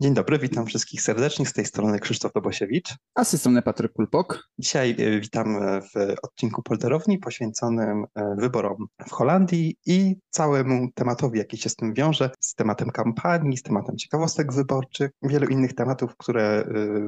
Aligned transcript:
Dzień 0.00 0.14
dobry, 0.14 0.38
witam 0.38 0.66
wszystkich 0.66 1.02
serdecznie. 1.02 1.46
Z 1.46 1.52
tej 1.52 1.64
strony 1.64 1.98
Krzysztof 1.98 2.32
Dobosiewicz. 2.32 2.94
A 3.14 3.24
z 3.24 3.30
tej 3.30 3.38
strony 3.40 3.62
Patryk 3.62 3.92
Kulpok. 3.92 4.48
Dzisiaj 4.58 4.96
e, 4.98 5.20
witam 5.20 5.60
w 5.82 6.14
odcinku 6.22 6.62
Polderowni 6.62 7.18
poświęconym 7.18 8.04
e, 8.14 8.36
wyborom 8.38 8.86
w 9.06 9.10
Holandii 9.10 9.76
i 9.86 10.16
całemu 10.30 10.88
tematowi, 10.94 11.38
jaki 11.38 11.58
się 11.58 11.68
z 11.68 11.76
tym 11.76 11.94
wiąże, 11.94 12.30
z 12.40 12.54
tematem 12.54 12.90
kampanii, 12.90 13.56
z 13.56 13.62
tematem 13.62 13.96
ciekawostek 13.96 14.52
wyborczych, 14.52 15.10
wielu 15.22 15.46
innych 15.46 15.74
tematów, 15.74 16.16
które 16.16 16.42
e, 16.42 16.64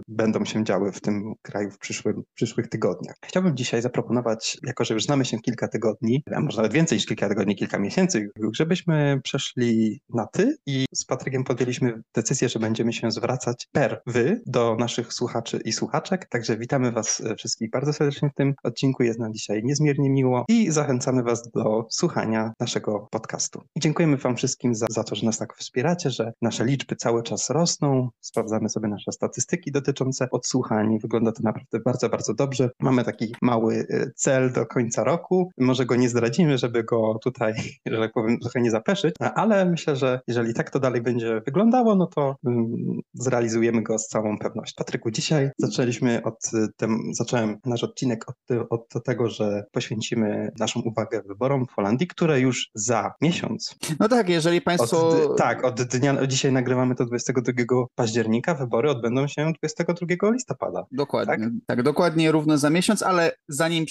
będą 0.09 0.45
się 0.45 0.65
działy 0.65 0.93
w 0.93 1.01
tym 1.01 1.35
kraju 1.43 1.71
w, 1.71 1.79
przyszłym, 1.79 2.23
w 2.33 2.35
przyszłych 2.35 2.69
tygodniach. 2.69 3.17
Chciałbym 3.25 3.57
dzisiaj 3.57 3.83
zaproponować, 3.83 4.59
jako 4.67 4.85
że 4.85 4.95
już 4.95 5.05
znamy 5.05 5.25
się 5.25 5.39
kilka 5.39 5.69
tygodni, 5.69 6.23
a 6.35 6.41
może 6.41 6.57
nawet 6.57 6.73
więcej 6.73 6.99
niż 6.99 7.07
kilka 7.07 7.29
tygodni, 7.29 7.57
kilka 7.57 7.79
miesięcy, 7.79 8.31
żebyśmy 8.53 9.21
przeszli 9.25 10.01
na 10.15 10.27
ty 10.27 10.57
i 10.67 10.85
z 10.95 11.05
Patrykiem 11.05 11.45
podjęliśmy 11.45 12.03
decyzję, 12.15 12.49
że 12.49 12.59
będzie 12.59 12.78
będziemy 12.79 12.93
się 12.93 13.11
zwracać 13.11 13.69
per 13.73 14.03
wy 14.07 14.43
do 14.47 14.77
naszych 14.79 15.13
słuchaczy 15.13 15.61
i 15.65 15.73
słuchaczek. 15.73 16.27
Także 16.27 16.57
witamy 16.57 16.93
Was 16.93 17.21
e, 17.21 17.37
wszystkich 17.37 17.71
bardzo 17.71 17.93
serdecznie 17.93 18.31
w 18.31 18.35
tym 18.35 18.55
odcinku. 18.63 19.03
Jest 19.03 19.19
nam 19.19 19.35
dzisiaj 19.35 19.63
niezmiernie 19.65 20.11
miło 20.11 20.45
i 20.49 20.71
zachęcamy 20.71 21.23
Was 21.23 21.51
do 21.51 21.87
słuchania 21.91 22.53
naszego 22.61 23.09
podcastu. 23.11 23.63
Dziękujemy 23.79 24.17
Wam 24.17 24.37
wszystkim 24.37 24.75
za, 24.75 24.87
za 24.91 25.05
to, 25.05 25.15
że 25.15 25.27
nas 25.27 25.39
tak 25.39 25.55
wspieracie, 25.55 26.11
że 26.11 26.33
nasze 26.43 26.65
liczby 26.65 26.97
cały 26.97 27.23
czas 27.23 27.51
rosną. 27.51 28.09
Sprawdzamy 28.21 28.69
sobie 28.69 28.89
nasze 28.89 29.13
statystyki 29.13 29.73
dotyczące 29.73 30.29
odsłuchań. 30.31 30.99
Wygląda 30.99 31.33
to 31.33 31.43
naprawdę 31.43 31.81
bardzo, 31.85 32.09
bardzo 32.09 32.35
dobrze. 32.35 32.71
Mamy 32.81 33.05
taki 33.05 33.35
mały 33.43 33.87
e, 33.91 34.11
cel 34.17 34.53
do 34.53 34.67
końca 34.67 35.05
roku. 35.05 35.51
Może 35.59 35.87
go 35.87 35.97
nie 35.97 36.09
zdradzimy, 36.09 36.59
żeby 36.59 36.85
go 36.85 37.19
tutaj, 37.25 37.55
że 37.93 37.99
tak 37.99 38.13
powiem, 38.13 38.39
trochę 38.39 38.61
nie 38.61 38.71
zapeszyć, 38.71 39.15
ale 39.35 39.65
myślę, 39.65 39.97
że 39.97 40.21
jeżeli 40.27 40.55
tak 40.55 40.71
to 40.71 40.81
dalej 40.81 41.03
będzie 41.03 41.41
wyglądało, 41.47 41.95
no 41.95 42.07
to 42.07 42.37
mm, 42.47 42.68
zrealizujemy 43.15 43.83
go 43.83 43.99
z 43.99 44.07
całą 44.07 44.39
pewnością. 44.39 44.75
Patryku, 44.77 45.11
dzisiaj 45.11 45.51
zaczęliśmy 45.59 46.23
od, 46.23 46.51
tym, 46.77 47.01
zacząłem 47.13 47.59
nasz 47.65 47.85
odcinek 47.85 48.25
od, 48.29 48.37
od 48.71 49.05
tego, 49.05 49.29
że 49.29 49.65
poświęcimy 49.73 50.53
naszą 50.59 50.81
uwagę 50.81 51.23
wyborom 51.23 51.67
w 51.67 51.73
Holandii, 51.73 52.07
które 52.07 52.41
już 52.41 52.71
za 52.75 53.13
miesiąc. 53.21 53.77
No 54.01 54.09
tak, 54.09 54.29
jeżeli 54.29 54.61
Państwo... 54.61 55.09
Od, 55.09 55.39
tak, 55.39 55.65
od 55.65 55.83
dnia, 55.83 56.27
dzisiaj 56.27 56.53
nagrywamy 56.53 56.95
to 56.95 57.05
22 57.05 57.87
października, 57.95 58.55
wybory 58.55 58.91
odbędą 58.91 59.27
się 59.27 59.53
22 59.59 60.31
listopada. 60.31 60.87
Dokładnie, 60.93 61.35
tak, 61.35 61.53
tak 61.67 61.83
dokładnie 61.83 62.33
równo 62.33 62.59
za 62.59 62.71
miesiąc, 62.71 63.03
ale 63.03 63.33
zanim 63.49 63.85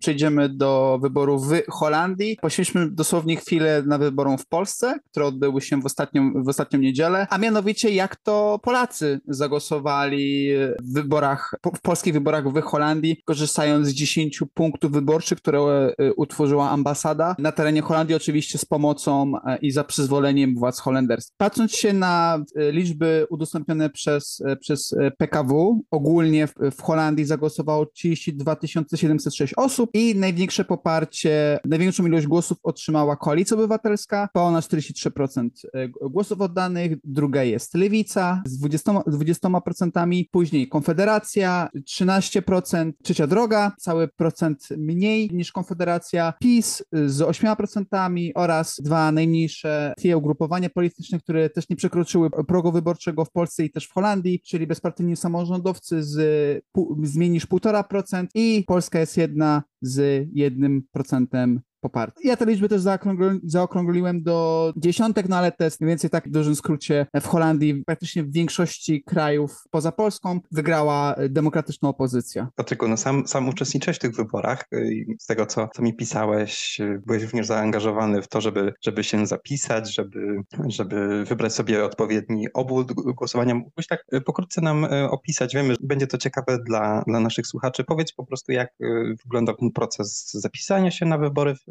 przejdziemy 0.00 0.48
do 0.48 0.98
wyborów 1.02 1.48
w 1.48 1.62
Holandii, 1.70 2.38
poświęćmy 2.42 2.90
dosłownie 2.90 3.36
chwilę 3.36 3.82
na 3.86 3.98
wyborom 3.98 4.38
w 4.38 4.46
Polsce, 4.46 4.98
które 5.10 5.26
odbyły 5.26 5.60
się 5.60 5.80
w 5.80 5.86
ostatnią, 5.86 6.32
w 6.44 6.48
ostatnią 6.48 6.78
niedzielę, 6.78 7.26
a 7.30 7.38
mianowicie 7.38 7.90
jak 7.90 8.13
to 8.22 8.60
Polacy 8.62 9.20
zagłosowali 9.28 10.48
w 10.82 10.92
wyborach, 10.92 11.54
w 11.76 11.80
polskich 11.80 12.14
wyborach 12.14 12.52
w 12.52 12.60
Holandii, 12.62 13.22
korzystając 13.24 13.88
z 13.88 13.92
10 13.92 14.42
punktów 14.54 14.92
wyborczych, 14.92 15.38
które 15.38 15.60
e, 15.60 16.12
utworzyła 16.14 16.70
ambasada 16.70 17.36
na 17.38 17.52
terenie 17.52 17.82
Holandii, 17.82 18.16
oczywiście 18.16 18.58
z 18.58 18.64
pomocą 18.64 19.32
e, 19.46 19.58
i 19.58 19.70
za 19.70 19.84
przyzwoleniem 19.84 20.54
władz 20.54 20.80
holenderskich. 20.80 21.34
Patrząc 21.36 21.72
się 21.72 21.92
na 21.92 22.44
e, 22.56 22.72
liczby 22.72 23.26
udostępnione 23.30 23.90
przez, 23.90 24.42
przez 24.60 24.94
PKW, 25.18 25.80
ogólnie 25.90 26.46
w, 26.46 26.54
w 26.76 26.82
Holandii 26.82 27.24
zagłosowało 27.24 27.86
32 27.86 28.56
706 28.96 29.54
osób 29.56 29.90
i 29.94 30.14
największe 30.16 30.64
poparcie, 30.64 31.58
największą 31.64 32.06
ilość 32.06 32.26
głosów 32.26 32.58
otrzymała 32.62 33.16
Koalicja 33.16 33.56
Obywatelska, 33.56 34.28
ponad 34.32 34.64
43% 34.64 35.48
głosów 36.10 36.40
oddanych, 36.40 36.92
druga 37.04 37.42
jest 37.42 37.74
Lewica, 37.74 38.03
Lewica 38.04 38.42
z 38.46 38.62
20%, 38.62 39.02
20%, 39.06 40.24
później 40.30 40.68
Konfederacja 40.68 41.68
13%, 41.90 42.92
Trzecia 43.02 43.26
Droga 43.26 43.72
cały 43.78 44.08
procent 44.08 44.68
mniej 44.78 45.30
niż 45.32 45.52
Konfederacja, 45.52 46.32
PiS 46.40 46.84
z 46.92 47.18
8% 47.20 48.30
oraz 48.34 48.76
dwa 48.82 49.12
najmniejsze 49.12 49.94
tie 49.96 50.16
ugrupowania 50.16 50.70
polityczne, 50.70 51.18
które 51.18 51.50
też 51.50 51.68
nie 51.68 51.76
przekroczyły 51.76 52.30
progu 52.30 52.72
wyborczego 52.72 53.24
w 53.24 53.30
Polsce 53.30 53.64
i 53.64 53.70
też 53.70 53.86
w 53.86 53.92
Holandii, 53.92 54.40
czyli 54.40 54.66
bezpartyjni 54.66 55.16
samorządowcy 55.16 56.02
z, 56.02 56.14
z 57.02 57.16
mniej 57.16 57.30
niż 57.30 57.46
1,5% 57.46 58.26
i 58.34 58.64
Polska 58.66 59.00
jest 59.00 59.16
jedna 59.16 59.62
z 59.82 60.28
1% 60.36 61.58
poparty. 61.84 62.20
Ja 62.24 62.36
te 62.36 62.46
liczby 62.46 62.68
też 62.68 62.80
zaokrągli, 62.80 63.40
zaokrągliłem 63.44 64.22
do 64.22 64.72
dziesiątek, 64.76 65.28
no 65.28 65.36
ale 65.36 65.52
to 65.52 65.64
jest 65.64 65.80
mniej 65.80 65.88
więcej 65.88 66.10
tak 66.10 66.28
w 66.28 66.30
dużym 66.30 66.56
skrócie 66.56 67.06
w 67.20 67.26
Holandii, 67.26 67.84
praktycznie 67.86 68.22
w 68.22 68.32
większości 68.32 69.02
krajów 69.02 69.62
poza 69.70 69.92
Polską 69.92 70.40
wygrała 70.52 71.14
demokratyczna 71.28 71.88
opozycja. 71.88 72.48
Patryku, 72.54 72.88
no 72.88 72.96
sam, 72.96 73.26
sam 73.26 73.48
uczestniczyłeś 73.48 73.96
w 73.96 74.00
tych 74.00 74.16
wyborach 74.16 74.64
i 74.72 75.16
z 75.20 75.26
tego, 75.26 75.46
co, 75.46 75.68
co 75.74 75.82
mi 75.82 75.96
pisałeś, 75.96 76.78
byłeś 77.06 77.22
również 77.22 77.46
zaangażowany 77.46 78.22
w 78.22 78.28
to, 78.28 78.40
żeby, 78.40 78.72
żeby 78.82 79.04
się 79.04 79.26
zapisać, 79.26 79.94
żeby, 79.94 80.42
żeby 80.66 81.24
wybrać 81.24 81.54
sobie 81.54 81.84
odpowiedni 81.84 82.52
obwód 82.52 82.92
głosowania. 82.92 83.54
Mógłbyś 83.54 83.86
tak 83.86 84.04
pokrótce 84.26 84.60
nam 84.60 84.84
e, 84.84 85.10
opisać, 85.10 85.54
wiemy, 85.54 85.74
że 85.74 85.78
będzie 85.80 86.06
to 86.06 86.18
ciekawe 86.18 86.58
dla, 86.66 87.02
dla 87.06 87.20
naszych 87.20 87.46
słuchaczy. 87.46 87.84
Powiedz 87.84 88.12
po 88.12 88.26
prostu, 88.26 88.52
jak 88.52 88.68
e, 88.68 88.86
wygląda 89.24 89.54
ten 89.54 89.70
proces 89.70 90.30
zapisania 90.32 90.90
się 90.90 91.06
na 91.06 91.18
wybory 91.18 91.54
w 91.54 91.64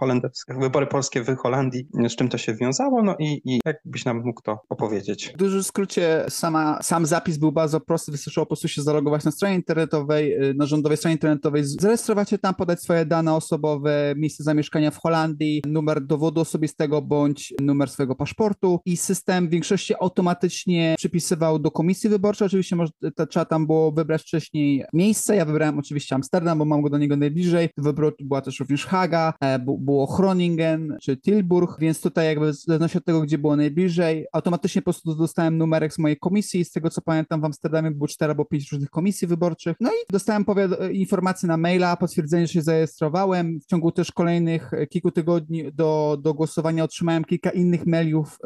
holenderskie, 0.00 0.54
wybory 0.54 0.86
polskie 0.86 1.22
w 1.22 1.36
Holandii, 1.36 1.88
z 2.08 2.16
czym 2.16 2.28
to 2.28 2.38
się 2.38 2.54
wiązało, 2.54 3.02
no 3.02 3.16
i, 3.18 3.40
i 3.44 3.60
jakbyś 3.64 4.04
nam 4.04 4.22
mógł 4.24 4.42
to 4.42 4.58
opowiedzieć. 4.68 5.32
W 5.34 5.36
dużym 5.36 5.62
skrócie 5.62 6.24
sama, 6.28 6.78
sam 6.82 7.06
zapis 7.06 7.38
był 7.38 7.52
bardzo 7.52 7.80
prosty, 7.80 8.12
wystarczyło 8.12 8.46
po 8.46 8.48
prostu 8.48 8.68
się 8.68 8.82
zalogować 8.82 9.24
na 9.24 9.30
stronie 9.30 9.54
internetowej, 9.54 10.50
y, 10.50 10.54
na 10.54 10.66
rządowej 10.66 10.96
stronie 10.96 11.14
internetowej, 11.14 11.62
zarejestrować 11.64 12.30
się 12.30 12.38
tam, 12.38 12.54
podać 12.54 12.82
swoje 12.82 13.06
dane 13.06 13.34
osobowe, 13.34 14.14
miejsce 14.16 14.44
zamieszkania 14.44 14.90
w 14.90 14.98
Holandii, 14.98 15.62
numer 15.66 16.06
dowodu 16.06 16.40
osobistego 16.40 17.02
bądź 17.02 17.54
numer 17.60 17.90
swojego 17.90 18.14
paszportu 18.14 18.80
i 18.84 18.96
system 18.96 19.48
w 19.48 19.50
większości 19.50 19.94
automatycznie 20.00 20.94
przypisywał 20.98 21.58
do 21.58 21.70
komisji 21.70 22.10
wyborczej, 22.10 22.46
oczywiście 22.46 22.76
może, 22.76 22.92
to, 23.14 23.26
trzeba 23.26 23.44
tam 23.44 23.66
było 23.66 23.92
wybrać 23.92 24.22
wcześniej 24.22 24.84
miejsce, 24.92 25.36
ja 25.36 25.44
wybrałem 25.44 25.78
oczywiście 25.78 26.14
Amsterdam, 26.14 26.58
bo 26.58 26.64
mam 26.64 26.82
go 26.82 26.90
do 26.90 26.98
niego 26.98 27.16
najbliżej, 27.16 27.68
wybór 27.76 28.16
była 28.20 28.40
też 28.40 28.60
również 28.60 28.86
Haga, 28.86 29.15
E, 29.40 29.58
było 29.58 30.16
Groningen 30.16 30.96
czy 31.02 31.16
Tilburg, 31.16 31.80
więc 31.80 32.00
tutaj 32.00 32.26
jakby 32.26 32.52
w 32.52 32.56
zależności 32.56 32.98
od 32.98 33.04
tego, 33.04 33.20
gdzie 33.20 33.38
było 33.38 33.56
najbliżej, 33.56 34.26
automatycznie 34.32 34.82
po 34.82 34.84
prostu 34.84 35.14
dostałem 35.14 35.58
numerek 35.58 35.92
z 35.92 35.98
mojej 35.98 36.16
komisji. 36.16 36.64
Z 36.64 36.72
tego 36.72 36.90
co 36.90 37.02
pamiętam, 37.02 37.40
w 37.40 37.44
Amsterdamie 37.44 37.90
było 37.90 38.08
4 38.08 38.30
albo 38.30 38.44
5 38.44 38.72
różnych 38.72 38.90
komisji 38.90 39.28
wyborczych. 39.28 39.76
No 39.80 39.90
i 39.90 40.12
dostałem 40.12 40.44
informacje 40.92 41.46
na 41.46 41.56
maila, 41.56 41.96
potwierdzenie, 41.96 42.46
że 42.46 42.52
się 42.52 42.62
zarejestrowałem. 42.62 43.60
W 43.60 43.66
ciągu 43.66 43.92
też 43.92 44.12
kolejnych 44.12 44.74
e, 44.74 44.86
kilku 44.86 45.10
tygodni 45.10 45.72
do, 45.72 46.18
do 46.22 46.34
głosowania 46.34 46.84
otrzymałem 46.84 47.24
kilka 47.24 47.50
innych 47.50 47.86
mailów, 47.86 48.38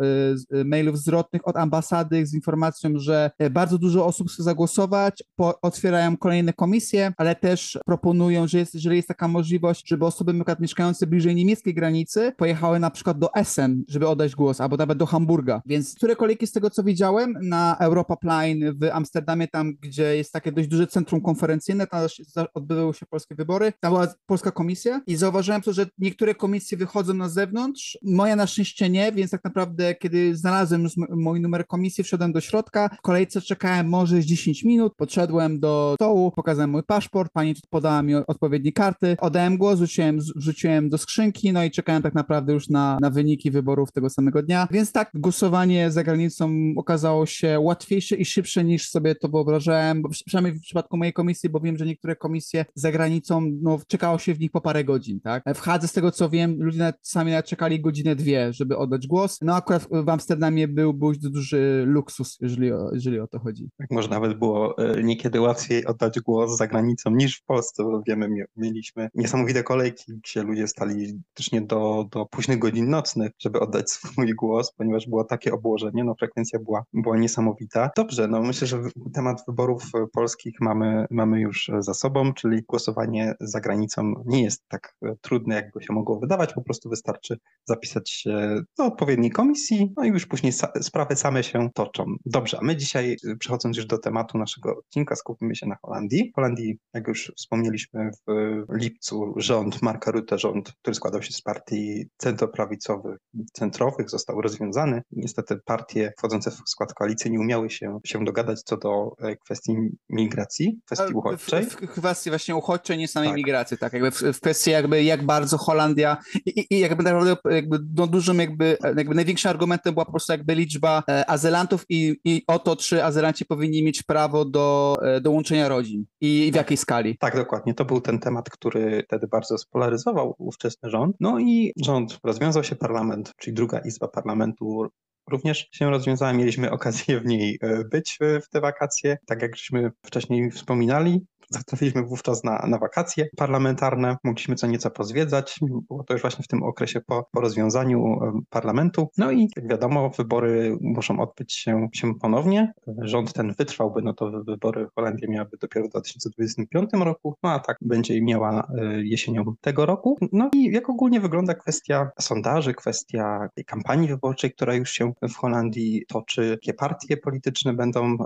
e, 0.52 0.64
mailów 0.64 0.98
zwrotnych 0.98 1.48
od 1.48 1.56
ambasady 1.56 2.26
z 2.26 2.34
informacją, 2.34 2.90
że 2.96 3.30
bardzo 3.50 3.78
dużo 3.78 4.06
osób 4.06 4.30
chce 4.30 4.42
zagłosować, 4.42 5.22
po, 5.36 5.60
otwierają 5.60 6.16
kolejne 6.16 6.52
komisje, 6.52 7.12
ale 7.16 7.34
też 7.34 7.78
proponują, 7.86 8.48
że 8.48 8.58
jest, 8.58 8.74
jeżeli 8.74 8.96
jest 8.96 9.08
taka 9.08 9.28
możliwość, 9.28 9.88
żeby 9.88 10.06
osoby 10.06 10.32
na 10.32 10.38
przykład 10.38 10.59
mieszkające 10.60 11.06
bliżej 11.06 11.34
niemieckiej 11.34 11.74
granicy 11.74 12.32
pojechały 12.36 12.78
na 12.78 12.90
przykład 12.90 13.18
do 13.18 13.34
Essen, 13.34 13.84
żeby 13.88 14.08
oddać 14.08 14.34
głos, 14.34 14.60
albo 14.60 14.76
nawet 14.76 14.98
do 14.98 15.06
Hamburga. 15.06 15.62
Więc 15.66 15.94
które 15.94 16.16
kolejki 16.16 16.46
z 16.46 16.52
tego, 16.52 16.70
co 16.70 16.82
widziałem, 16.82 17.34
na 17.42 17.76
Europa 17.80 18.16
Plain 18.16 18.78
w 18.78 18.84
Amsterdamie, 18.92 19.48
tam 19.48 19.74
gdzie 19.80 20.16
jest 20.16 20.32
takie 20.32 20.52
dość 20.52 20.68
duże 20.68 20.86
centrum 20.86 21.20
konferencyjne, 21.20 21.86
tam 21.86 22.46
odbywały 22.54 22.94
się 22.94 23.06
polskie 23.06 23.34
wybory, 23.34 23.72
tam 23.80 23.92
była 23.92 24.08
polska 24.26 24.50
komisja 24.50 25.00
i 25.06 25.16
zauważyłem 25.16 25.62
to, 25.62 25.72
że 25.72 25.86
niektóre 25.98 26.34
komisje 26.34 26.78
wychodzą 26.78 27.14
na 27.14 27.28
zewnątrz, 27.28 27.98
moja 28.02 28.36
na 28.36 28.46
szczęście 28.46 28.90
nie, 28.90 29.12
więc 29.12 29.30
tak 29.30 29.44
naprawdę 29.44 29.94
kiedy 29.94 30.36
znalazłem 30.36 30.86
mój 31.10 31.40
numer 31.40 31.66
komisji, 31.66 32.04
wszedłem 32.04 32.32
do 32.32 32.40
środka, 32.40 32.90
w 32.98 33.02
kolejce 33.02 33.40
czekałem 33.40 33.88
może 33.88 34.24
10 34.24 34.64
minut, 34.64 34.92
podszedłem 34.96 35.60
do 35.60 35.94
stołu, 35.96 36.32
pokazałem 36.32 36.70
mój 36.70 36.82
paszport, 36.82 37.32
pani 37.32 37.54
podała 37.70 38.02
mi 38.02 38.14
odpowiednie 38.14 38.72
karty, 38.72 39.16
oddałem 39.20 39.56
głos, 39.56 39.78
rzuciłem, 39.78 40.18
wrzuciłem 40.50 40.88
do 40.88 40.98
skrzynki, 40.98 41.52
no 41.52 41.64
i 41.64 41.70
czekałem 41.70 42.02
tak 42.02 42.14
naprawdę 42.14 42.52
już 42.52 42.68
na, 42.68 42.98
na 43.00 43.10
wyniki 43.10 43.50
wyborów 43.50 43.92
tego 43.92 44.10
samego 44.10 44.42
dnia. 44.42 44.68
Więc 44.70 44.92
tak, 44.92 45.10
głosowanie 45.14 45.90
za 45.90 46.04
granicą 46.04 46.50
okazało 46.76 47.26
się 47.26 47.60
łatwiejsze 47.60 48.16
i 48.16 48.24
szybsze 48.24 48.64
niż 48.64 48.88
sobie 48.88 49.14
to 49.14 49.28
wyobrażałem, 49.28 50.02
przynajmniej 50.26 50.54
w 50.54 50.60
przypadku 50.60 50.96
mojej 50.96 51.12
komisji, 51.12 51.48
bo 51.48 51.60
wiem, 51.60 51.76
że 51.76 51.86
niektóre 51.86 52.16
komisje 52.16 52.64
za 52.74 52.92
granicą, 52.92 53.40
no 53.62 53.78
czekało 53.88 54.18
się 54.18 54.34
w 54.34 54.40
nich 54.40 54.50
po 54.50 54.60
parę 54.60 54.84
godzin, 54.84 55.20
tak? 55.20 55.42
W 55.54 55.60
Hadze, 55.60 55.88
z 55.88 55.92
tego 55.92 56.10
co 56.10 56.30
wiem, 56.30 56.56
ludzie 56.62 56.78
nawet, 56.78 56.96
sami 57.02 57.30
nawet 57.30 57.46
czekali 57.46 57.80
godzinę, 57.80 58.16
dwie, 58.16 58.52
żeby 58.52 58.76
oddać 58.76 59.06
głos. 59.06 59.38
No 59.42 59.54
akurat 59.54 59.88
w 59.90 60.08
Amsterdamie 60.08 60.68
był, 60.68 60.94
był 60.94 61.12
duży 61.12 61.84
luksus, 61.86 62.38
jeżeli 62.40 62.72
o, 62.72 62.90
jeżeli 62.92 63.20
o 63.20 63.26
to 63.26 63.38
chodzi. 63.38 63.68
Tak, 63.78 63.90
może 63.90 64.08
nawet 64.08 64.38
było 64.38 64.78
e, 64.78 65.02
niekiedy 65.02 65.40
łatwiej 65.40 65.86
oddać 65.86 66.20
głos 66.20 66.56
za 66.56 66.66
granicą 66.66 67.10
niż 67.10 67.38
w 67.38 67.44
Polsce, 67.44 67.84
bo 67.84 68.02
wiemy, 68.06 68.28
mieliśmy 68.56 69.08
niesamowite 69.14 69.62
kolejki 69.62 70.12
gdzie 70.30 70.42
ludzie 70.42 70.68
stali 70.68 71.22
faktycznie 71.26 71.60
do, 71.60 72.08
do 72.10 72.26
późnych 72.26 72.58
godzin 72.58 72.90
nocnych, 72.90 73.32
żeby 73.38 73.60
oddać 73.60 73.90
swój 73.90 74.34
głos, 74.34 74.72
ponieważ 74.72 75.08
było 75.08 75.24
takie 75.24 75.52
obłożenie, 75.52 76.04
no 76.04 76.14
frekwencja 76.14 76.58
była, 76.58 76.84
była 76.92 77.16
niesamowita. 77.16 77.90
Dobrze, 77.96 78.28
no 78.28 78.42
myślę, 78.42 78.66
że 78.66 78.82
temat 79.14 79.42
wyborów 79.48 79.82
polskich 80.12 80.60
mamy, 80.60 81.06
mamy 81.10 81.40
już 81.40 81.70
za 81.78 81.94
sobą, 81.94 82.32
czyli 82.32 82.62
głosowanie 82.62 83.34
za 83.40 83.60
granicą 83.60 84.12
nie 84.26 84.42
jest 84.42 84.64
tak 84.68 84.96
trudne, 85.20 85.54
jakby 85.54 85.82
się 85.82 85.92
mogło 85.92 86.18
wydawać, 86.18 86.54
po 86.54 86.62
prostu 86.62 86.88
wystarczy 86.88 87.38
zapisać 87.64 88.10
się 88.10 88.62
do 88.78 88.84
odpowiedniej 88.84 89.30
komisji, 89.30 89.92
no 89.96 90.04
i 90.04 90.08
już 90.08 90.26
później 90.26 90.52
sprawy 90.80 91.16
same 91.16 91.44
się 91.44 91.70
toczą. 91.74 92.04
Dobrze, 92.26 92.58
a 92.60 92.64
my 92.64 92.76
dzisiaj 92.76 93.16
przechodząc 93.38 93.76
już 93.76 93.86
do 93.86 93.98
tematu 93.98 94.38
naszego 94.38 94.76
odcinka, 94.78 95.16
skupimy 95.16 95.56
się 95.56 95.66
na 95.66 95.76
Holandii. 95.82 96.30
W 96.32 96.34
Holandii, 96.34 96.78
jak 96.94 97.08
już 97.08 97.32
wspomnieliśmy 97.36 98.10
w 98.28 98.64
lipcu, 98.74 99.34
rząd 99.36 99.82
Marka 99.82 100.10
Rutte, 100.10 100.19
rząd, 100.32 100.72
który 100.82 100.94
składał 100.94 101.22
się 101.22 101.32
z 101.32 101.42
partii 101.42 102.04
centroprawicowych, 102.16 103.18
centrowych, 103.52 104.10
został 104.10 104.40
rozwiązany. 104.40 105.02
Niestety 105.12 105.56
partie 105.64 106.12
wchodzące 106.18 106.50
w 106.50 106.60
skład 106.66 106.94
koalicji 106.94 107.30
nie 107.30 107.40
umiały 107.40 107.70
się, 107.70 107.98
się 108.04 108.24
dogadać 108.24 108.62
co 108.62 108.76
do 108.76 109.12
e, 109.18 109.36
kwestii 109.36 109.76
migracji, 110.08 110.80
kwestii 110.86 111.14
uchodźczej. 111.14 111.64
W, 111.64 111.72
w, 111.72 111.76
kwestii 111.76 112.30
właśnie 112.30 112.56
uchodźczej, 112.56 112.98
nie 112.98 113.08
samej 113.08 113.28
tak. 113.28 113.36
migracji, 113.36 113.78
tak, 113.78 113.92
jakby 113.92 114.10
w, 114.10 114.20
w 114.20 114.40
kwestii 114.40 114.70
jakby 114.70 115.04
jak 115.04 115.26
bardzo 115.26 115.58
Holandia 115.58 116.16
i, 116.46 116.66
i 116.70 116.78
jakby 116.78 117.02
naprawdę 117.02 117.36
jakby 117.50 117.78
no 117.96 118.06
dużym 118.06 118.38
jakby, 118.38 118.76
jakby 118.96 119.14
największym 119.14 119.50
argumentem 119.50 119.94
była 119.94 120.04
po 120.04 120.12
prostu 120.12 120.32
jakby 120.32 120.54
liczba 120.54 121.02
e, 121.08 121.30
azylantów 121.30 121.84
i, 121.88 122.16
i 122.24 122.42
o 122.46 122.58
to, 122.58 122.76
czy 122.76 123.04
azylanci 123.04 123.44
powinni 123.44 123.82
mieć 123.82 124.02
prawo 124.02 124.44
do 124.44 124.96
e, 125.02 125.20
dołączenia 125.20 125.68
rodzin 125.68 126.04
i 126.20 126.48
w 126.50 126.54
tak. 126.54 126.56
jakiej 126.56 126.76
skali. 126.76 127.18
Tak, 127.18 127.36
dokładnie. 127.36 127.74
To 127.74 127.84
był 127.84 128.00
ten 128.00 128.18
temat, 128.18 128.50
który 128.50 129.02
wtedy 129.06 129.26
bardzo 129.26 129.58
spolaryzował 129.58 130.09
ówczesny 130.38 130.90
rząd. 130.90 131.16
No 131.20 131.40
i 131.40 131.72
rząd 131.84 132.18
rozwiązał 132.24 132.64
się 132.64 132.76
parlament, 132.76 133.32
czyli 133.36 133.54
druga 133.54 133.78
izba 133.78 134.08
parlamentu 134.08 134.86
również 135.30 135.68
się 135.72 135.90
rozwiązała. 135.90 136.32
Mieliśmy 136.32 136.70
okazję 136.70 137.20
w 137.20 137.26
niej 137.26 137.58
e, 137.62 137.84
być 137.84 138.18
w 138.42 138.48
te 138.48 138.60
wakacje. 138.60 139.18
Tak 139.26 139.42
jak 139.42 139.56
żeśmy 139.56 139.90
wcześniej 140.06 140.50
wspominali, 140.50 141.26
Zatrafiliśmy 141.50 142.02
wówczas 142.02 142.44
na, 142.44 142.66
na 142.68 142.78
wakacje 142.78 143.28
parlamentarne, 143.36 144.16
mogliśmy 144.24 144.54
co 144.54 144.66
nieco 144.66 144.90
pozwiedzać. 144.90 145.58
Było 145.88 146.04
to 146.04 146.14
już 146.14 146.22
właśnie 146.22 146.44
w 146.44 146.48
tym 146.48 146.62
okresie 146.62 147.00
po, 147.00 147.28
po 147.32 147.40
rozwiązaniu 147.40 148.18
parlamentu. 148.50 149.08
No 149.18 149.30
i 149.30 149.48
jak 149.56 149.68
wiadomo, 149.68 150.10
wybory 150.10 150.76
muszą 150.80 151.20
odbyć 151.20 151.52
się, 151.52 151.88
się 151.92 152.14
ponownie. 152.14 152.72
Rząd 153.02 153.32
ten 153.32 153.54
wytrwałby, 153.58 154.02
no 154.02 154.14
to 154.14 154.30
wybory 154.46 154.86
Holandia 154.94 155.28
miałaby 155.28 155.56
dopiero 155.60 155.86
w 155.86 155.90
2025 155.90 156.90
roku, 156.92 157.34
no 157.42 157.50
a 157.50 157.58
tak 157.58 157.76
będzie 157.80 158.22
miała 158.22 158.68
e, 158.78 159.02
jesienią 159.02 159.44
tego 159.60 159.86
roku. 159.86 160.18
No 160.32 160.50
i 160.54 160.72
jak 160.72 160.90
ogólnie 160.90 161.20
wygląda 161.20 161.54
kwestia 161.54 162.10
sondaży, 162.20 162.74
kwestia 162.74 163.48
kampanii 163.66 164.08
wyborczej, 164.08 164.52
która 164.52 164.74
już 164.74 164.90
się 164.90 165.12
w 165.28 165.34
Holandii 165.34 166.04
toczy, 166.08 166.48
jakie 166.50 166.74
partie 166.74 167.16
polityczne 167.16 167.72
będą 167.72 168.04
e, 168.14 168.16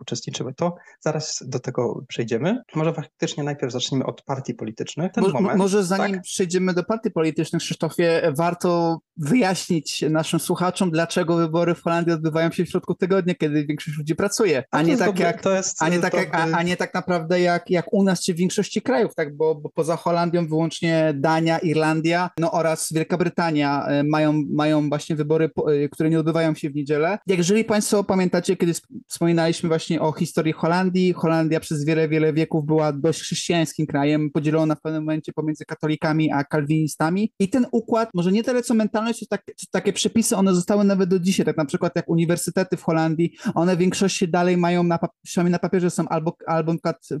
uczestniczyły, 0.00 0.54
to 0.54 0.74
zaraz 1.00 1.44
do 1.46 1.58
tego 1.58 2.04
przejdziemy. 2.08 2.62
Może 2.74 2.92
faktycznie 2.92 3.44
najpierw 3.44 3.72
zacznijmy 3.72 4.06
od 4.06 4.22
partii 4.22 4.54
politycznych. 4.54 5.12
Ten 5.12 5.24
Mo 5.24 5.30
moment, 5.30 5.58
może 5.58 5.84
zanim 5.84 6.16
tak? 6.16 6.22
przejdziemy 6.22 6.74
do 6.74 6.84
partii 6.84 7.10
politycznych, 7.10 7.62
Krzysztofie, 7.62 8.32
warto 8.36 9.00
wyjaśnić 9.16 10.04
naszym 10.10 10.40
słuchaczom, 10.40 10.90
dlaczego 10.90 11.36
wybory 11.36 11.74
w 11.74 11.82
Holandii 11.82 12.12
odbywają 12.12 12.50
się 12.50 12.64
w 12.64 12.68
środku 12.68 12.94
tygodnia, 12.94 13.34
kiedy 13.34 13.66
większość 13.66 13.98
ludzi 13.98 14.14
pracuje, 14.14 14.64
a 14.70 14.82
nie 14.82 14.96
tak 14.96 15.18
jak, 15.18 15.46
a 15.80 15.88
nie 15.88 16.00
tak, 16.00 16.14
jak, 16.14 16.34
a, 16.34 16.42
a, 16.42 16.62
nie 16.62 16.76
tak 16.76 16.94
naprawdę 16.94 17.40
jak, 17.40 17.70
jak 17.70 17.92
u 17.92 18.02
nas 18.02 18.22
czy 18.22 18.34
w 18.34 18.36
większości 18.36 18.82
krajów, 18.82 19.14
tak, 19.14 19.36
bo, 19.36 19.54
bo 19.54 19.68
poza 19.68 19.96
Holandią 19.96 20.48
wyłącznie 20.48 21.12
Dania, 21.16 21.58
Irlandia, 21.58 22.30
no 22.38 22.52
oraz 22.52 22.92
Wielka 22.92 23.16
Brytania 23.16 23.86
e, 23.86 24.04
mają, 24.04 24.42
mają 24.50 24.88
właśnie 24.88 25.16
wybory, 25.16 25.50
e, 25.84 25.88
które 25.88 26.10
nie 26.10 26.18
odbywają 26.18 26.54
się 26.54 26.70
w 26.70 26.74
niedzielę. 26.74 27.18
Jak 27.26 27.38
jeżeli 27.38 27.64
Państwo 27.64 28.04
pamiętacie, 28.04 28.56
kiedy 28.56 28.72
wspominaliśmy 29.08 29.68
właśnie 29.68 30.00
o 30.00 30.12
historii 30.12 30.52
Holandii, 30.52 31.12
Holandia 31.12 31.60
przez 31.60 31.84
wiele, 31.84 32.08
wiele 32.08 32.32
wieków 32.32 32.55
była 32.62 32.92
dość 32.92 33.20
chrześcijańskim 33.20 33.86
krajem, 33.86 34.30
podzielona 34.30 34.74
w 34.74 34.80
pewnym 34.80 35.02
momencie 35.02 35.32
pomiędzy 35.32 35.64
katolikami 35.64 36.32
a 36.32 36.44
kalwinistami. 36.44 37.32
I 37.38 37.48
ten 37.48 37.66
układ, 37.72 38.10
może 38.14 38.32
nie 38.32 38.44
tyle 38.44 38.62
co 38.62 38.74
mentalność, 38.74 39.18
co, 39.18 39.26
tak, 39.26 39.42
takie 39.70 39.92
przepisy, 39.92 40.36
one 40.36 40.54
zostały 40.54 40.84
nawet 40.84 41.10
do 41.10 41.18
dzisiaj, 41.18 41.46
tak 41.46 41.56
na 41.56 41.64
przykład 41.64 41.92
jak 41.96 42.08
uniwersytety 42.08 42.76
w 42.76 42.82
Holandii, 42.82 43.32
one 43.54 43.76
w 43.76 43.78
większości 43.78 44.28
dalej 44.28 44.56
mają, 44.56 44.82
na, 44.82 44.98
przynajmniej 45.22 45.52
na 45.52 45.58
papierze 45.58 45.90
są 45.90 46.08
albo, 46.08 46.36
albo 46.46 46.74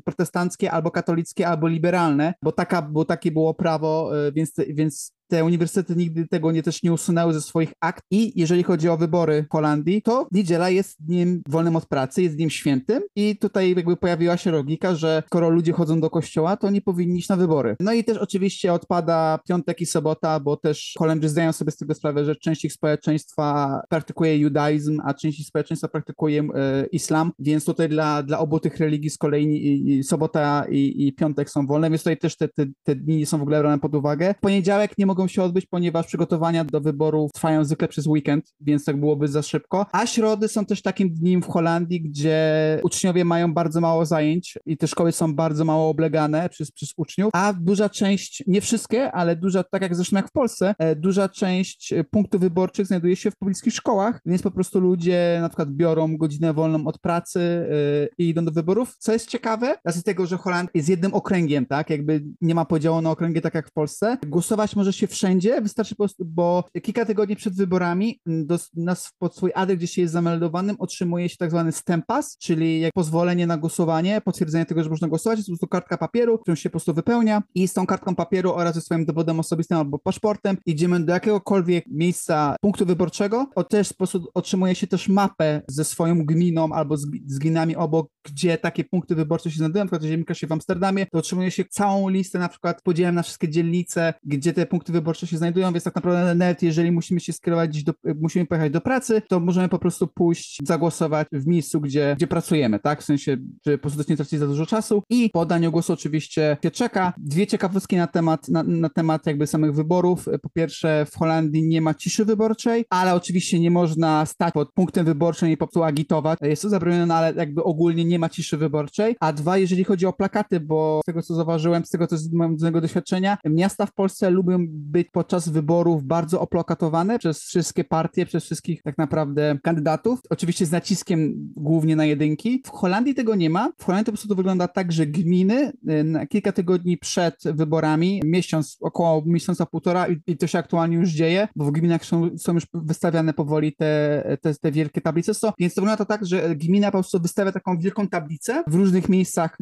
protestanckie, 0.04 0.70
albo 0.70 0.90
katolickie, 0.90 1.48
albo 1.48 1.68
liberalne, 1.68 2.34
bo, 2.42 2.52
taka, 2.52 2.82
bo 2.82 3.04
takie 3.04 3.30
było 3.30 3.54
prawo, 3.54 4.10
y, 4.28 4.32
więc, 4.32 4.52
więc 4.68 5.15
te 5.28 5.44
uniwersytety 5.44 5.96
nigdy 5.96 6.28
tego 6.28 6.52
nie 6.52 6.62
też 6.62 6.82
nie 6.82 6.92
usunęły 6.92 7.32
ze 7.34 7.40
swoich 7.40 7.72
akt 7.80 8.02
i 8.10 8.40
jeżeli 8.40 8.62
chodzi 8.62 8.88
o 8.88 8.96
wybory 8.96 9.44
w 9.48 9.52
Holandii, 9.52 10.02
to 10.02 10.26
niedziela 10.32 10.70
jest 10.70 10.96
dniem 11.00 11.42
wolnym 11.48 11.76
od 11.76 11.86
pracy, 11.86 12.22
jest 12.22 12.36
dniem 12.36 12.50
świętym 12.50 13.02
i 13.16 13.36
tutaj 13.36 13.74
jakby 13.76 13.96
pojawiła 13.96 14.36
się 14.36 14.50
logika, 14.50 14.94
że 14.94 15.22
skoro 15.26 15.50
ludzie 15.50 15.72
chodzą 15.72 16.00
do 16.00 16.10
kościoła, 16.10 16.56
to 16.56 16.70
nie 16.70 16.80
powinni 16.80 17.18
iść 17.18 17.28
na 17.28 17.36
wybory. 17.36 17.76
No 17.80 17.92
i 17.92 18.04
też 18.04 18.18
oczywiście 18.18 18.72
odpada 18.72 19.38
piątek 19.48 19.80
i 19.80 19.86
sobota, 19.86 20.40
bo 20.40 20.56
też 20.56 20.94
Holendrzy 20.98 21.28
zdają 21.28 21.52
sobie 21.52 21.70
z 21.70 21.76
tego 21.76 21.94
sprawę, 21.94 22.24
że 22.24 22.36
część 22.36 22.64
ich 22.64 22.72
społeczeństwa 22.72 23.80
praktykuje 23.88 24.38
judaizm, 24.38 25.00
a 25.04 25.14
część 25.14 25.40
ich 25.40 25.46
społeczeństwa 25.46 25.88
praktykuje 25.88 26.42
e, 26.54 26.86
islam, 26.92 27.32
więc 27.38 27.64
tutaj 27.64 27.88
dla, 27.88 28.22
dla 28.22 28.38
obu 28.38 28.60
tych 28.60 28.76
religii 28.76 29.10
z 29.10 29.18
kolei 29.18 29.44
i, 29.44 29.98
i 29.98 30.04
sobota 30.04 30.64
i, 30.70 31.06
i, 31.06 31.12
piątek 31.12 31.50
są 31.50 31.66
wolne, 31.66 31.90
więc 31.90 32.02
tutaj 32.02 32.18
też 32.18 32.36
te, 32.36 32.48
te, 32.48 32.66
te 32.82 32.96
dni 32.96 33.16
nie 33.16 33.26
są 33.26 33.38
w 33.38 33.42
ogóle 33.42 33.60
brane 33.60 33.78
pod 33.78 33.94
uwagę. 33.94 34.34
W 34.38 34.40
poniedziałek 34.40 34.98
nie 34.98 35.06
mogą 35.06 35.15
mogą 35.16 35.28
się 35.28 35.42
odbyć, 35.42 35.66
ponieważ 35.66 36.06
przygotowania 36.06 36.64
do 36.64 36.80
wyborów 36.80 37.32
trwają 37.32 37.64
zwykle 37.64 37.88
przez 37.88 38.06
weekend, 38.06 38.54
więc 38.60 38.84
tak 38.84 39.00
byłoby 39.00 39.28
za 39.28 39.42
szybko. 39.42 39.86
A 39.92 40.06
środy 40.06 40.48
są 40.48 40.64
też 40.64 40.82
takim 40.82 41.14
dniem 41.14 41.42
w 41.42 41.46
Holandii, 41.46 42.02
gdzie 42.02 42.40
uczniowie 42.82 43.24
mają 43.24 43.54
bardzo 43.54 43.80
mało 43.80 44.06
zajęć 44.06 44.58
i 44.66 44.76
te 44.76 44.86
szkoły 44.86 45.12
są 45.12 45.34
bardzo 45.34 45.64
mało 45.64 45.88
oblegane 45.88 46.48
przez, 46.48 46.72
przez 46.72 46.92
uczniów, 46.96 47.30
a 47.32 47.52
duża 47.52 47.88
część, 47.88 48.44
nie 48.46 48.60
wszystkie, 48.60 49.12
ale 49.12 49.36
duża, 49.36 49.64
tak 49.64 49.82
jak 49.82 49.96
zresztą 49.96 50.16
jak 50.16 50.28
w 50.28 50.32
Polsce, 50.32 50.74
e, 50.78 50.96
duża 50.96 51.28
część 51.28 51.94
punktów 52.10 52.40
wyborczych 52.40 52.86
znajduje 52.86 53.16
się 53.16 53.30
w 53.30 53.36
pobliskich 53.36 53.74
szkołach, 53.74 54.20
więc 54.26 54.42
po 54.42 54.50
prostu 54.50 54.80
ludzie 54.80 55.38
na 55.40 55.48
przykład 55.48 55.70
biorą 55.70 56.16
godzinę 56.16 56.54
wolną 56.54 56.86
od 56.86 56.98
pracy 56.98 57.40
yy, 57.40 58.08
i 58.18 58.28
idą 58.28 58.44
do 58.44 58.50
wyborów, 58.50 58.96
co 58.98 59.12
jest 59.12 59.28
ciekawe, 59.28 59.74
z 59.86 60.02
tego, 60.02 60.26
że 60.26 60.36
Holandia 60.36 60.70
jest 60.74 60.88
jednym 60.88 61.14
okręgiem, 61.14 61.66
tak, 61.66 61.90
jakby 61.90 62.24
nie 62.40 62.54
ma 62.54 62.64
podziału 62.64 63.00
na 63.00 63.10
okręgi 63.10 63.40
tak 63.40 63.54
jak 63.54 63.68
w 63.68 63.72
Polsce. 63.72 64.18
Głosować 64.26 64.76
może 64.76 64.92
się 64.92 65.05
wszędzie, 65.06 65.60
wystarczy 65.60 65.94
po 65.94 66.04
prostu, 66.04 66.24
bo 66.24 66.64
kilka 66.82 67.04
tygodni 67.04 67.36
przed 67.36 67.54
wyborami 67.54 68.20
do, 68.26 68.58
na, 68.74 68.96
pod 69.18 69.36
swój 69.36 69.52
adres, 69.54 69.78
gdzie 69.78 69.86
się 69.86 70.02
jest 70.02 70.12
zameldowanym, 70.12 70.76
otrzymuje 70.78 71.28
się 71.28 71.36
tak 71.36 71.50
zwany 71.50 71.72
stempas, 71.72 72.38
czyli 72.38 72.80
jak 72.80 72.92
pozwolenie 72.92 73.46
na 73.46 73.56
głosowanie, 73.56 74.20
potwierdzenie 74.20 74.66
tego, 74.66 74.84
że 74.84 74.90
można 74.90 75.08
głosować, 75.08 75.38
jest 75.38 75.48
po 75.48 75.52
prostu 75.52 75.68
kartka 75.68 75.98
papieru, 75.98 76.38
którą 76.38 76.54
się 76.54 76.68
po 76.68 76.72
prostu 76.72 76.94
wypełnia 76.94 77.42
i 77.54 77.68
z 77.68 77.72
tą 77.72 77.86
kartką 77.86 78.14
papieru 78.14 78.52
oraz 78.52 78.74
ze 78.74 78.80
swoim 78.80 79.04
dowodem 79.04 79.40
osobistym 79.40 79.78
albo 79.78 79.98
paszportem 79.98 80.56
idziemy 80.66 81.00
do 81.00 81.12
jakiegokolwiek 81.12 81.84
miejsca 81.86 82.56
punktu 82.60 82.86
wyborczego, 82.86 83.46
o 83.54 83.64
też 83.64 83.88
po 83.88 83.96
prostu 83.96 84.28
otrzymuje 84.34 84.74
się 84.74 84.86
też 84.86 85.08
mapę 85.08 85.62
ze 85.68 85.84
swoją 85.84 86.26
gminą 86.26 86.72
albo 86.72 86.96
z, 86.96 87.06
z 87.26 87.38
gminami 87.38 87.76
obok, 87.76 88.08
gdzie 88.24 88.58
takie 88.58 88.84
punkty 88.84 89.14
wyborcze 89.14 89.50
się 89.50 89.56
znajdują, 89.56 89.84
na 89.84 89.86
przykład 89.86 90.02
jeżeli 90.02 90.18
mieszka 90.18 90.34
się 90.34 90.46
w 90.46 90.52
Amsterdamie, 90.52 91.06
to 91.06 91.18
otrzymuje 91.18 91.50
się 91.50 91.64
całą 91.64 92.08
listę 92.08 92.38
na 92.38 92.48
przykład 92.48 92.82
podziałem 92.82 93.14
na 93.14 93.22
wszystkie 93.22 93.48
dzielnice, 93.48 94.14
gdzie 94.24 94.52
te 94.52 94.66
punkty 94.66 94.92
wyborcze 94.96 95.26
się 95.26 95.36
znajdują, 95.36 95.72
więc 95.72 95.84
tak 95.84 95.94
naprawdę 95.94 96.34
nawet 96.34 96.62
jeżeli 96.62 96.92
musimy 96.92 97.20
się 97.20 97.32
skierować 97.32 97.84
do, 97.84 97.92
musimy 98.20 98.46
pojechać 98.46 98.72
do 98.72 98.80
pracy, 98.80 99.22
to 99.28 99.40
możemy 99.40 99.68
po 99.68 99.78
prostu 99.78 100.06
pójść, 100.06 100.60
zagłosować 100.64 101.28
w 101.32 101.46
miejscu, 101.46 101.80
gdzie, 101.80 102.14
gdzie 102.16 102.26
pracujemy, 102.26 102.78
tak? 102.78 103.02
W 103.02 103.04
sensie, 103.04 103.36
że 103.66 103.78
po 103.78 103.90
prostu 103.90 104.12
nie 104.12 104.16
tracić 104.16 104.38
za 104.38 104.46
dużo 104.46 104.66
czasu 104.66 105.02
i 105.10 105.30
po 105.30 105.40
oddaniu 105.40 105.72
głosu 105.72 105.92
oczywiście 105.92 106.56
się 106.64 106.70
czeka. 106.70 107.12
Dwie 107.18 107.46
ciekawostki 107.46 107.96
na 107.96 108.06
temat, 108.06 108.48
na, 108.48 108.62
na 108.62 108.88
temat 108.88 109.26
jakby 109.26 109.46
samych 109.46 109.74
wyborów. 109.74 110.26
Po 110.42 110.48
pierwsze, 110.48 111.06
w 111.10 111.16
Holandii 111.16 111.62
nie 111.62 111.80
ma 111.80 111.94
ciszy 111.94 112.24
wyborczej, 112.24 112.84
ale 112.90 113.14
oczywiście 113.14 113.60
nie 113.60 113.70
można 113.70 114.26
stać 114.26 114.54
pod 114.54 114.72
punktem 114.72 115.06
wyborczym 115.06 115.48
i 115.48 115.56
po 115.56 115.66
prostu 115.66 115.82
agitować. 115.82 116.38
Jest 116.42 116.62
to 116.62 116.68
zabronione, 116.68 117.14
ale 117.14 117.34
jakby 117.36 117.64
ogólnie 117.64 118.04
nie 118.04 118.18
ma 118.18 118.28
ciszy 118.28 118.56
wyborczej. 118.56 119.16
A 119.20 119.32
dwa, 119.32 119.58
jeżeli 119.58 119.84
chodzi 119.84 120.06
o 120.06 120.12
plakaty, 120.12 120.60
bo 120.60 121.00
z 121.02 121.06
tego 121.06 121.22
co 121.22 121.34
zauważyłem, 121.34 121.84
z 121.84 121.90
tego 121.90 122.06
co 122.06 122.18
z 122.18 122.32
mojego 122.32 122.80
doświadczenia, 122.80 123.38
miasta 123.44 123.86
w 123.86 123.92
Polsce 123.92 124.30
lubią 124.30 124.66
być 124.86 125.08
podczas 125.12 125.48
wyborów 125.48 126.04
bardzo 126.04 126.40
oplakatowane 126.40 127.18
przez 127.18 127.42
wszystkie 127.42 127.84
partie, 127.84 128.26
przez 128.26 128.44
wszystkich 128.44 128.82
tak 128.82 128.98
naprawdę 128.98 129.58
kandydatów. 129.62 130.20
Oczywiście 130.30 130.66
z 130.66 130.70
naciskiem 130.70 131.34
głównie 131.56 131.96
na 131.96 132.04
jedynki. 132.04 132.62
W 132.66 132.70
Holandii 132.70 133.14
tego 133.14 133.34
nie 133.34 133.50
ma. 133.50 133.72
W 133.78 133.84
Holandii 133.84 134.06
to 134.06 134.12
po 134.12 134.18
prostu 134.18 134.36
wygląda 134.36 134.68
tak, 134.68 134.92
że 134.92 135.06
gminy 135.06 135.72
y, 135.90 136.04
na 136.04 136.26
kilka 136.26 136.52
tygodni 136.52 136.98
przed 136.98 137.42
wyborami, 137.44 138.22
miesiąc, 138.24 138.76
około 138.80 139.22
miesiąca, 139.26 139.66
półtora 139.66 140.08
i, 140.08 140.16
i 140.26 140.36
to 140.36 140.46
się 140.46 140.58
aktualnie 140.58 140.96
już 140.96 141.10
dzieje, 141.10 141.48
bo 141.56 141.64
w 141.64 141.70
gminach 141.70 142.04
są, 142.04 142.30
są 142.38 142.54
już 142.54 142.66
wystawiane 142.74 143.32
powoli 143.32 143.72
te, 143.72 144.38
te, 144.42 144.54
te 144.54 144.72
wielkie 144.72 145.00
tablice, 145.00 145.34
so, 145.34 145.52
więc 145.58 145.74
to 145.74 145.80
wygląda 145.80 146.04
to 146.04 146.08
tak, 146.08 146.26
że 146.26 146.56
gmina 146.56 146.86
po 146.86 146.92
prostu 146.92 147.20
wystawia 147.20 147.52
taką 147.52 147.78
wielką 147.78 148.08
tablicę 148.08 148.64
w 148.66 148.74
różnych 148.74 149.08
miejscach 149.08 149.58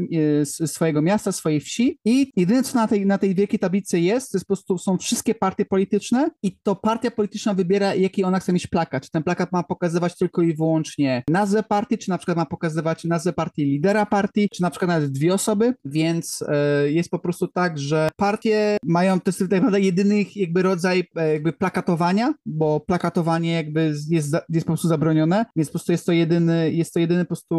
swojego 0.66 1.02
miasta, 1.02 1.32
swojej 1.32 1.60
wsi 1.60 1.98
i 2.04 2.32
jedyne, 2.36 2.62
co 2.62 2.78
na 2.78 2.88
tej, 2.88 3.06
na 3.06 3.18
tej 3.18 3.34
wielkiej 3.34 3.58
tablicy 3.58 4.00
jest, 4.00 4.32
to 4.32 4.38
jest 4.38 4.46
po 4.46 4.54
prostu 4.54 4.78
są 4.78 4.98
wszystkie 4.98 5.13
partie 5.40 5.64
polityczne 5.64 6.30
i 6.42 6.58
to 6.62 6.76
partia 6.76 7.10
polityczna 7.10 7.54
wybiera, 7.54 7.94
jaki 7.94 8.24
ona 8.24 8.40
chce 8.40 8.52
mieć 8.52 8.66
plakat. 8.66 9.02
Czy 9.02 9.10
ten 9.10 9.22
plakat 9.22 9.52
ma 9.52 9.62
pokazywać 9.62 10.16
tylko 10.16 10.42
i 10.42 10.54
wyłącznie 10.54 11.22
nazwę 11.30 11.62
partii, 11.62 11.98
czy 11.98 12.10
na 12.10 12.18
przykład 12.18 12.36
ma 12.36 12.46
pokazywać 12.46 13.04
nazwę 13.04 13.32
partii 13.32 13.64
lidera 13.64 14.06
partii, 14.06 14.48
czy 14.54 14.62
na 14.62 14.70
przykład 14.70 14.88
nawet 14.88 15.12
dwie 15.12 15.34
osoby, 15.34 15.74
więc 15.84 16.44
e, 16.48 16.90
jest 16.90 17.10
po 17.10 17.18
prostu 17.18 17.48
tak, 17.48 17.78
że 17.78 18.08
partie 18.16 18.76
mają, 18.84 19.20
to 19.20 19.28
jest 19.28 19.38
tak 19.38 19.50
naprawdę 19.50 19.80
jedyny 19.80 20.24
jakby 20.36 20.62
rodzaj 20.62 21.04
e, 21.16 21.32
jakby 21.32 21.52
plakatowania, 21.52 22.34
bo 22.46 22.80
plakatowanie 22.80 23.52
jakby 23.52 23.94
jest, 24.10 24.36
jest 24.48 24.66
po 24.66 24.72
prostu 24.72 24.88
zabronione, 24.88 25.46
więc 25.56 25.68
po 25.68 25.72
prostu 25.72 25.92
jest 25.92 26.06
to 26.06 26.12
jedyny, 26.12 26.72
jest 26.72 26.92
to 26.92 27.00
jedyny 27.00 27.24
po 27.24 27.28
prostu 27.28 27.54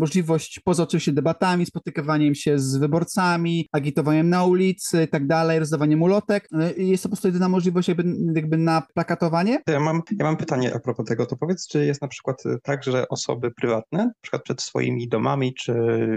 możliwość, 0.00 0.60
poza 0.64 0.82
oczywiście 0.82 1.12
debatami, 1.12 1.66
spotykaniem 1.66 2.34
się 2.34 2.58
z 2.58 2.76
wyborcami, 2.76 3.68
agitowaniem 3.72 4.28
na 4.28 4.44
ulicy 4.44 5.04
i 5.04 5.08
tak 5.08 5.26
dalej, 5.26 5.58
rozdawaniem 5.58 6.02
ulotek, 6.02 6.48
e, 6.60 6.72
jest 6.92 7.02
to 7.02 7.08
po 7.08 7.10
prostu 7.10 7.28
jedyna 7.28 7.48
możliwość 7.48 7.88
jakby, 7.88 8.04
jakby 8.34 8.56
na 8.56 8.82
plakatowanie. 8.94 9.62
Ja 9.66 9.80
mam, 9.80 10.02
ja 10.18 10.24
mam 10.24 10.36
pytanie 10.36 10.74
a 10.74 10.78
propos 10.78 11.06
tego, 11.06 11.26
to 11.26 11.36
powiedz, 11.36 11.68
czy 11.68 11.86
jest 11.86 12.02
na 12.02 12.08
przykład 12.08 12.42
tak, 12.62 12.84
że 12.84 13.08
osoby 13.08 13.50
prywatne, 13.50 13.98
na 13.98 14.12
przykład 14.20 14.42
przed 14.42 14.62
swoimi 14.62 15.08
domami, 15.08 15.54
czy 15.54 15.74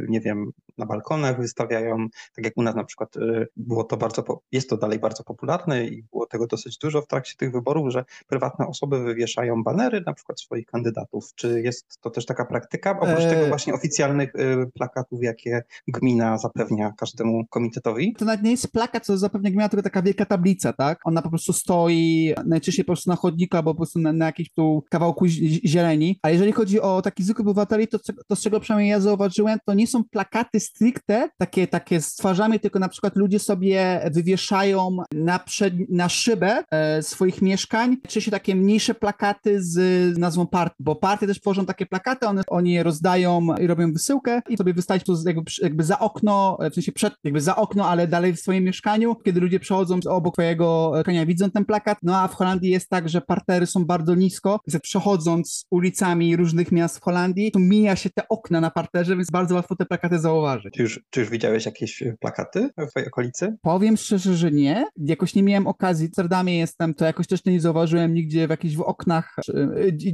nie 0.10 0.22
wiem, 0.22 0.51
na 0.77 0.86
balkonach 0.86 1.39
wystawiają, 1.39 2.08
tak 2.36 2.46
jak 2.46 2.58
u 2.58 2.63
nas 2.63 2.75
na 2.75 2.84
przykład 2.84 3.15
y, 3.15 3.48
było 3.58 3.84
to 3.84 3.98
bardzo, 3.98 4.24
jest 4.51 4.70
to 4.70 4.77
dalej 4.77 5.00
bardzo 5.00 5.24
popularne 5.24 5.86
i 5.86 6.03
było 6.03 6.25
tego 6.25 6.48
dosyć 6.48 6.77
dużo 6.77 7.01
w 7.01 7.08
trakcie 7.08 7.36
tych 7.38 7.51
wyborów, 7.51 7.91
że 7.91 8.05
prywatne 8.27 8.67
osoby 8.67 9.03
wywieszają 9.03 9.63
banery 9.63 10.03
na 10.05 10.13
przykład 10.13 10.41
swoich 10.41 10.65
kandydatów. 10.65 11.25
Czy 11.36 11.62
jest 11.62 12.01
to 12.01 12.10
też 12.10 12.25
taka 12.25 12.46
praktyka, 12.46 13.00
oprócz 13.00 13.24
tego 13.24 13.46
e, 13.46 13.50
właśnie 13.50 13.74
oficjalnych 13.74 14.36
y, 14.36 14.72
plakatów, 14.74 15.24
jakie 15.24 15.63
gmina 15.88 16.38
zapewnia 16.38 16.94
każdemu 16.98 17.46
komitetowi? 17.48 18.13
To 18.13 18.25
nawet 18.25 18.44
nie 18.44 18.51
jest 18.51 18.72
plakat, 18.72 19.05
co 19.05 19.17
zapewnia 19.17 19.50
gmina, 19.50 19.70
tylko 19.70 19.84
taka 19.84 20.01
wielka 20.01 20.25
tablica, 20.25 20.74
tak? 20.74 21.00
Ona 21.05 21.22
po 21.22 21.29
prostu 21.29 21.53
stoi 21.53 22.34
najczęściej 22.46 22.86
po 22.86 22.94
prostu 22.94 23.10
na 23.10 23.15
chodniku 23.15 23.58
albo 23.58 23.74
po 23.74 23.77
prostu 23.77 24.00
na, 24.00 24.13
na 24.13 24.25
jakimś 24.25 24.50
tu 24.51 24.84
kawałku 24.89 25.25
zieleni, 25.65 26.20
a 26.22 26.29
jeżeli 26.29 26.51
chodzi 26.51 26.82
o 26.82 27.01
taki 27.01 27.24
zwykłych 27.24 27.48
obywateli, 27.48 27.88
to, 27.88 28.00
to 28.27 28.36
z 28.36 28.41
czego 28.41 28.60
przynajmniej 28.60 28.89
ja 28.89 29.00
zauważyłem, 29.00 29.60
to 29.65 29.74
nie 29.74 29.88
są 29.88 30.03
plakaty 30.03 30.60
stricte 30.65 31.29
takie, 31.38 31.67
takie 31.67 32.01
z 32.01 32.15
twarzami, 32.15 32.60
tylko 32.60 32.79
na 32.79 32.89
przykład 32.89 33.15
ludzie 33.15 33.39
sobie 33.39 34.10
wywieszają 34.13 34.98
na, 35.13 35.39
przed, 35.39 35.74
na 35.89 36.10
szybę 36.10 36.63
e, 36.72 37.03
swoich 37.03 37.41
mieszkań, 37.41 37.98
czy 38.07 38.22
się 38.22 38.31
takie 38.31 38.55
mniejsze 38.55 38.93
plakaty 38.93 39.63
z 39.63 40.17
nazwą 40.17 40.48
partii, 40.48 40.84
bo 40.84 40.95
partie 40.95 41.27
też 41.27 41.41
tworzą 41.41 41.65
takie 41.65 41.86
plakaty, 41.86 42.27
one, 42.27 42.41
oni 42.48 42.74
je 42.74 42.84
rozdają 42.84 43.55
i 43.62 43.67
robią 43.67 43.93
wysyłkę 43.93 44.41
i 44.50 44.57
sobie 44.57 44.74
wystawić 44.74 45.03
to 45.03 45.13
jakby, 45.25 45.51
jakby 45.62 45.84
za 45.84 46.00
okno, 46.00 46.57
w 46.72 46.74
sensie 46.74 46.91
przed, 46.91 47.13
jakby 47.24 47.41
za 47.41 47.55
okno, 47.55 47.89
ale 47.89 48.07
dalej 48.07 48.34
w 48.34 48.39
swoim 48.39 48.63
mieszkaniu, 48.63 49.15
kiedy 49.15 49.39
ludzie 49.39 49.60
przechodzą 49.60 50.00
obok 50.10 50.34
twojego 50.34 50.91
mieszkania, 50.95 51.25
widzą 51.25 51.51
ten 51.51 51.65
plakat, 51.65 51.98
no 52.03 52.17
a 52.17 52.27
w 52.27 52.36
Holandii 52.36 52.72
jest 52.72 52.89
tak, 52.89 53.10
że 53.10 53.22
partery 53.22 53.65
są 53.65 53.86
bardzo 53.86 54.15
nisko, 54.15 54.60
więc 54.67 54.81
przechodząc 54.81 55.65
ulicami 55.72 56.36
różnych 56.36 56.72
miast 56.72 56.98
w 56.98 57.01
Holandii, 57.01 57.51
to 57.51 57.60
mija 57.60 57.95
się 57.95 58.10
te 58.10 58.27
okna 58.29 58.62
na 58.62 58.72
parterze, 58.72 59.15
więc 59.15 59.31
bardzo 59.31 59.55
łatwo 59.55 59.75
te 59.75 59.86
plakaty 59.86 60.19
zauważyć. 60.19 60.54
Czy 60.74 60.81
już, 60.81 61.00
czy 61.09 61.19
już 61.19 61.29
widziałeś 61.29 61.65
jakieś 61.65 62.03
e, 62.03 62.15
plakaty 62.19 62.69
w 62.77 62.89
twojej 62.89 63.07
okolicy? 63.07 63.57
Powiem 63.62 63.97
szczerze, 63.97 64.35
że 64.35 64.51
nie. 64.51 64.85
Jakoś 64.97 65.35
nie 65.35 65.43
miałem 65.43 65.67
okazji. 65.67 66.07
W 66.07 66.09
Amsterdamie 66.09 66.57
jestem, 66.57 66.93
to 66.93 67.05
jakoś 67.05 67.27
też 67.27 67.45
nie 67.45 67.62
zauważyłem 67.62 68.13
nigdzie 68.13 68.47
w 68.47 68.50
jakichś 68.50 68.75
w 68.75 68.81
oknach. 68.81 69.35
E, 69.50 69.53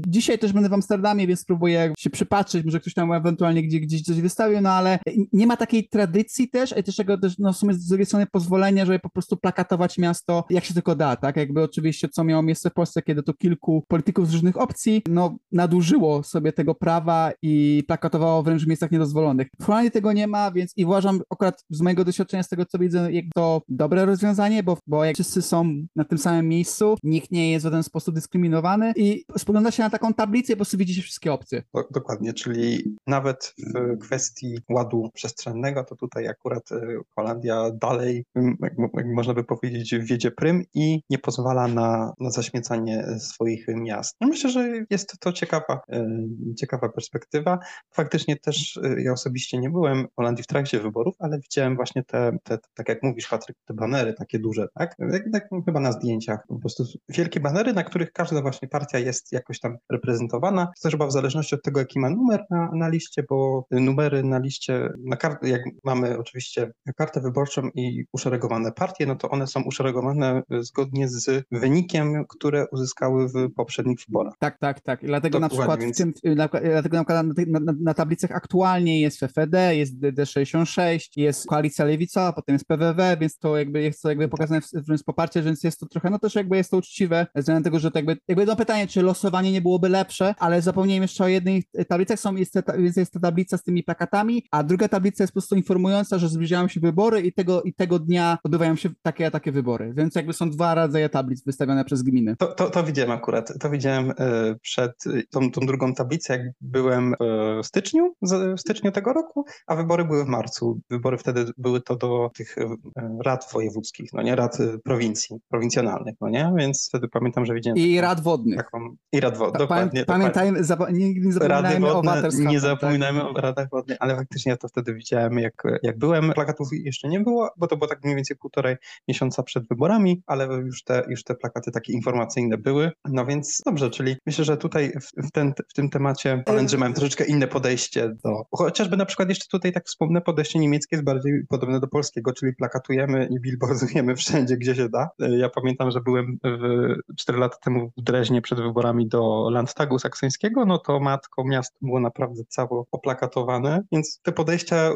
dzisiaj 0.07 0.39
też 0.39 0.53
będę 0.53 0.69
w 0.69 0.73
Amsterdamie, 0.73 1.27
więc 1.27 1.39
spróbuję 1.39 1.93
się 1.97 2.09
przypatrzeć, 2.09 2.65
może 2.65 2.79
ktoś 2.79 2.93
tam 2.93 3.13
ewentualnie 3.13 3.63
gdzie, 3.63 3.79
gdzieś 3.79 4.01
coś 4.01 4.21
wystawił, 4.21 4.61
no 4.61 4.69
ale 4.69 4.99
nie 5.33 5.47
ma 5.47 5.57
takiej 5.57 5.87
tradycji 5.87 6.49
też, 6.49 6.77
i 6.77 6.83
też 6.83 6.95
tego 6.95 7.17
też, 7.17 7.37
no 7.39 7.53
w 7.53 7.57
sumie 7.57 7.73
z 7.73 7.87
drugiej 7.87 8.05
strony 8.05 8.25
pozwolenia, 8.31 8.85
żeby 8.85 8.99
po 8.99 9.09
prostu 9.09 9.37
plakatować 9.37 9.97
miasto 9.97 10.45
jak 10.49 10.65
się 10.65 10.73
tylko 10.73 10.95
da, 10.95 11.15
tak? 11.15 11.37
Jakby 11.37 11.63
oczywiście 11.63 12.09
co 12.09 12.23
miało 12.23 12.43
miejsce 12.43 12.69
w 12.69 12.73
Polsce, 12.73 13.01
kiedy 13.01 13.23
to 13.23 13.33
kilku 13.33 13.85
polityków 13.87 14.27
z 14.27 14.33
różnych 14.33 14.57
opcji, 14.57 15.01
no 15.09 15.37
nadużyło 15.51 16.23
sobie 16.23 16.53
tego 16.53 16.75
prawa 16.75 17.31
i 17.41 17.83
plakatowało 17.87 18.43
wręcz 18.43 18.63
w 18.63 18.67
miejscach 18.67 18.91
niedozwolonych. 18.91 19.47
W 19.61 19.65
Holandii 19.65 19.91
tego 19.91 20.13
nie 20.13 20.27
ma, 20.27 20.30
więc 20.53 20.73
i 20.77 20.85
uważam 20.85 21.21
akurat 21.29 21.65
z 21.69 21.81
mojego 21.81 22.05
doświadczenia, 22.05 22.43
z 22.43 22.49
tego 22.49 22.65
co 22.65 22.79
widzę, 22.79 23.11
jak 23.11 23.25
to 23.35 23.61
dobre 23.69 24.05
rozwiązanie, 24.05 24.63
bo, 24.63 24.77
bo 24.87 25.05
jak 25.05 25.15
wszyscy 25.15 25.41
są 25.41 25.85
na 25.95 26.05
tym 26.05 26.17
samym 26.17 26.47
miejscu, 26.47 26.95
nikt 27.03 27.31
nie 27.31 27.51
jest 27.51 27.63
w 27.63 27.67
żaden 27.67 27.83
sposób 27.83 28.15
dyskryminowany 28.15 28.93
i 28.95 29.25
spogląda 29.37 29.71
się 29.71 29.83
na 29.83 29.89
taką 29.89 30.13
tablicę 30.13 30.53
i 30.53 30.55
po 30.55 30.57
prostu 30.57 30.77
wszystkie 31.01 31.33
opcje. 31.33 31.63
Dokładnie, 31.91 32.33
czyli 32.33 32.95
nawet 33.07 33.55
w 33.57 33.97
kwestii 33.99 34.57
ładu 34.69 35.09
przestrzennego, 35.13 35.83
to 35.83 35.95
tutaj 35.95 36.27
akurat 36.27 36.71
y, 36.71 36.97
Holandia 37.15 37.71
dalej, 37.71 38.25
jak, 38.61 38.73
można 39.05 39.33
by 39.33 39.43
powiedzieć, 39.43 39.95
wiedzie 39.95 40.31
prym 40.31 40.63
i 40.73 41.01
nie 41.09 41.17
pozwala 41.17 41.67
na, 41.67 42.13
na 42.19 42.31
zaśmiecanie 42.31 43.19
swoich 43.19 43.67
miast. 43.67 44.15
No 44.21 44.27
myślę, 44.27 44.49
że 44.49 44.85
jest 44.89 45.19
to 45.19 45.33
ciekawa, 45.33 45.81
y, 45.93 46.55
ciekawa 46.55 46.89
perspektywa. 46.89 47.59
Faktycznie 47.91 48.35
też 48.35 48.77
y, 48.77 49.01
ja 49.01 49.11
osobiście 49.11 49.57
nie 49.57 49.69
byłem 49.69 50.07
Holandii 50.21 50.43
w 50.43 50.47
trakcie 50.47 50.79
wyborów, 50.79 51.15
ale 51.19 51.39
widziałem 51.39 51.75
właśnie 51.75 52.03
te, 52.03 52.37
te 52.43 52.57
tak 52.73 52.89
jak 52.89 53.03
mówisz 53.03 53.27
Patryk, 53.27 53.57
te 53.65 53.73
banery 53.73 54.13
takie 54.13 54.39
duże, 54.39 54.67
tak? 54.73 54.95
Jak, 55.11 55.23
tak 55.33 55.49
chyba 55.65 55.79
na 55.79 55.91
zdjęciach, 55.91 56.39
po 56.47 56.59
prostu 56.59 56.83
wielkie 57.09 57.39
banery, 57.39 57.73
na 57.73 57.83
których 57.83 58.11
każda 58.11 58.41
właśnie 58.41 58.67
partia 58.67 58.99
jest 58.99 59.31
jakoś 59.31 59.59
tam 59.59 59.77
reprezentowana. 59.91 60.65
To 60.65 60.81
też 60.83 60.91
chyba 60.91 61.07
w 61.07 61.11
zależności 61.11 61.55
od 61.55 61.63
tego, 61.63 61.79
jaki 61.79 61.99
ma 61.99 62.09
numer 62.09 62.45
na, 62.49 62.71
na 62.73 62.89
liście, 62.89 63.23
bo 63.29 63.65
numery 63.71 64.23
na 64.23 64.39
liście, 64.39 64.89
na 65.05 65.15
kart, 65.15 65.43
jak 65.43 65.61
mamy 65.83 66.17
oczywiście 66.17 66.71
kartę 66.95 67.21
wyborczą 67.21 67.61
i 67.75 68.05
uszeregowane 68.13 68.71
partie, 68.71 69.05
no 69.05 69.15
to 69.15 69.29
one 69.29 69.47
są 69.47 69.63
uszeregowane 69.63 70.41
zgodnie 70.59 71.07
z 71.07 71.45
wynikiem, 71.51 72.25
które 72.29 72.65
uzyskały 72.71 73.27
w 73.27 73.53
poprzednich 73.55 73.99
wyborach. 74.07 74.33
Tak, 74.39 74.59
tak, 74.59 74.81
tak. 74.81 74.99
Dlatego 75.03 75.39
na 75.39 75.49
przykład 75.49 75.83
w 75.83 75.97
tym, 75.97 76.13
dlatego 76.23 76.97
na, 76.97 77.03
przykład 77.03 77.25
na, 77.47 77.59
na, 77.59 77.73
na, 77.79 77.93
tablicach 77.93 78.31
aktualnie 78.31 79.01
jest 79.01 79.19
FFD, 79.19 79.75
jest 79.75 79.99
DD66, 80.13 81.09
jest 81.15 81.47
Koalicja 81.47 81.85
Lewicowa, 81.85 82.33
potem 82.33 82.55
jest 82.55 82.65
PWW, 82.67 83.17
więc 83.19 83.37
to 83.37 83.57
jakby 83.57 83.81
jest 83.81 84.01
to 84.01 84.09
jakby 84.09 84.27
pokazane 84.27 84.61
w, 84.61 85.03
poparcie, 85.05 85.41
więc 85.41 85.63
jest 85.63 85.79
to 85.79 85.85
trochę, 85.85 86.09
no 86.09 86.19
też 86.19 86.35
jakby 86.35 86.57
jest 86.57 86.71
to 86.71 86.77
uczciwe, 86.77 87.27
względem 87.35 87.63
tego, 87.63 87.79
że 87.79 87.91
to 87.91 87.99
jakby, 87.99 88.17
jakby 88.27 88.41
jedno 88.41 88.55
pytanie, 88.55 88.87
czy 88.87 89.01
losowanie 89.01 89.51
nie 89.51 89.61
byłoby 89.61 89.89
lepsze, 89.89 90.35
ale 90.39 90.61
zapomniałem 90.61 91.01
jeszcze 91.01 91.23
o 91.23 91.27
jednej 91.27 91.63
tablicy, 91.87 92.17
są, 92.17 92.35
jest, 92.35 92.55
jest 92.97 93.13
ta 93.13 93.19
tablica 93.19 93.57
z 93.57 93.63
tymi 93.63 93.83
plakatami, 93.83 94.43
a 94.51 94.63
druga 94.63 94.87
tablica 94.87 95.23
jest 95.23 95.31
po 95.31 95.39
prostu 95.39 95.55
informująca, 95.55 96.19
że 96.19 96.29
zbliżają 96.29 96.67
się 96.67 96.79
wybory 96.79 97.21
i 97.21 97.33
tego, 97.33 97.61
i 97.61 97.73
tego 97.73 97.99
dnia 97.99 98.37
odbywają 98.43 98.75
się 98.75 98.89
takie 99.01 99.31
takie 99.31 99.51
wybory, 99.51 99.93
więc 99.93 100.15
jakby 100.15 100.33
są 100.33 100.49
dwa 100.49 100.75
rodzaje 100.75 101.09
tablic 101.09 101.43
wystawione 101.45 101.85
przez 101.85 102.03
gminy. 102.03 102.35
To, 102.35 102.47
to, 102.47 102.69
to 102.69 102.83
widziałem 102.83 103.11
akurat, 103.11 103.53
to 103.59 103.69
widziałem 103.69 104.11
e, 104.11 104.13
przed 104.61 105.03
tą, 105.29 105.51
tą 105.51 105.61
drugą 105.61 105.93
tablicę, 105.93 106.37
jak 106.37 106.41
byłem 106.61 107.15
w 107.63 107.67
styczniu, 107.67 108.13
w 108.57 108.59
styczniu 108.59 108.91
tego 108.91 109.13
roku, 109.13 109.45
a 109.67 109.75
wybory 109.75 110.00
były 110.05 110.25
w 110.25 110.27
marcu. 110.27 110.79
Wybory 110.89 111.17
wtedy 111.17 111.45
były 111.57 111.81
to 111.81 111.95
do 111.95 112.31
tych 112.35 112.57
e, 112.57 112.77
rad 113.25 113.49
wojewódzkich, 113.53 114.13
no 114.13 114.21
nie, 114.21 114.35
rad 114.35 114.59
e, 114.59 114.77
prowincji, 114.83 115.37
prowincjonalnych, 115.49 116.15
no 116.21 116.29
nie, 116.29 116.53
więc 116.57 116.87
wtedy 116.87 117.07
pamiętam, 117.07 117.45
że 117.45 117.53
widziałem... 117.53 117.77
I 117.77 118.01
rad 118.01 118.21
wodnych. 118.23 118.57
Taką, 118.57 118.95
I 119.11 119.19
rad 119.19 119.37
wodnych, 119.37 119.59
dokładnie. 119.59 120.05
Pamiętajmy, 120.05 120.59
nie, 120.91 121.13
nie 121.13 121.33
zapominajmy 121.33 121.87
wodne, 121.87 122.11
o 122.11 122.15
Nie 122.37 122.45
tak. 122.45 122.59
zapominajmy 122.59 123.19
tak. 123.19 123.37
o 123.37 123.41
radach 123.41 123.69
wodnych, 123.69 123.97
ale 123.99 124.15
faktycznie 124.15 124.49
ja 124.49 124.57
to 124.57 124.67
wtedy 124.67 124.93
widziałem, 124.93 125.39
jak, 125.39 125.63
jak 125.83 125.97
byłem. 125.97 126.31
Plakatów 126.33 126.67
jeszcze 126.71 127.07
nie 127.07 127.19
było, 127.19 127.49
bo 127.57 127.67
to 127.67 127.77
było 127.77 127.87
tak 127.87 128.03
mniej 128.03 128.15
więcej 128.15 128.37
półtorej 128.37 128.75
miesiąca 129.07 129.43
przed 129.43 129.67
wyborami, 129.67 130.21
ale 130.25 130.45
już 130.45 130.83
te, 130.83 131.03
już 131.09 131.23
te 131.23 131.35
plakaty 131.35 131.71
takie 131.71 131.93
informacyjne 131.93 132.57
były. 132.57 132.91
No 133.05 133.25
więc 133.25 133.61
dobrze, 133.65 133.89
czyli 133.89 134.15
myślę, 134.25 134.45
że 134.45 134.57
tutaj 134.57 134.91
w, 135.27 135.31
ten, 135.31 135.53
w 135.69 135.73
tym 135.73 135.89
temacie 135.89 136.43
Holendrzy 136.47 136.77
mają 136.77 136.93
troszeczkę 136.93 137.25
inne 137.25 137.47
podejście 137.47 138.09
do... 138.23 138.43
Chociażby 138.51 138.97
na 138.97 139.05
przykład 139.05 139.29
jeszcze 139.29 139.47
tutaj 139.51 139.71
tak 139.71 139.80
wspomnę, 139.85 140.21
podejście 140.21 140.59
niemieckie 140.59 140.95
jest 140.95 141.03
bardziej 141.03 141.45
podobne 141.49 141.79
do 141.79 141.87
polskiego, 141.87 142.33
czyli 142.33 142.55
plakatujemy 142.55 143.27
i 143.31 143.39
billboardujemy 143.39 144.15
wszędzie, 144.15 144.57
gdzie 144.57 144.75
się 144.75 144.89
da. 144.89 145.09
Ja 145.19 145.49
pamiętam, 145.49 145.91
że 145.91 146.01
byłem 146.01 146.37
w, 146.43 147.15
4 147.17 147.39
lata 147.39 147.57
temu 147.63 147.91
w 147.97 148.01
Dreźnie 148.01 148.41
przed 148.41 148.59
wyborami 148.59 149.07
do 149.07 149.49
Landtagu 149.51 149.99
saksońskiego, 149.99 150.65
no 150.65 150.77
to 150.77 150.99
matko 150.99 151.43
miasto 151.43 151.77
było 151.81 151.99
naprawdę 151.99 152.43
cało 152.49 152.85
oplakatowane, 152.91 153.83
więc 153.91 154.19
te 154.23 154.31
podejścia 154.31 154.91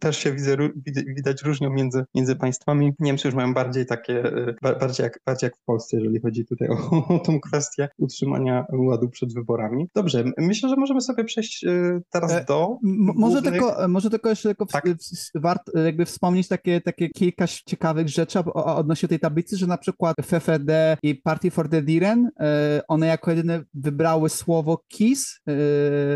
też 0.00 0.18
się 0.18 0.32
widzę, 0.32 0.56
widać 1.16 1.42
różnią 1.42 1.70
między, 1.70 2.04
między 2.14 2.36
państwami. 2.36 2.92
Niemcy 2.98 3.28
już 3.28 3.34
mają 3.34 3.54
bardziej 3.54 3.86
takie, 3.86 4.26
y, 4.26 4.56
bardziej 4.62 5.04
jak, 5.04 5.20
bardziej 5.26 5.46
jak 5.46 5.56
w 5.56 5.64
Polsce, 5.64 5.96
jeżeli 5.96 6.20
chodzi 6.20 6.44
tutaj 6.44 6.68
o, 6.68 7.06
o 7.14 7.18
tą 7.18 7.40
kwestię 7.40 7.88
utrzymania 7.98 8.64
ładu 8.72 9.08
przed 9.08 9.34
wyborami. 9.34 9.88
Dobrze, 9.94 10.24
myślę, 10.38 10.68
że 10.68 10.76
możemy 10.76 11.00
sobie 11.00 11.24
przejść 11.24 11.64
y, 11.64 12.02
teraz 12.10 12.32
e, 12.32 12.44
do. 12.44 12.78
Może, 12.82 13.42
głównych... 13.42 13.52
tylko, 13.52 13.88
może 13.88 14.10
tylko 14.10 14.27
tylko 14.28 14.48
jeszcze 14.48 14.48
tylko 14.48 14.66
Tak. 14.66 14.84
warto 15.34 15.78
jakby 15.78 16.04
wspomnieć 16.04 16.48
takie, 16.48 16.80
takie 16.80 17.08
kilka 17.08 17.46
ciekawych 17.66 18.08
rzeczy 18.08 18.38
o- 18.38 18.44
o- 18.54 18.76
odnośnie 18.76 19.08
tej 19.08 19.20
tablicy, 19.20 19.56
że 19.56 19.66
na 19.66 19.78
przykład 19.78 20.16
FFD 20.22 20.96
i 21.02 21.14
Party 21.14 21.50
for 21.50 21.68
the 21.68 21.82
Diren, 21.82 22.30
e, 22.40 22.80
one 22.88 23.06
jako 23.06 23.30
jedyne 23.30 23.62
wybrały 23.74 24.28
słowo 24.28 24.82
KISS 24.88 25.40
e, 25.48 25.52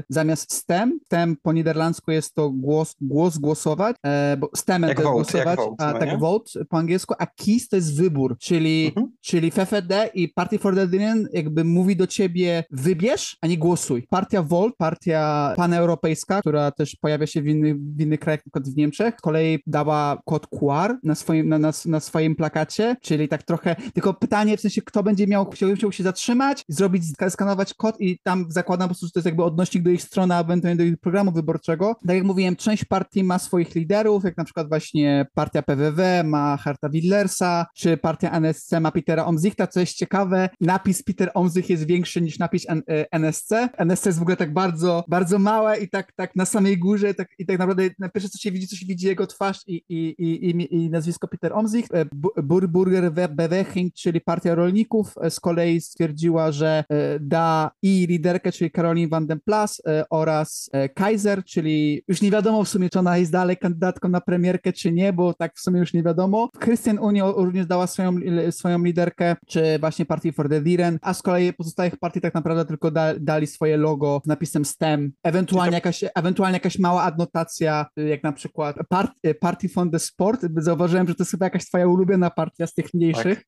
zamiast 0.09 0.53
STEM. 0.53 0.99
STEM 1.05 1.37
po 1.43 1.53
niderlandzku 1.53 2.11
jest 2.11 2.35
to 2.35 2.51
głos, 2.51 2.95
głos 3.01 3.39
głosować, 3.39 3.97
e, 4.07 4.37
bo 4.37 4.51
STEM 4.57 4.83
Jak 4.83 4.99
vote, 5.01 5.13
głosować, 5.13 5.57
vote, 5.57 5.85
a 5.85 5.93
no 5.93 5.99
tak 5.99 6.09
nie? 6.09 6.19
vote 6.19 6.65
po 6.69 6.79
angielsku, 6.79 7.15
a 7.19 7.27
KISS 7.27 7.69
to 7.69 7.77
jest 7.77 7.97
wybór, 7.97 8.37
czyli, 8.39 8.87
Mhm. 8.87 9.13
czyli 9.21 9.51
FFD 9.51 10.11
i 10.15 10.29
Party 10.29 10.59
for 10.59 10.75
the 10.75 10.87
Diren 10.87 11.29
jakby 11.33 11.65
mówi 11.65 11.97
do 11.97 12.07
ciebie 12.07 12.65
wybierz, 12.71 13.37
a 13.41 13.47
nie 13.47 13.59
głosuj. 13.59 14.07
Partia 14.11 14.43
Volt, 14.43 14.75
partia 14.77 15.53
paneuropejska, 15.57 16.41
która 16.41 16.71
też 16.71 16.97
pojawia 17.01 17.27
się 17.27 17.43
w 17.43 17.47
innych, 17.47 17.77
w 17.77 18.01
innych 18.03 18.21
krajach, 18.21 18.41
na 18.41 18.43
przykład 18.43 18.75
w 18.75 18.77
Niemczech, 18.77 19.15
z 19.19 19.21
kolei 19.21 19.59
dała 19.67 20.23
kod 20.25 20.47
QR 20.47 20.97
na 21.03 21.15
swoim, 21.15 21.49
na, 21.49 21.59
na, 21.59 21.73
na 21.87 22.01
swoim 22.01 22.37
plakacie, 22.37 22.97
czyli 23.03 23.29
tak 23.29 23.43
trochę, 23.43 23.77
tylko 23.95 24.15
pytanie 24.15 24.57
w 24.57 24.61
sensie, 24.61 24.83
kto 24.83 25.03
będzie 25.03 25.27
miał, 25.27 25.51
chciał, 25.51 25.93
się 25.93 26.03
zatrzymać, 26.03 26.65
zrobić, 26.69 27.03
sk- 27.05 27.31
skanować 27.31 27.75
kod 27.75 28.01
i 28.01 28.19
tam 28.23 28.47
zakładam 28.49 28.89
po 28.89 28.89
prostu, 28.89 29.07
że 29.07 29.13
to 29.13 29.19
jest 29.19 29.27
jakby 29.27 29.45
odnośnik 29.45 29.83
do 29.83 29.91
ich 29.91 30.03
strony, 30.03 30.35
a 30.35 30.41
ewentualnie 30.41 30.77
do 30.77 30.85
ich 30.85 30.97
programu 30.97 31.33
wyborczego. 31.33 31.97
Tak 32.07 32.17
jak 32.17 32.25
mówiłem, 32.25 32.57
część 32.57 32.85
partii 32.85 33.25
ma 33.25 33.39
swoich 33.39 33.75
liderów, 33.75 34.25
jak 34.25 34.37
na 34.37 34.45
przykład 34.45 34.69
właśnie 34.69 35.27
partia 35.35 35.63
PWW 35.63 36.03
ma 36.25 36.57
Harta 36.57 36.89
Widlersa, 36.89 37.67
czy 37.75 37.97
partia 37.97 38.31
NSC 38.31 38.73
ma 38.81 38.91
Petera 38.91 39.25
Omzichta, 39.25 39.67
co 39.67 39.81
jest 39.81 39.95
ciekawe, 39.95 40.49
napis 40.61 41.03
Peter 41.03 41.31
Omzich 41.35 41.71
jest 41.71 41.87
większy 41.87 42.21
niż 42.23 42.39
napis 42.39 42.65
N- 42.69 42.83
e, 42.89 43.13
NSC. 43.13 43.69
NSC 43.79 44.07
jest 44.07 44.19
w 44.19 44.23
ogóle 44.23 44.37
tak 44.37 44.53
bardzo, 44.53 45.05
bardzo 45.09 45.39
małe 45.39 45.79
i 45.79 45.89
tak, 45.89 46.13
tak 46.13 46.37
na 46.37 46.45
samej 46.45 46.79
górze 46.79 47.15
tak, 47.15 47.29
i 47.39 47.47
tak 47.47 47.59
naprawdę 47.59 47.83
na 47.99 48.09
pierwsze 48.09 48.29
co 48.29 48.39
się 48.39 48.53
widzi, 48.53 48.69
to 48.69 48.77
się 48.77 48.87
widzi 48.87 49.07
jego 49.07 49.27
twarz 49.27 49.61
i, 49.67 49.75
i, 49.89 50.15
i, 50.19 50.75
i, 50.77 50.91
nazwisko 50.91 51.29
Peter 51.29 51.53
Omzich. 51.53 51.87
E, 51.93 52.05
Bu- 52.13 52.33
Bur- 52.43 52.69
Burger 52.69 53.13
We- 53.13 53.29
Beweging, 53.29 53.95
czyli 53.95 54.21
partia 54.21 54.55
rolników, 54.55 55.15
e, 55.23 55.31
z 55.31 55.41
kolei 55.41 55.81
stwierdziła, 55.81 56.53
że 56.53 56.85
e, 56.89 57.21
da 57.21 57.71
i 57.83 58.07
liderkę, 58.07 58.53
czyli 58.53 58.71
Caroline 58.71 59.09
van 59.09 59.27
den 59.27 59.41
Plas 59.45 59.83
oraz 60.11 60.71
Kaiser, 60.95 61.45
czyli 61.45 62.03
już 62.09 62.23
nie 62.23 62.31
wiadomo 62.31 62.65
w 62.65 62.69
sumie, 62.69 62.91
czy 62.91 62.99
ona 62.99 63.19
jest 63.19 63.33
dalej 63.33 63.57
kandydatką 63.57 64.09
na 64.09 64.21
premierkę, 64.21 64.73
czy 64.73 64.93
nie, 64.93 65.13
bo 65.13 65.35
tak 65.35 65.55
w 65.57 65.61
sumie 65.61 65.81
już 65.81 65.93
nie 65.95 66.03
wiadomo. 66.03 66.51
Christian 66.65 66.99
Unio 66.99 67.33
również 67.33 67.67
dała 67.67 67.87
swoją, 67.87 68.13
swoją 68.51 68.85
liderkę, 68.85 69.37
czy 69.47 69.79
właśnie 69.81 70.05
Party 70.07 70.33
for 70.33 70.49
the 70.49 70.61
Diren, 70.61 70.99
a 71.03 71.15
z 71.15 71.23
kolei 71.23 71.53
pozostałych 71.53 71.97
partii 71.97 72.21
tak 72.21 72.35
naprawdę 72.35 72.65
tylko 72.65 72.91
da, 72.91 73.15
dali 73.21 73.47
swoje 73.47 73.77
logo 73.77 74.21
z 74.25 74.29
napisem 74.29 74.65
STEM, 74.65 75.13
ewentualnie 75.23 75.75
jakaś, 75.75 76.05
ewentualnie 76.15 76.57
jakaś 76.57 76.79
mała 76.79 77.03
adnotacja, 77.03 77.82
jak 77.97 78.23
na 78.23 78.33
przykład 78.33 78.77
part, 78.89 79.13
y, 79.27 79.35
Party 79.35 79.69
for 79.69 79.91
the 79.91 79.99
Sport. 79.99 80.41
Zauważyłem, 80.57 81.09
że 81.09 81.15
to 81.15 81.23
jest 81.23 81.31
chyba 81.31 81.47
jakaś 81.47 81.67
twoja 81.67 81.87
ulubiona 81.87 82.31
partia 82.31 82.67
z 82.67 82.75
tych 82.75 82.95
mniejszych. 82.95 83.43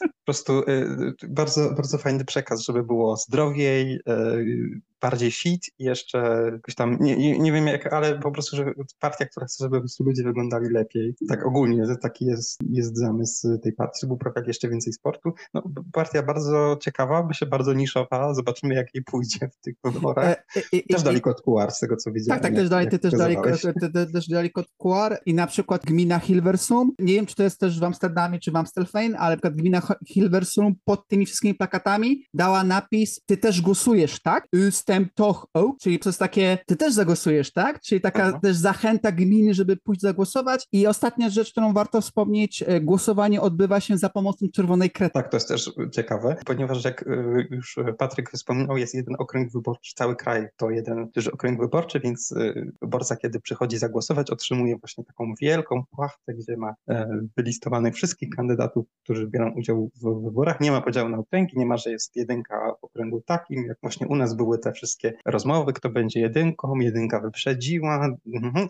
Po 0.00 0.32
prostu 0.32 0.60
y, 0.60 1.14
bardzo, 1.28 1.74
bardzo 1.74 1.98
fajny 1.98 2.24
przekaz, 2.24 2.64
żeby 2.64 2.82
było 2.82 3.16
zdrowiej, 3.16 3.94
y, 3.94 4.80
bardziej 5.00 5.30
fit 5.30 5.66
i 5.78 5.84
jeszcze 5.84 6.50
jakoś 6.52 6.74
tam, 6.74 6.96
nie, 7.00 7.38
nie, 7.38 7.52
wiem 7.52 7.66
jak, 7.66 7.92
ale 7.92 8.18
po 8.18 8.30
prostu, 8.32 8.56
że 8.56 8.72
partia, 9.00 9.26
która 9.26 9.46
chce, 9.46 9.64
żeby 9.64 9.76
po 9.76 9.80
prostu 9.80 10.04
ludzie 10.04 10.22
wyglądali 10.22 10.68
lepiej. 10.70 11.14
Tak 11.28 11.46
ogólnie, 11.46 11.86
że 11.86 11.96
taki 11.96 12.24
jest, 12.26 12.58
jest 12.70 12.96
zamysł 12.96 13.58
tej 13.58 13.72
partii, 13.72 13.98
żeby 14.02 14.12
uprawiali 14.12 14.48
jeszcze 14.48 14.68
więcej 14.68 14.92
sportu. 14.92 15.32
No, 15.54 15.62
partia 15.92 16.22
bardzo 16.22 16.76
ciekawa, 16.80 17.26
myślę 17.26 17.46
bardzo 17.46 17.72
niszowa, 17.72 18.34
zobaczymy 18.34 18.74
jak 18.74 18.94
jej 18.94 19.04
pójdzie 19.04 19.48
w 19.48 19.60
tych 19.60 19.74
wyborach. 19.84 20.24
E, 20.26 20.36
i- 20.72 20.76
i- 20.76 20.86
Też 20.86 21.00
i- 21.00 21.04
dali 21.04 21.20
kod 21.20 21.40
QR 21.42 21.70
z 21.70 21.78
tego 21.78 21.96
co 21.96 22.12
widziałem. 22.12 22.42
Tak, 22.42 22.50
tak, 22.52 22.60
też 22.60 22.68
dali, 22.70 22.84
jak 22.84 22.90
ty 22.92 22.98
też 22.98 23.12
te, 23.92 24.06
też 24.06 24.28
dali 24.28 24.50
kod 24.50 24.66
QR 24.76 25.18
i 25.26 25.34
na 25.34 25.46
przykład 25.46 25.84
gmina 25.84 26.18
Hilversum, 26.18 26.92
nie 26.98 27.14
wiem 27.14 27.26
czy 27.26 27.34
to 27.34 27.42
jest 27.42 27.60
też 27.60 27.80
w 27.80 27.84
Amsterdamie 27.84 28.38
czy 28.38 28.50
w 28.50 28.56
Amstelveen, 28.56 29.16
ale 29.18 29.30
na 29.30 29.36
przykład 29.36 29.54
gmina 29.56 29.82
Hilversum 30.08 30.74
pod 30.84 31.08
tymi 31.08 31.26
wszystkimi 31.26 31.54
plakatami 31.54 32.24
dała 32.34 32.64
napis 32.64 33.20
ty 33.26 33.36
też 33.36 33.60
głosujesz, 33.60 34.20
tak? 34.22 34.46
Stem 34.88 35.08
toch 35.14 35.46
ook, 35.54 35.78
czyli 35.78 35.98
jest 36.06 36.18
takie 36.18 36.58
ty 36.66 36.76
też 36.76 36.94
zagłosujesz, 36.94 37.52
tak? 37.52 37.80
Czyli 37.80 38.00
taka 38.00 38.24
Aha. 38.24 38.40
też 38.42 38.56
zachęta 38.56 39.12
gminy, 39.12 39.54
żeby 39.54 39.76
pójść 39.76 40.00
zagłosować 40.00 40.66
i 40.72 40.86
ostatnia 40.86 41.30
rzecz, 41.30 41.50
którą 41.50 41.72
warto 41.72 42.00
wspomnieć, 42.00 42.64
e, 42.66 42.80
głosowanie 42.80 43.40
odbywa 43.40 43.80
się 43.80 43.98
za 43.98 44.08
pomocą 44.08 44.46
czerwonej 44.54 44.90
kredki. 44.90 45.14
Tak, 45.14 45.30
to 45.30 45.36
jest 45.36 45.48
też 45.48 45.72
ciekawe, 45.92 46.36
ponieważ 46.46 46.84
jak 46.84 47.02
y, 47.02 47.48
już 47.50 47.76
Patryk 47.98 48.30
wspominał, 48.30 48.76
jest 48.76 48.94
jeden 48.94 49.14
okręg 49.18 49.52
wyborczy, 49.52 49.94
cały 49.94 50.16
kraj 50.16 50.46
to 50.56 50.70
jeden 50.70 51.08
duży 51.14 51.32
okręg 51.32 51.60
wyborczy, 51.60 52.00
więc 52.00 52.34
wyborca, 52.82 53.16
kiedy 53.16 53.40
przychodzi 53.40 53.78
zagłosować, 53.78 54.30
otrzymuje 54.30 54.76
właśnie 54.76 55.04
taką 55.04 55.34
wielką 55.40 55.82
płachtę, 55.90 56.34
gdzie 56.34 56.56
ma 56.56 56.74
e, 56.88 57.20
wylistowanych 57.36 57.94
wszystkich 57.94 58.28
kandydatów, 58.36 58.86
którzy 59.04 59.26
biorą 59.26 59.52
udział 59.56 59.90
w 60.02 60.24
wyborach. 60.24 60.60
Nie 60.60 60.70
ma 60.70 60.80
podziału 60.80 61.08
na 61.08 61.18
okręgi, 61.18 61.58
nie 61.58 61.66
ma, 61.66 61.76
że 61.76 61.90
jest 61.90 62.16
jedynka 62.16 62.74
w 62.80 62.84
okręgu 62.84 63.22
takim, 63.26 63.66
jak 63.66 63.78
właśnie 63.82 64.06
u 64.06 64.16
nas 64.16 64.34
były 64.34 64.58
te 64.58 64.72
wszystkie 64.78 65.12
rozmowy, 65.24 65.72
kto 65.72 65.90
będzie 65.90 66.20
jedynką, 66.20 66.74
jedynka 66.74 67.20
wyprzedziła, 67.20 68.16
mhm. 68.34 68.68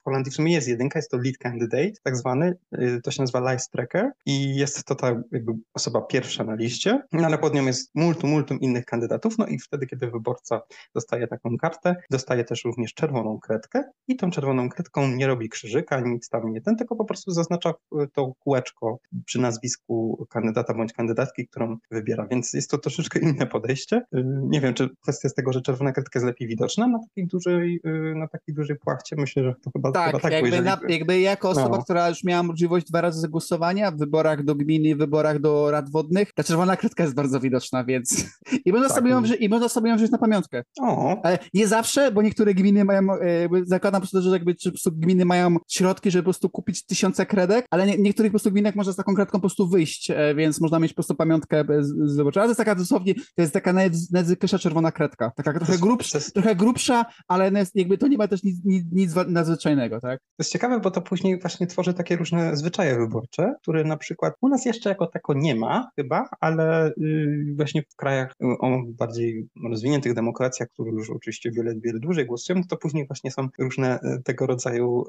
w 0.00 0.04
Holandii 0.04 0.32
w 0.32 0.34
sumie 0.34 0.52
jest 0.52 0.68
jedynka, 0.68 0.98
jest 0.98 1.10
to 1.10 1.16
lead 1.16 1.38
candidate, 1.38 1.92
tak 2.02 2.16
zwany, 2.16 2.54
y, 2.78 3.00
to 3.02 3.10
się 3.10 3.22
nazywa 3.22 3.40
live 3.40 3.68
tracker 3.68 4.10
i 4.26 4.56
jest 4.56 4.84
to 4.84 4.94
ta 4.94 5.22
jakby 5.32 5.52
osoba 5.74 6.00
pierwsza 6.00 6.44
na 6.44 6.54
liście, 6.54 7.02
no 7.12 7.26
ale 7.26 7.38
pod 7.38 7.54
nią 7.54 7.66
jest 7.66 7.90
multum, 7.94 8.30
multum 8.30 8.60
innych 8.60 8.84
kandydatów, 8.84 9.38
no 9.38 9.46
i 9.46 9.58
wtedy, 9.58 9.86
kiedy 9.86 10.10
wyborca 10.10 10.60
dostaje 10.94 11.26
taką 11.26 11.56
kartę, 11.56 11.96
dostaje 12.10 12.44
też 12.44 12.64
również 12.64 12.94
czerwoną 12.94 13.38
kredkę 13.38 13.84
i 14.08 14.16
tą 14.16 14.30
czerwoną 14.30 14.68
kredką 14.68 15.08
nie 15.08 15.26
robi 15.26 15.48
krzyżyka, 15.48 16.00
nic 16.00 16.28
tam 16.28 16.52
nie 16.52 16.60
ten, 16.60 16.76
tylko 16.76 16.96
po 16.96 17.04
prostu 17.04 17.30
zaznacza 17.30 17.70
y, 17.70 18.08
to 18.12 18.32
kółeczko 18.38 18.98
przy 19.24 19.40
nazwisku 19.40 20.26
kandydata 20.30 20.74
bądź 20.74 20.92
kandydatki, 20.92 21.46
którą 21.48 21.76
wybiera, 21.90 22.26
więc 22.26 22.52
jest 22.52 22.70
to 22.70 22.78
troszeczkę 22.78 23.18
inne 23.20 23.46
podejście. 23.46 23.96
Y, 23.96 24.24
Nie 24.24 24.60
wiem, 24.60 24.74
czy 24.74 24.88
kwestia 25.02 25.28
z 25.28 25.34
tego, 25.34 25.43
że 25.52 25.62
czerwona 25.62 25.92
kredka 25.92 26.18
jest 26.18 26.26
lepiej 26.26 26.48
widoczna 26.48 26.86
na 26.88 26.98
takiej 26.98 27.26
dużej, 27.26 27.80
y, 27.86 28.14
na 28.16 28.28
takiej 28.28 28.54
dużej 28.54 28.76
płachcie, 28.76 29.16
myślę, 29.16 29.42
że 29.44 29.54
to 29.64 29.70
chyba 29.70 29.92
Tak, 29.92 30.06
chyba 30.06 30.20
tak 30.20 30.32
jakby, 30.32 30.48
jeżeli- 30.48 30.64
na, 30.64 30.78
jakby 30.88 31.20
jako 31.20 31.50
osoba, 31.50 31.76
No. 31.76 31.82
która 31.84 32.08
już 32.08 32.24
miała 32.24 32.42
możliwość 32.42 32.86
dwa 32.86 33.00
razy 33.00 33.20
zagłosowania 33.20 33.90
w 33.90 33.96
wyborach 33.98 34.44
do 34.44 34.54
gminy, 34.54 34.94
w 34.94 34.98
wyborach 34.98 35.38
do 35.40 35.70
rad 35.70 35.90
wodnych, 35.90 36.32
ta 36.32 36.44
czerwona 36.44 36.76
kredka 36.76 37.02
jest 37.02 37.14
bardzo 37.14 37.40
widoczna, 37.40 37.84
więc 37.84 38.24
i 38.66 38.72
można, 38.72 38.88
Tak. 38.88 38.96
sobie, 38.96 39.10
ją 39.10 39.22
wziąć, 39.22 39.40
i 39.40 39.48
można 39.48 39.68
sobie 39.68 39.90
ją 39.90 39.96
wziąć 39.96 40.10
na 40.10 40.18
pamiątkę. 40.18 40.62
O, 40.80 41.20
Ale 41.24 41.38
nie 41.54 41.66
zawsze, 41.66 42.12
bo 42.12 42.22
niektóre 42.22 42.54
gminy 42.54 42.84
mają, 42.84 43.00
e, 43.12 43.48
zakładam 43.62 44.00
po 44.00 44.08
prostu, 44.08 44.22
że 44.28 44.30
jakby 44.36 44.54
czy 44.54 44.68
po 44.68 44.72
prostu 44.72 44.92
gminy 44.92 45.24
mają 45.24 45.56
środki, 45.68 46.10
żeby 46.10 46.22
po 46.22 46.26
prostu 46.26 46.50
kupić 46.50 46.86
tysiące 46.86 47.26
kredek, 47.26 47.66
ale 47.70 47.86
nie, 47.86 47.96
niektórych 47.98 48.30
po 48.30 48.34
prostu 48.34 48.50
gminach 48.50 48.74
można 48.76 48.92
z 48.92 48.96
taką 48.96 49.14
kredką 49.14 49.38
po 49.38 49.40
prostu 49.40 49.68
wyjść, 49.68 50.10
e, 50.10 50.34
więc 50.34 50.60
można 50.60 50.78
mieć 50.78 50.92
po 50.92 50.94
prostu 50.96 51.14
pamiątkę 51.14 51.64
z, 51.80 52.10
z. 52.10 52.18
Ale 52.20 52.32
to 52.32 52.44
jest 52.46 52.58
taka 52.58 52.74
dosłownie, 52.74 53.14
to 53.14 53.42
jest 53.42 53.52
taka 53.52 53.72
naj- 53.72 54.06
najzwyklejsza 54.12 54.58
czerwona 54.58 54.92
kredka. 54.92 55.32
Taka 55.34 55.52
trochę, 55.52 55.78
grubsza, 55.78 56.18
jest- 56.18 56.34
trochę 56.34 56.56
grubsza, 56.56 57.04
ale 57.28 57.50
jakby 57.74 57.98
to 57.98 58.08
nie 58.08 58.18
ma 58.18 58.28
też 58.28 58.42
nic, 58.42 58.64
nic, 58.64 58.84
nic 58.92 59.14
nadzwyczajnego, 59.28 60.00
tak? 60.00 60.20
To 60.20 60.26
jest 60.38 60.52
ciekawe, 60.52 60.80
bo 60.80 60.90
to 60.90 61.00
później 61.02 61.40
właśnie 61.40 61.66
tworzy 61.66 61.94
takie 61.94 62.16
różne 62.16 62.56
zwyczaje 62.56 62.96
wyborcze, 62.98 63.54
które 63.62 63.84
na 63.84 63.96
przykład 63.96 64.34
u 64.40 64.48
nas 64.48 64.64
jeszcze 64.64 64.88
jako 64.88 65.06
tako 65.06 65.34
nie 65.34 65.54
ma 65.54 65.90
chyba, 65.96 66.28
ale 66.40 66.88
y, 66.88 67.54
właśnie 67.56 67.82
w 67.82 67.96
krajach 67.96 68.32
y, 68.42 68.46
o 68.60 68.82
bardziej 68.86 69.48
rozwiniętych 69.70 70.14
demokracjach, 70.14 70.68
które 70.68 70.90
już 70.90 71.10
oczywiście 71.10 71.50
wiele, 71.50 71.74
wiele 71.80 71.98
dłużej 72.00 72.26
głosują, 72.26 72.60
to 72.68 72.76
później 72.76 73.06
właśnie 73.06 73.30
są 73.30 73.48
różne 73.58 73.98
y, 73.98 74.22
tego 74.22 74.46
rodzaju 74.46 75.04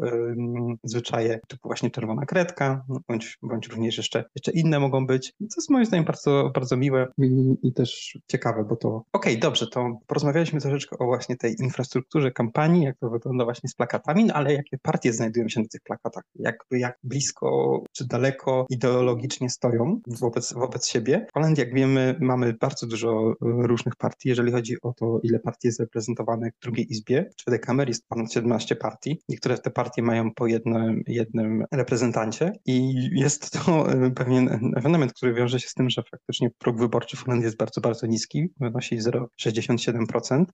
zwyczaje, 0.83 1.39
typu 1.47 1.69
właśnie 1.69 1.91
czerwona 1.91 2.25
kredka, 2.25 2.85
bądź, 3.07 3.37
bądź 3.41 3.67
również 3.67 3.97
jeszcze, 3.97 4.23
jeszcze 4.35 4.51
inne 4.51 4.79
mogą 4.79 5.07
być. 5.07 5.33
Co 5.49 5.61
jest 5.61 5.69
moim 5.69 5.85
zdaniem 5.85 6.05
bardzo, 6.05 6.51
bardzo 6.53 6.77
miłe 6.77 7.07
i, 7.17 7.55
i 7.63 7.73
też 7.73 8.17
ciekawe, 8.27 8.63
bo 8.63 8.75
to... 8.75 9.03
Okej, 9.13 9.39
dobrze, 9.39 9.67
to 9.67 9.99
porozmawialiśmy 10.15 10.61
troszeczkę 10.61 10.97
o 10.97 11.05
właśnie 11.05 11.37
tej 11.37 11.55
infrastrukturze 11.59 12.31
kampanii, 12.31 12.83
jak 12.83 12.97
to 12.97 13.09
wygląda 13.09 13.43
właśnie 13.43 13.69
z 13.69 13.75
plakatami, 13.75 14.25
no 14.25 14.33
ale 14.33 14.53
jakie 14.53 14.77
partie 14.77 15.13
znajdują 15.13 15.49
się 15.49 15.59
na 15.59 15.67
tych 15.67 15.81
plakatach? 15.81 16.23
Jakby 16.35 16.79
jak 16.79 16.97
blisko 17.03 17.83
czy 17.91 18.07
daleko 18.07 18.65
ideologicznie 18.69 19.49
stoją 19.49 19.99
wobec, 20.07 20.53
wobec 20.53 20.87
siebie? 20.87 21.25
W 21.29 21.33
Holandii, 21.33 21.63
jak 21.63 21.73
wiemy, 21.73 22.15
mamy 22.19 22.53
bardzo 22.53 22.87
dużo 22.87 23.31
e, 23.31 23.35
różnych 23.41 23.95
partii, 23.95 24.29
jeżeli 24.29 24.51
chodzi 24.51 24.75
o 24.81 24.93
to, 24.93 25.19
ile 25.23 25.39
partii 25.39 25.67
jest 25.67 25.79
reprezentowanych 25.79 26.53
w 26.59 26.63
drugiej 26.63 26.91
izbie. 26.91 27.29
W 27.47 27.59
Kamery 27.59 27.89
jest 27.89 28.07
ponad 28.07 28.33
17 28.33 28.75
partii. 28.75 29.21
Niektóre 29.29 29.57
te 29.57 29.71
partie 29.71 30.01
mają 30.01 30.31
po 30.31 30.47
jednym, 30.47 31.03
jednym 31.07 31.65
reprezentancie 31.71 32.51
i 32.65 32.93
jest 33.11 33.51
to 33.51 33.91
e, 33.91 34.11
pewien 34.11 34.71
który 34.85 35.09
który 35.13 35.33
wiąże 35.33 35.59
się 35.59 35.67
z 35.67 35.73
tym, 35.73 35.89
że 35.89 36.03
faktycznie 36.11 36.49
próg 36.57 36.77
wyborczy 36.77 37.17
w 37.17 37.23
Holandii 37.23 37.45
jest 37.45 37.57
bardzo, 37.57 37.81
bardzo 37.81 38.07
niski, 38.07 38.49
wynosi 38.59 38.99
0,67%, 38.99 40.04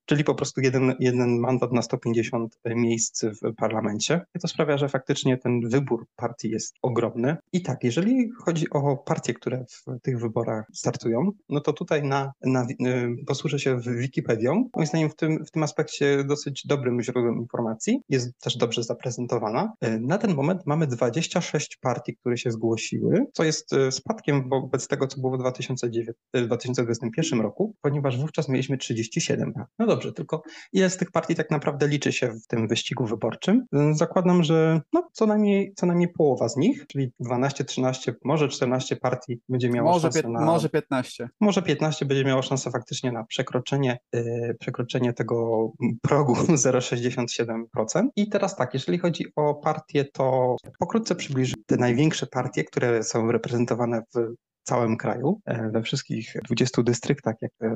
czyli 0.06 0.24
po 0.24 0.36
prostu 0.36 0.62
jeden, 0.62 0.94
jeden 1.00 1.40
mandat 1.40 1.72
na 1.72 1.82
150 1.82 2.58
miejsc 2.66 3.26
w 3.26 3.56
parlamencie. 3.56 4.22
I 4.36 4.40
to 4.40 4.48
sprawia, 4.48 4.78
że 4.78 4.90
faktycznie 4.90 5.38
ten 5.38 5.70
wybór 5.70 6.06
partii 6.16 6.50
jest 6.50 6.76
ogromny. 6.82 7.38
I 7.54 7.62
tak, 7.62 7.84
jeżeli 7.84 8.30
chodzi 8.46 8.70
o 8.70 8.98
partie, 8.98 9.34
które 9.34 9.66
w 9.70 10.00
tych 10.02 10.20
wyborach 10.20 10.66
startują, 10.74 11.32
no 11.50 11.62
to 11.62 11.74
tutaj 11.74 12.04
na, 12.04 12.32
na, 12.44 12.64
y, 12.64 13.26
posłużę 13.28 13.60
się 13.60 13.78
Wikipedią. 13.88 14.70
Moim 14.76 14.88
zdaniem 14.88 15.10
w 15.10 15.16
tym, 15.16 15.46
w 15.46 15.52
tym 15.52 15.64
aspekcie 15.64 16.24
dosyć 16.24 16.68
dobrym 16.68 17.02
źródłem 17.02 17.38
informacji. 17.38 18.02
Jest 18.10 18.40
też 18.40 18.58
dobrze 18.58 18.84
zaprezentowana. 18.84 19.74
Y, 19.86 20.00
na 20.00 20.18
ten 20.18 20.36
moment 20.36 20.62
mamy 20.66 20.88
26 20.88 21.78
partii, 21.82 22.16
które 22.16 22.38
się 22.38 22.52
zgłosiły, 22.52 23.26
co 23.34 23.44
jest 23.44 23.74
y, 23.74 23.92
spadkiem 23.92 24.50
wobec 24.50 24.88
tego, 24.88 25.08
co 25.08 25.22
było 25.22 25.38
w 25.38 25.40
2009, 25.40 26.18
2021 26.46 27.42
roku, 27.42 27.76
ponieważ 27.82 28.18
wówczas 28.18 28.50
mieliśmy 28.50 28.78
37 28.78 29.40
partii. 29.45 29.71
No 29.80 29.86
dobrze, 29.86 30.13
tylko 30.13 30.41
ile 30.73 30.89
z 30.89 30.97
tych 30.97 31.12
partii 31.12 31.36
tak 31.36 31.51
naprawdę 31.51 31.88
liczy 31.88 32.12
się 32.12 32.27
w 32.27 32.47
tym 32.47 32.67
wyścigu 32.67 33.06
wyborczym? 33.06 33.65
Zakładam, 33.91 34.43
że 34.43 34.82
no, 34.93 35.10
co, 35.12 35.25
najmniej, 35.25 35.73
co 35.75 35.86
najmniej 35.86 36.10
połowa 36.10 36.49
z 36.49 36.58
nich, 36.58 36.88
czyli 36.88 37.12
12, 37.19 37.63
13, 37.63 38.15
może 38.25 38.47
14 38.47 38.95
partii 38.95 39.41
będzie 39.49 39.69
miało 39.69 39.91
może 39.91 40.12
szansę 40.12 40.30
na... 40.30 40.45
Może 40.45 40.69
15. 40.69 41.30
Może 41.39 41.62
15 41.62 42.06
będzie 42.06 42.25
miało 42.25 42.41
szansę 42.41 42.71
faktycznie 42.71 43.12
na 43.12 43.23
przekroczenie, 43.23 43.97
yy, 44.13 44.56
przekroczenie 44.60 45.13
tego 45.13 45.67
progu 46.01 46.34
0,67%. 46.65 48.08
I 48.15 48.30
teraz 48.30 48.56
tak, 48.56 48.73
jeżeli 48.73 48.99
chodzi 48.99 49.25
o 49.36 49.56
partie, 49.56 50.06
to 50.06 50.56
pokrótce 50.80 51.15
przybliżę 51.15 51.56
te 51.65 51.77
największe 51.77 52.27
partie, 52.27 52.63
które 52.63 53.04
są 53.04 53.32
reprezentowane 53.32 54.01
w 54.15 54.36
całym 54.63 54.97
kraju, 54.97 55.41
e, 55.45 55.69
we 55.69 55.82
wszystkich 55.82 56.34
20 56.45 56.84
dystryktach, 56.84 57.36
jak, 57.41 57.52
e, 57.62 57.76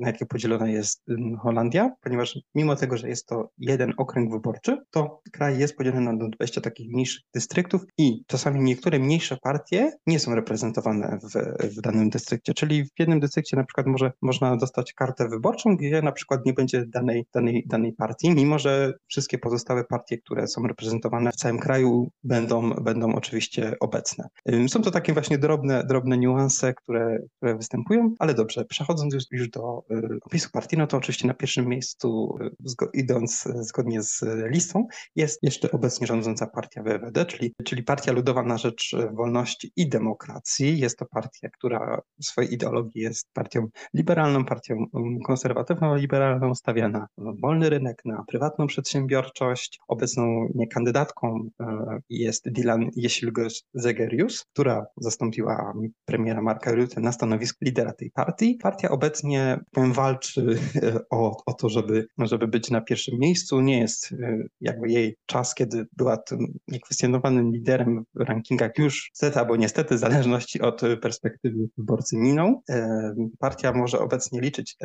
na 0.00 0.06
jakie 0.06 0.26
podzielona 0.26 0.68
jest 0.68 1.02
Holandia, 1.40 1.90
ponieważ 2.00 2.38
mimo 2.54 2.76
tego, 2.76 2.96
że 2.96 3.08
jest 3.08 3.26
to 3.26 3.50
jeden 3.58 3.92
okręg 3.96 4.32
wyborczy, 4.32 4.78
to 4.90 5.20
kraj 5.32 5.58
jest 5.58 5.76
podzielony 5.76 6.12
na 6.12 6.28
20 6.28 6.60
takich 6.60 6.92
mniejszych 6.92 7.22
dystryktów 7.34 7.82
i 7.98 8.24
czasami 8.26 8.60
niektóre 8.60 8.98
mniejsze 8.98 9.36
partie 9.42 9.92
nie 10.06 10.18
są 10.18 10.34
reprezentowane 10.34 11.18
w, 11.22 11.34
w 11.76 11.80
danym 11.80 12.10
dystrykcie, 12.10 12.54
czyli 12.54 12.84
w 12.84 12.88
jednym 12.98 13.20
dystrykcie 13.20 13.56
na 13.56 13.64
przykład 13.64 13.86
może, 13.86 14.12
można 14.22 14.56
dostać 14.56 14.92
kartę 14.92 15.28
wyborczą, 15.28 15.76
gdzie 15.76 16.02
na 16.02 16.12
przykład 16.12 16.46
nie 16.46 16.52
będzie 16.52 16.84
danej, 16.86 17.26
danej, 17.34 17.64
danej 17.66 17.92
partii, 17.92 18.30
mimo 18.30 18.58
że 18.58 18.94
wszystkie 19.08 19.38
pozostałe 19.38 19.84
partie, 19.84 20.18
które 20.18 20.46
są 20.46 20.66
reprezentowane 20.66 21.32
w 21.32 21.36
całym 21.36 21.58
kraju 21.58 22.08
będą, 22.24 22.70
będą 22.70 23.14
oczywiście 23.14 23.74
obecne. 23.80 24.28
Są 24.68 24.82
to 24.82 24.90
takie 24.90 25.12
właśnie 25.12 25.38
drobne, 25.38 25.84
drobne 25.84 26.18
niuanse, 26.22 26.74
które, 26.74 27.18
które 27.36 27.56
występują, 27.56 28.14
ale 28.18 28.34
dobrze, 28.34 28.64
przechodząc 28.64 29.14
już, 29.14 29.24
już 29.30 29.48
do 29.48 29.84
y, 29.90 30.18
opisu 30.22 30.50
partii, 30.52 30.76
no 30.76 30.86
to 30.86 30.96
oczywiście 30.96 31.28
na 31.28 31.34
pierwszym 31.34 31.68
miejscu, 31.68 32.38
y, 32.40 32.86
idąc 32.94 33.46
y, 33.46 33.64
zgodnie 33.64 34.02
z 34.02 34.20
listą, 34.50 34.86
jest 35.16 35.42
jeszcze 35.42 35.70
obecnie 35.70 36.06
rządząca 36.06 36.46
partia 36.46 36.82
WWD, 36.82 37.26
czyli, 37.26 37.54
czyli 37.64 37.82
Partia 37.82 38.12
Ludowa 38.12 38.42
na 38.42 38.58
Rzecz 38.58 38.96
Wolności 39.12 39.72
i 39.76 39.88
Demokracji. 39.88 40.78
Jest 40.78 40.98
to 40.98 41.06
partia, 41.06 41.48
która 41.48 42.00
w 42.20 42.24
swojej 42.24 42.54
ideologii 42.54 43.02
jest 43.02 43.28
partią 43.32 43.66
liberalną, 43.94 44.44
partią 44.44 44.74
um, 44.92 45.18
konserwatywną, 45.26 45.96
liberalną, 45.96 46.54
stawia 46.54 46.88
na 46.88 47.06
wolny 47.18 47.70
rynek, 47.70 48.02
na 48.04 48.24
prywatną 48.28 48.66
przedsiębiorczość. 48.66 49.80
Obecną 49.88 50.48
nie 50.54 50.68
kandydatką 50.68 51.48
jest 52.08 52.50
Dylan 52.50 52.90
Jesilgos-Zegerius, 52.96 54.44
która 54.52 54.86
zastąpiła 54.96 55.72
premiera 56.12 56.42
Marka 56.42 56.72
Rutte 56.72 57.00
na 57.00 57.12
stanowisku 57.12 57.64
lidera 57.64 57.92
tej 57.92 58.10
partii. 58.10 58.58
Partia 58.62 58.88
obecnie 58.88 59.60
powiem, 59.70 59.92
walczy 59.92 60.58
e, 60.82 61.00
o, 61.10 61.36
o 61.46 61.52
to, 61.52 61.68
żeby, 61.68 62.06
żeby 62.18 62.48
być 62.48 62.70
na 62.70 62.80
pierwszym 62.80 63.18
miejscu. 63.18 63.60
Nie 63.60 63.78
jest 63.78 64.12
e, 64.12 64.42
jakby 64.60 64.88
jej 64.88 65.16
czas, 65.26 65.54
kiedy 65.54 65.86
była 65.96 66.16
tym 66.16 66.38
niekwestionowanym 66.68 67.52
liderem 67.52 68.04
w 68.14 68.20
rankingach 68.20 68.70
już 68.78 69.10
niestety 69.14 69.38
albo 69.38 69.56
niestety, 69.56 69.94
w 69.94 69.98
zależności 69.98 70.60
od 70.60 70.80
perspektywy 71.02 71.68
wyborcy 71.78 72.16
minął. 72.16 72.62
E, 72.70 73.14
partia 73.38 73.72
może 73.72 73.98
obecnie 73.98 74.40
liczyć, 74.40 74.76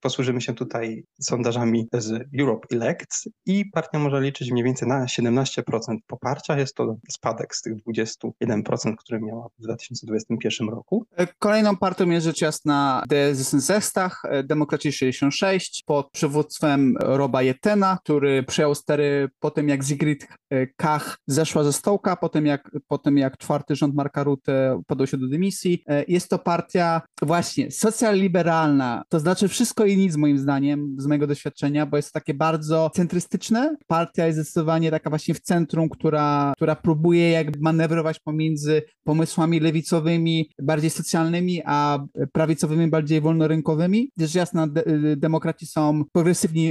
posłużymy 0.00 0.40
się 0.40 0.54
tutaj 0.54 1.04
sondażami 1.20 1.88
z 1.92 2.26
Europe 2.40 2.66
Elects 2.72 3.28
i 3.46 3.64
partia 3.72 3.98
może 3.98 4.20
liczyć 4.20 4.50
mniej 4.52 4.64
więcej 4.64 4.88
na 4.88 5.04
17% 5.04 5.96
poparcia. 6.06 6.58
Jest 6.58 6.74
to 6.74 6.96
spadek 7.10 7.54
z 7.54 7.62
tych 7.62 7.72
21%, 7.74 8.94
które 8.98 9.20
miała 9.20 9.48
w 9.58 9.62
2021 9.62 10.67
roku. 10.70 11.06
E, 11.16 11.26
kolejną 11.38 11.76
partią 11.76 12.10
jest 12.10 12.26
rzecz 12.26 12.40
jasna 12.40 13.02
Zestach, 13.32 14.22
e, 14.24 14.42
Demokraci 14.42 14.92
66, 14.92 15.82
pod 15.86 16.10
przywództwem 16.10 16.94
Roba 17.00 17.42
Jetena, 17.42 17.98
który 18.04 18.42
przejął 18.42 18.74
stery 18.74 19.28
po 19.40 19.50
tym, 19.50 19.68
jak 19.68 19.84
Sigrid 19.84 20.28
e, 20.50 20.66
Kach 20.66 21.18
zeszła 21.26 21.64
ze 21.64 21.72
stołka, 21.72 22.16
po 22.16 22.28
tym 22.28 22.46
jak, 22.46 22.70
po 22.88 22.98
tym 22.98 23.18
jak 23.18 23.36
czwarty 23.36 23.76
rząd 23.76 23.94
Marka 23.94 24.24
Rutte 24.24 24.80
podał 24.86 25.06
się 25.06 25.16
do 25.16 25.28
dymisji. 25.28 25.84
Jest 26.08 26.28
to 26.28 26.38
partia 26.38 27.02
właśnie 27.22 27.70
socjal-liberalna, 27.70 29.02
to 29.08 29.20
znaczy 29.20 29.48
wszystko 29.48 29.84
i 29.84 29.96
nic 29.96 30.16
moim 30.16 30.38
zdaniem, 30.38 30.96
z 30.98 31.06
mojego 31.06 31.26
doświadczenia, 31.26 31.86
bo 31.86 31.96
jest 31.96 32.12
takie 32.12 32.34
bardzo 32.34 32.90
centrystyczne. 32.94 33.76
Partia 33.86 34.26
jest 34.26 34.38
zdecydowanie 34.38 34.90
taka 34.90 35.10
właśnie 35.10 35.34
w 35.34 35.40
centrum, 35.40 35.88
która, 35.88 36.52
która 36.56 36.76
próbuje 36.76 37.30
jakby 37.30 37.58
manewrować 37.60 38.18
pomiędzy 38.20 38.82
pomysłami 39.04 39.60
lewicowymi, 39.60 40.50
bardziej 40.62 40.90
socjalnymi, 40.90 41.62
a 41.64 42.04
prawicowymi 42.32 42.88
bardziej 42.88 43.20
wolnorynkowymi. 43.20 44.10
Rzecz 44.18 44.34
jasna, 44.34 44.66
de 44.66 45.16
demokraci 45.16 45.66
są 45.66 46.04
progresywni 46.12 46.70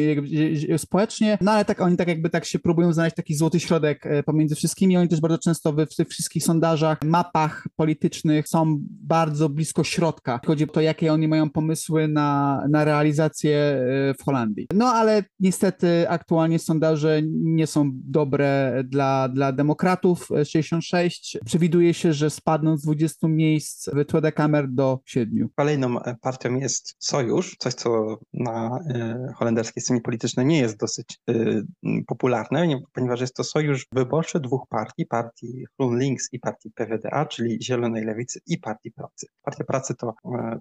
społecznie, 0.77 1.37
no 1.41 1.51
ale 1.51 1.65
tak 1.65 1.81
oni 1.81 1.97
tak 1.97 2.07
jakby 2.07 2.29
tak 2.29 2.45
się 2.45 2.59
próbują 2.59 2.93
znaleźć 2.93 3.15
taki 3.15 3.35
złoty 3.35 3.59
środek 3.59 4.05
e, 4.05 4.23
pomiędzy 4.23 4.55
wszystkimi. 4.55 4.97
Oni 4.97 5.09
też 5.09 5.21
bardzo 5.21 5.37
często 5.37 5.73
w 5.73 5.95
tych 5.95 6.07
wszystkich 6.07 6.43
sondażach, 6.43 6.97
mapach 7.03 7.67
politycznych 7.75 8.47
są 8.47 8.77
bardzo 8.81 9.49
blisko 9.49 9.83
środka. 9.83 10.39
Chodzi 10.45 10.63
o 10.63 10.67
to, 10.67 10.81
jakie 10.81 11.13
oni 11.13 11.27
mają 11.27 11.49
pomysły 11.49 12.07
na, 12.07 12.61
na 12.69 12.85
realizację 12.85 13.57
e, 13.57 14.13
w 14.13 14.23
Holandii. 14.25 14.67
No 14.73 14.85
ale 14.85 15.23
niestety 15.39 16.09
aktualnie 16.09 16.59
sondaże 16.59 17.21
nie 17.33 17.67
są 17.67 17.91
dobre 17.93 18.83
dla, 18.85 19.29
dla 19.29 19.51
demokratów. 19.51 20.29
66 20.43 21.35
e, 21.35 21.39
przewiduje 21.45 21.93
się, 21.93 22.13
że 22.13 22.29
spadną 22.29 22.77
z 22.77 22.81
20 22.81 23.27
miejsc 23.27 23.76
miejsc 23.93 24.35
kamer 24.35 24.67
do 24.67 24.99
siedmiu. 25.05 25.49
Kolejną 25.55 26.01
e, 26.01 26.15
partią 26.21 26.55
jest 26.55 26.95
Sojusz, 26.99 27.55
coś 27.59 27.73
co 27.73 28.17
na 28.33 28.79
y, 29.29 29.33
holenderskiej 29.33 29.83
scenie 29.83 30.01
politycznej 30.01 30.45
nie 30.45 30.59
jest 30.59 30.77
dosyć 30.77 31.19
y, 31.29 31.65
popularne, 32.07 32.67
nie, 32.67 32.79
ponieważ 32.93 33.21
jest 33.21 33.35
to 33.35 33.43
sojusz 33.43 33.87
wyborczy 33.91 34.39
dwóch 34.39 34.67
partii, 34.69 35.05
partii 35.05 35.65
GroenLinks 35.79 36.33
i 36.33 36.39
partii 36.39 36.71
PWDA, 36.71 37.25
czyli 37.25 37.63
Zielonej 37.63 38.05
Lewicy 38.05 38.39
i 38.47 38.57
Partii 38.57 38.91
Pracy. 38.91 39.27
Partia 39.41 39.63
Pracy 39.63 39.95
to 39.95 40.13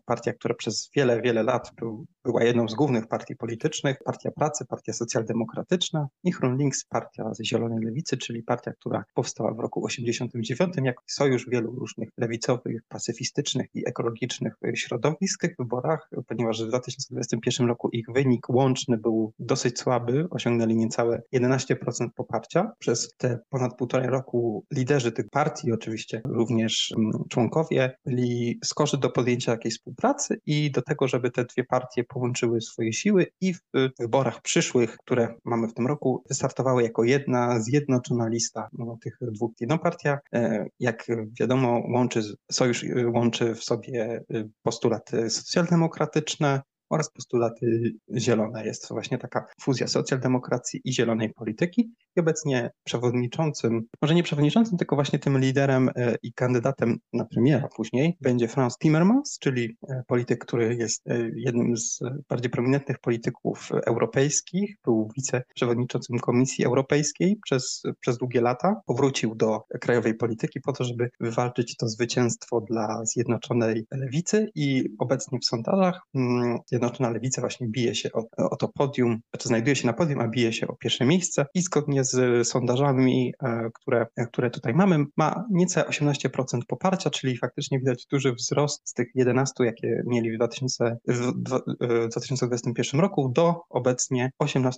partia, 0.05 0.33
która 0.33 0.55
przez 0.55 0.91
wiele, 0.97 1.23
wiele 1.23 1.43
lat 1.43 1.73
był, 1.77 2.07
była 2.25 2.45
jedną 2.45 2.69
z 2.69 2.75
głównych 2.75 3.07
partii 3.09 3.37
politycznych. 3.37 3.97
Partia 4.05 4.31
Pracy, 4.31 4.65
Partia 4.65 4.93
Socjaldemokratyczna 4.93 6.09
i 6.25 6.31
GroenLinks, 6.31 6.85
partia 6.85 7.31
Zielonej 7.45 7.85
Lewicy, 7.85 8.17
czyli 8.17 8.43
partia, 8.43 8.73
która 8.73 9.05
powstała 9.15 9.55
w 9.55 9.59
roku 9.59 9.85
89 9.85 10.75
jako 10.85 11.03
sojusz 11.07 11.49
wielu 11.49 11.71
różnych 11.71 12.09
lewicowych, 12.19 12.83
pacyfistycznych 13.07 13.67
i 13.75 13.89
ekologicznych 13.89 14.55
środowisk 14.75 15.47
w 15.47 15.57
wyborach, 15.59 16.11
ponieważ 16.29 16.65
w 16.65 16.69
2021 16.69 17.69
roku 17.69 17.89
ich 17.89 18.07
wynik 18.15 18.49
łączny 18.49 18.99
był 18.99 19.33
dosyć 19.39 19.79
słaby, 19.79 20.27
osiągnęli 20.31 20.77
niecałe 20.77 21.23
11% 21.35 22.09
poparcia. 22.15 22.73
Przez 22.79 23.15
te 23.17 23.39
ponad 23.49 23.77
półtorej 23.77 24.09
roku 24.09 24.65
liderzy 24.73 25.13
tych 25.13 25.31
partii, 25.31 25.73
oczywiście 25.73 26.21
również 26.25 26.95
mm, 26.97 27.13
członkowie, 27.29 27.97
byli 28.07 28.59
skorzy 28.65 28.99
do 28.99 29.11
podjęcia 29.11 29.53
jakiejś 29.53 29.75
współpracy 29.75 30.41
i 30.47 30.71
do 30.71 30.83
tego, 30.83 31.09
żeby 31.09 31.31
te 31.31 31.45
dwie 31.45 31.65
partie 31.65 32.05
połączyły 32.05 32.61
swoje 32.61 32.93
siły 32.93 33.27
i 33.41 33.55
w 33.55 33.61
wyborach 33.99 34.43
przyszłych, 34.43 34.97
które 34.97 35.35
mamy 35.45 35.69
w 35.69 35.75
tym 35.75 35.87
roku, 35.87 36.23
wystartowały 36.29 36.83
jako 36.83 37.05
jedna 37.05 37.61
zjednoczona 37.61 38.29
lista 38.29 38.69
no, 38.73 38.99
tych 39.03 39.19
dwóch. 39.21 39.53
Jedną 39.61 39.79
partia, 39.79 40.19
e, 40.35 40.67
jak 40.81 41.07
wiadomo, 41.41 41.83
łączy 41.89 42.23
sojusz 42.53 42.85
łączy 43.05 43.55
w 43.55 43.65
sobie 43.65 44.25
y, 44.35 44.49
postulaty 44.63 45.31
socjaldemokratyczne, 45.31 46.63
oraz 46.91 47.11
postulaty 47.11 47.93
zielone. 48.17 48.67
Jest 48.67 48.89
to 48.89 48.95
właśnie 48.95 49.19
taka 49.19 49.47
fuzja 49.61 49.87
socjaldemokracji 49.87 50.81
i 50.85 50.93
zielonej 50.93 51.33
polityki 51.33 51.93
i 52.17 52.21
obecnie 52.21 52.71
przewodniczącym, 52.85 53.83
może 54.03 54.15
nie 54.15 54.23
przewodniczącym, 54.23 54.79
tylko 54.79 54.97
właśnie 54.97 55.19
tym 55.19 55.39
liderem 55.39 55.91
e, 55.97 56.17
i 56.23 56.33
kandydatem 56.33 56.99
na 57.13 57.25
premiera 57.25 57.69
później 57.77 58.17
będzie 58.21 58.49
Franz 58.49 58.79
Timmermans, 58.79 59.39
czyli 59.39 59.77
e, 59.89 60.03
polityk, 60.07 60.45
który 60.45 60.75
jest 60.75 61.09
e, 61.09 61.31
jednym 61.37 61.77
z 61.77 62.01
bardziej 62.29 62.51
prominentnych 62.51 62.99
polityków 62.99 63.69
europejskich, 63.87 64.77
był 64.85 65.11
wiceprzewodniczącym 65.17 66.19
Komisji 66.19 66.65
Europejskiej 66.65 67.39
przez, 67.45 67.83
przez 68.01 68.19
długie 68.19 68.41
lata, 68.41 68.81
powrócił 68.87 69.35
do 69.35 69.61
krajowej 69.81 70.15
polityki 70.15 70.61
po 70.61 70.73
to, 70.73 70.85
żeby 70.85 71.11
wywalczyć 71.21 71.77
to 71.77 71.89
zwycięstwo 71.89 72.61
dla 72.61 73.05
Zjednoczonej 73.05 73.87
Lewicy 73.91 74.51
i 74.55 74.85
obecnie 74.99 75.39
w 75.39 75.45
sondażach 75.45 76.01
mm, 76.15 76.59
Zjednoczona 76.77 77.11
Lewica 77.11 77.41
właśnie 77.41 77.69
bije 77.69 77.95
się 77.95 78.13
o, 78.13 78.25
o 78.51 78.57
to 78.57 78.69
podium, 78.69 79.21
czy 79.39 79.49
znajduje 79.49 79.77
się 79.77 79.87
na 79.87 79.93
podium, 79.93 80.21
a 80.21 80.29
bije 80.29 80.53
się 80.53 80.69
o 80.69 80.77
pierwsze 80.77 81.05
miejsce 81.05 81.47
i 81.55 81.61
zgodnie 81.61 82.05
z 82.05 82.49
sondażami, 82.49 83.33
e, 83.43 83.71
które, 83.75 84.07
które 84.33 84.51
tutaj 84.51 84.75
mamy, 84.75 85.05
ma 85.17 85.45
niecałe 85.51 85.87
18% 85.89 86.61
poparcia, 86.69 87.11
czyli 87.11 87.39
faktycznie 87.39 87.79
widać 87.79 88.07
duży 88.11 88.33
wzrost 88.33 88.89
z 88.89 88.93
tych 88.93 89.09
11, 89.15 89.65
jakie 89.65 90.03
mieli 90.07 90.33
w, 90.33 90.35
2000, 90.37 90.97
w 91.09 91.33
2021 92.11 93.01
roku 93.01 93.29
do 93.29 93.61
obecnie 93.71 94.31
18%. 94.43 94.71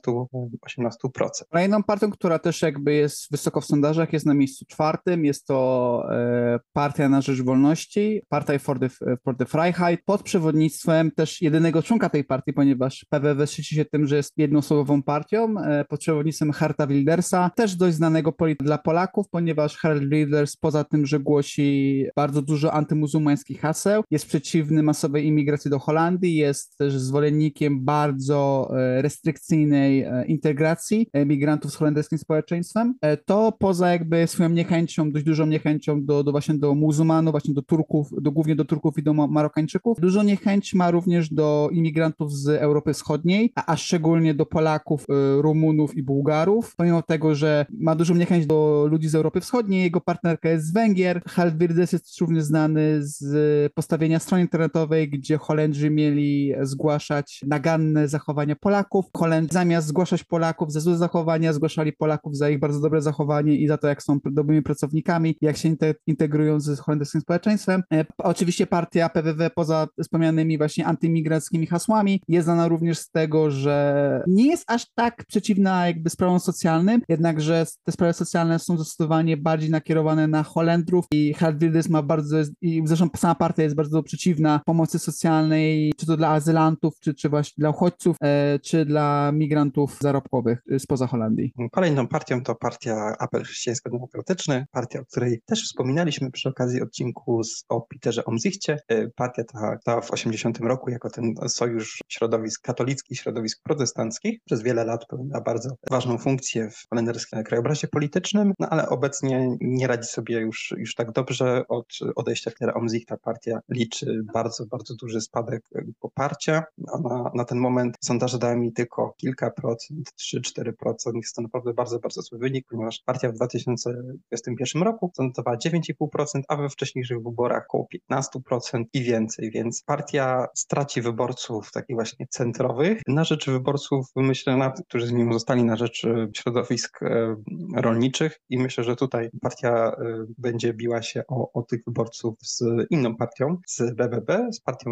18%. 0.68 1.28
Kolejną 1.50 1.82
partią, 1.82 2.10
która 2.10 2.38
też 2.38 2.62
jakby 2.62 2.94
jest 2.94 3.30
wysoko 3.30 3.60
w 3.60 3.64
sondażach, 3.64 4.12
jest 4.12 4.26
na 4.26 4.34
miejscu 4.34 4.64
czwartym. 4.64 5.24
Jest 5.24 5.46
to 5.46 6.02
e, 6.10 6.58
Partia 6.72 7.08
na 7.08 7.20
Rzecz 7.20 7.42
Wolności, 7.42 8.22
Partia 8.28 8.58
for 8.58 8.78
the, 8.80 8.88
for 9.24 9.36
the 9.36 9.46
Freiheit, 9.46 10.00
pod 10.04 10.22
przewodnictwem 10.22 11.10
też 11.10 11.42
jedynego 11.42 11.82
członka 11.88 12.08
tej 12.08 12.24
partii, 12.24 12.52
ponieważ 12.52 13.06
PWW 13.10 13.46
szczyci 13.46 13.74
się 13.74 13.84
tym, 13.84 14.06
że 14.06 14.16
jest 14.16 14.32
jednoosobową 14.36 15.02
partią, 15.02 15.54
e, 15.58 15.84
pod 15.84 16.00
przewodnictwem 16.00 16.52
Harta 16.52 16.86
Wildersa, 16.86 17.50
też 17.56 17.76
dość 17.76 17.96
znanego 17.96 18.32
polityka 18.32 18.64
dla 18.64 18.78
Polaków, 18.78 19.28
ponieważ 19.30 19.76
Hart 19.76 20.04
Wilders 20.04 20.56
poza 20.56 20.84
tym, 20.84 21.06
że 21.06 21.20
głosi 21.20 22.04
bardzo 22.16 22.42
dużo 22.42 22.72
antymuzułmańskich 22.72 23.60
haseł, 23.60 24.02
jest 24.10 24.26
przeciwny 24.26 24.82
masowej 24.82 25.26
imigracji 25.26 25.70
do 25.70 25.78
Holandii, 25.78 26.36
jest 26.36 26.78
też 26.78 26.98
zwolennikiem 26.98 27.84
bardzo 27.84 28.70
e, 28.72 29.02
restrykcyjnej 29.02 30.02
e, 30.02 30.24
integracji 30.26 31.06
migrantów 31.26 31.72
z 31.72 31.74
holenderskim 31.74 32.18
społeczeństwem, 32.18 32.94
to 33.24 33.52
poza 33.58 33.92
jakby 33.92 34.26
swoją 34.26 34.48
niechęcią, 34.48 35.12
dość 35.12 35.24
dużą 35.24 35.46
niechęcią 35.46 36.04
do, 36.04 36.24
do 36.24 36.30
właśnie 36.30 36.54
do 36.54 36.74
muzułmanów, 36.74 37.32
właśnie 37.32 37.54
do 37.54 37.62
Turków, 37.62 38.08
do, 38.20 38.32
głównie 38.32 38.56
do 38.56 38.64
Turków 38.64 38.98
i 38.98 39.02
do 39.02 39.12
Marokańczyków, 39.12 40.00
dużo 40.00 40.22
niechęć 40.22 40.74
ma 40.74 40.90
również 40.90 41.32
do 41.32 41.70
imigrantów 41.78 42.32
z 42.32 42.48
Europy 42.48 42.92
Wschodniej, 42.92 43.52
a, 43.54 43.72
a 43.72 43.76
szczególnie 43.76 44.34
do 44.34 44.46
Polaków, 44.46 45.04
Rumunów 45.40 45.96
i 45.96 46.02
Bułgarów, 46.02 46.76
pomimo 46.76 47.02
tego, 47.02 47.34
że 47.34 47.66
ma 47.70 47.94
dużą 47.94 48.14
niechęć 48.14 48.46
do 48.46 48.86
ludzi 48.90 49.08
z 49.08 49.14
Europy 49.14 49.40
Wschodniej, 49.40 49.82
jego 49.82 50.00
partnerka 50.00 50.48
jest 50.48 50.66
z 50.66 50.72
Węgier. 50.72 51.22
Halvirdes 51.26 51.92
jest 51.92 52.20
również 52.20 52.44
znany 52.44 52.98
z 53.00 53.72
postawienia 53.72 54.18
strony 54.18 54.42
internetowej, 54.42 55.10
gdzie 55.10 55.38
Holendrzy 55.38 55.90
mieli 55.90 56.54
zgłaszać 56.62 57.40
naganne 57.46 58.08
zachowania 58.08 58.56
Polaków. 58.56 59.06
Holendrzy 59.16 59.54
zamiast 59.54 59.86
zgłaszać 59.86 60.24
Polaków 60.24 60.72
za 60.72 60.80
złe 60.80 60.96
zachowania, 60.96 61.52
zgłaszali 61.52 61.92
Polaków 61.92 62.36
za 62.36 62.50
ich 62.50 62.58
bardzo 62.58 62.80
dobre 62.80 63.02
zachowanie 63.02 63.56
i 63.56 63.68
za 63.68 63.78
to, 63.78 63.88
jak 63.88 64.02
są 64.02 64.18
dobrymi 64.24 64.62
pracownikami, 64.62 65.36
jak 65.40 65.56
się 65.56 65.76
integrują 66.06 66.60
z 66.60 66.80
holenderskim 66.80 67.20
społeczeństwem. 67.20 67.82
E, 67.92 68.04
oczywiście 68.18 68.66
partia 68.66 69.08
PWW 69.08 69.50
poza 69.54 69.88
wspomnianymi 70.02 70.58
właśnie 70.58 70.86
antymigrackimi 70.86 71.66
hasłami 71.70 72.20
jest 72.28 72.44
znana 72.44 72.68
również 72.68 72.98
z 72.98 73.10
tego, 73.10 73.50
że 73.50 74.22
nie 74.26 74.46
jest 74.46 74.64
aż 74.66 74.86
tak 74.94 75.24
przeciwna 75.26 75.86
jakby 75.86 76.10
sprawom 76.10 76.40
socjalnym, 76.40 77.02
jednakże 77.08 77.66
te 77.84 77.92
sprawy 77.92 78.12
socjalne 78.12 78.58
są 78.58 78.76
zdecydowanie 78.76 79.36
bardziej 79.36 79.70
nakierowane 79.70 80.26
na 80.26 80.42
Holendrów 80.42 81.04
i 81.12 81.34
Hart 81.34 81.58
Wilders 81.58 81.88
ma 81.88 82.02
bardzo, 82.02 82.36
i 82.60 82.82
zresztą 82.84 83.08
sama 83.16 83.34
partia 83.34 83.62
jest 83.62 83.76
bardzo 83.76 84.02
przeciwna 84.02 84.60
pomocy 84.66 84.98
socjalnej, 84.98 85.92
czy 85.96 86.06
to 86.06 86.16
dla 86.16 86.28
azylantów, 86.28 86.94
czy, 87.00 87.14
czy 87.14 87.28
właśnie 87.28 87.54
dla 87.58 87.70
uchodźców, 87.70 88.16
e, 88.22 88.58
czy 88.58 88.84
dla 88.84 89.32
migrantów 89.32 89.98
zarobkowych 90.00 90.62
spoza 90.78 91.06
Holandii. 91.06 91.52
Kolejną 91.72 92.08
partią 92.08 92.42
to 92.42 92.54
partia 92.54 93.16
Apel 93.18 93.42
Chrześcijańsko-Demokratyczny, 93.42 94.64
partia, 94.72 95.00
o 95.00 95.04
której 95.04 95.40
też 95.46 95.64
wspominaliśmy 95.64 96.30
przy 96.30 96.48
okazji 96.48 96.82
odcinku 96.82 97.44
z, 97.44 97.64
o 97.68 97.80
Peterze 97.80 98.24
Omzichcie. 98.24 98.78
E, 98.88 99.08
partia 99.08 99.44
ta, 99.44 99.78
ta 99.84 100.00
w 100.00 100.10
80 100.10 100.58
roku 100.60 100.90
jako 100.90 101.10
ten 101.10 101.34
sojusz 101.58 101.98
środowisk 102.08 102.62
katolickich, 102.62 103.18
środowisk 103.18 103.62
protestanckich 103.62 104.40
przez 104.44 104.62
wiele 104.62 104.84
lat 104.84 105.06
pełniła 105.06 105.40
bardzo 105.40 105.70
ważną 105.90 106.18
funkcję 106.18 106.70
w 106.70 106.84
holenderskim 106.90 107.42
krajobrazie 107.42 107.88
politycznym, 107.88 108.52
no 108.58 108.68
ale 108.68 108.88
obecnie 108.88 109.56
nie 109.60 109.86
radzi 109.86 110.08
sobie 110.08 110.40
już, 110.40 110.74
już 110.78 110.94
tak 110.94 111.12
dobrze. 111.12 111.62
Od 111.68 111.88
odejścia 112.16 112.50
Petera 112.50 112.74
Omzichta 112.74 113.16
partia 113.16 113.60
liczy 113.68 114.20
bardzo, 114.34 114.66
bardzo 114.66 114.94
duży 114.94 115.20
spadek 115.20 115.62
poparcia. 116.00 116.64
Ona 116.92 117.30
na 117.34 117.44
ten 117.44 117.58
moment 117.58 117.96
sondaże 118.00 118.38
dają 118.38 118.56
mi 118.56 118.72
tylko 118.72 119.14
kilka 119.16 119.50
procent, 119.50 120.12
3-4%. 120.36 120.72
Jest 121.14 121.34
to 121.34 121.42
naprawdę 121.42 121.74
bardzo, 121.74 121.98
bardzo 121.98 122.22
zły 122.22 122.38
wynik, 122.38 122.66
ponieważ 122.70 123.02
partia 123.06 123.28
w 123.28 123.32
2021 123.32 124.82
roku 124.82 125.12
zanotowała 125.14 125.56
9,5%, 125.56 126.42
a 126.48 126.56
we 126.56 126.68
wcześniejszych 126.68 127.22
wyborach 127.22 127.64
około 127.68 127.86
15% 128.12 128.84
i 128.92 129.02
więcej, 129.02 129.50
więc 129.50 129.82
partia 129.82 130.46
straci 130.54 131.02
wyborców 131.02 131.47
takich 131.72 131.96
właśnie 131.96 132.26
centrowych 132.30 133.02
na 133.06 133.24
rzecz 133.24 133.50
wyborców, 133.50 134.06
myślę, 134.16 134.72
którzy 134.88 135.06
z 135.06 135.12
nim 135.12 135.32
zostali 135.32 135.64
na 135.64 135.76
rzecz 135.76 136.04
e, 136.04 136.28
środowisk 136.36 137.02
e, 137.02 137.36
rolniczych 137.76 138.40
i 138.48 138.58
myślę, 138.58 138.84
że 138.84 138.96
tutaj 138.96 139.30
partia 139.40 139.92
e, 139.92 140.24
będzie 140.38 140.74
biła 140.74 141.02
się 141.02 141.22
o, 141.28 141.52
o 141.52 141.62
tych 141.62 141.80
wyborców 141.86 142.34
z 142.42 142.62
inną 142.90 143.16
partią, 143.16 143.56
z 143.66 143.94
BBB, 143.94 144.52
z 144.52 144.60
partią 144.60 144.90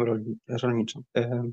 rolniczą. 0.63 1.01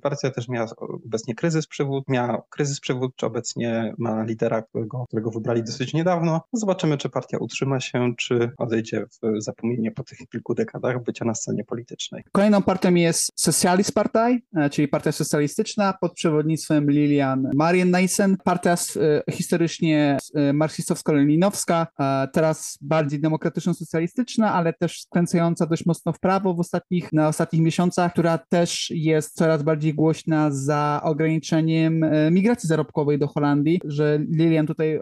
Partia 0.02 0.30
też 0.30 0.48
miała 0.48 0.68
obecnie 1.06 1.34
kryzys 1.34 1.66
przywód, 1.66 2.04
miała 2.08 2.42
kryzys 2.50 2.80
przywódczy, 2.80 3.26
obecnie 3.26 3.94
ma 3.98 4.24
lidera, 4.24 4.62
którego, 4.62 5.04
którego 5.06 5.30
wybrali 5.30 5.62
dosyć 5.62 5.94
niedawno. 5.94 6.40
Zobaczymy, 6.52 6.98
czy 6.98 7.08
partia 7.08 7.38
utrzyma 7.38 7.80
się, 7.80 8.12
czy 8.18 8.50
odejdzie 8.58 9.04
w 9.06 9.42
zapomnienie 9.42 9.90
po 9.90 10.04
tych 10.04 10.18
kilku 10.32 10.54
dekadach 10.54 11.02
bycia 11.02 11.24
na 11.24 11.34
scenie 11.34 11.64
politycznej. 11.64 12.22
Kolejną 12.32 12.62
partią 12.62 12.94
jest 12.94 13.32
Socialist 13.36 13.92
Party, 13.92 14.40
czyli 14.70 14.88
partia 14.94 15.12
socjalistyczna 15.12 15.94
pod 16.00 16.14
przewodnictwem 16.14 16.90
Lilian 16.90 17.50
Marienneisen. 17.54 18.36
Partia 18.44 18.74
e, 18.74 19.32
historycznie 19.32 20.18
e, 20.34 20.52
marksistowsko-leninowska, 20.52 21.86
teraz 22.32 22.78
bardziej 22.80 23.20
demokratyczno-socjalistyczna, 23.20 24.52
ale 24.52 24.72
też 24.72 25.00
skręcająca 25.00 25.66
dość 25.66 25.86
mocno 25.86 26.12
w 26.12 26.20
prawo 26.20 26.54
w 26.54 26.60
ostatnich, 26.60 27.12
na 27.12 27.28
ostatnich 27.28 27.62
miesiącach, 27.62 28.12
która 28.12 28.38
też 28.38 28.90
jest 28.90 29.34
coraz 29.34 29.62
bardziej 29.62 29.94
głośna 29.94 30.50
za 30.50 31.00
ograniczeniem 31.04 32.04
e, 32.04 32.30
migracji 32.30 32.68
zarobkowej 32.68 33.18
do 33.18 33.26
Holandii, 33.26 33.80
że 33.84 34.18
Lilian 34.30 34.66
tutaj 34.66 35.00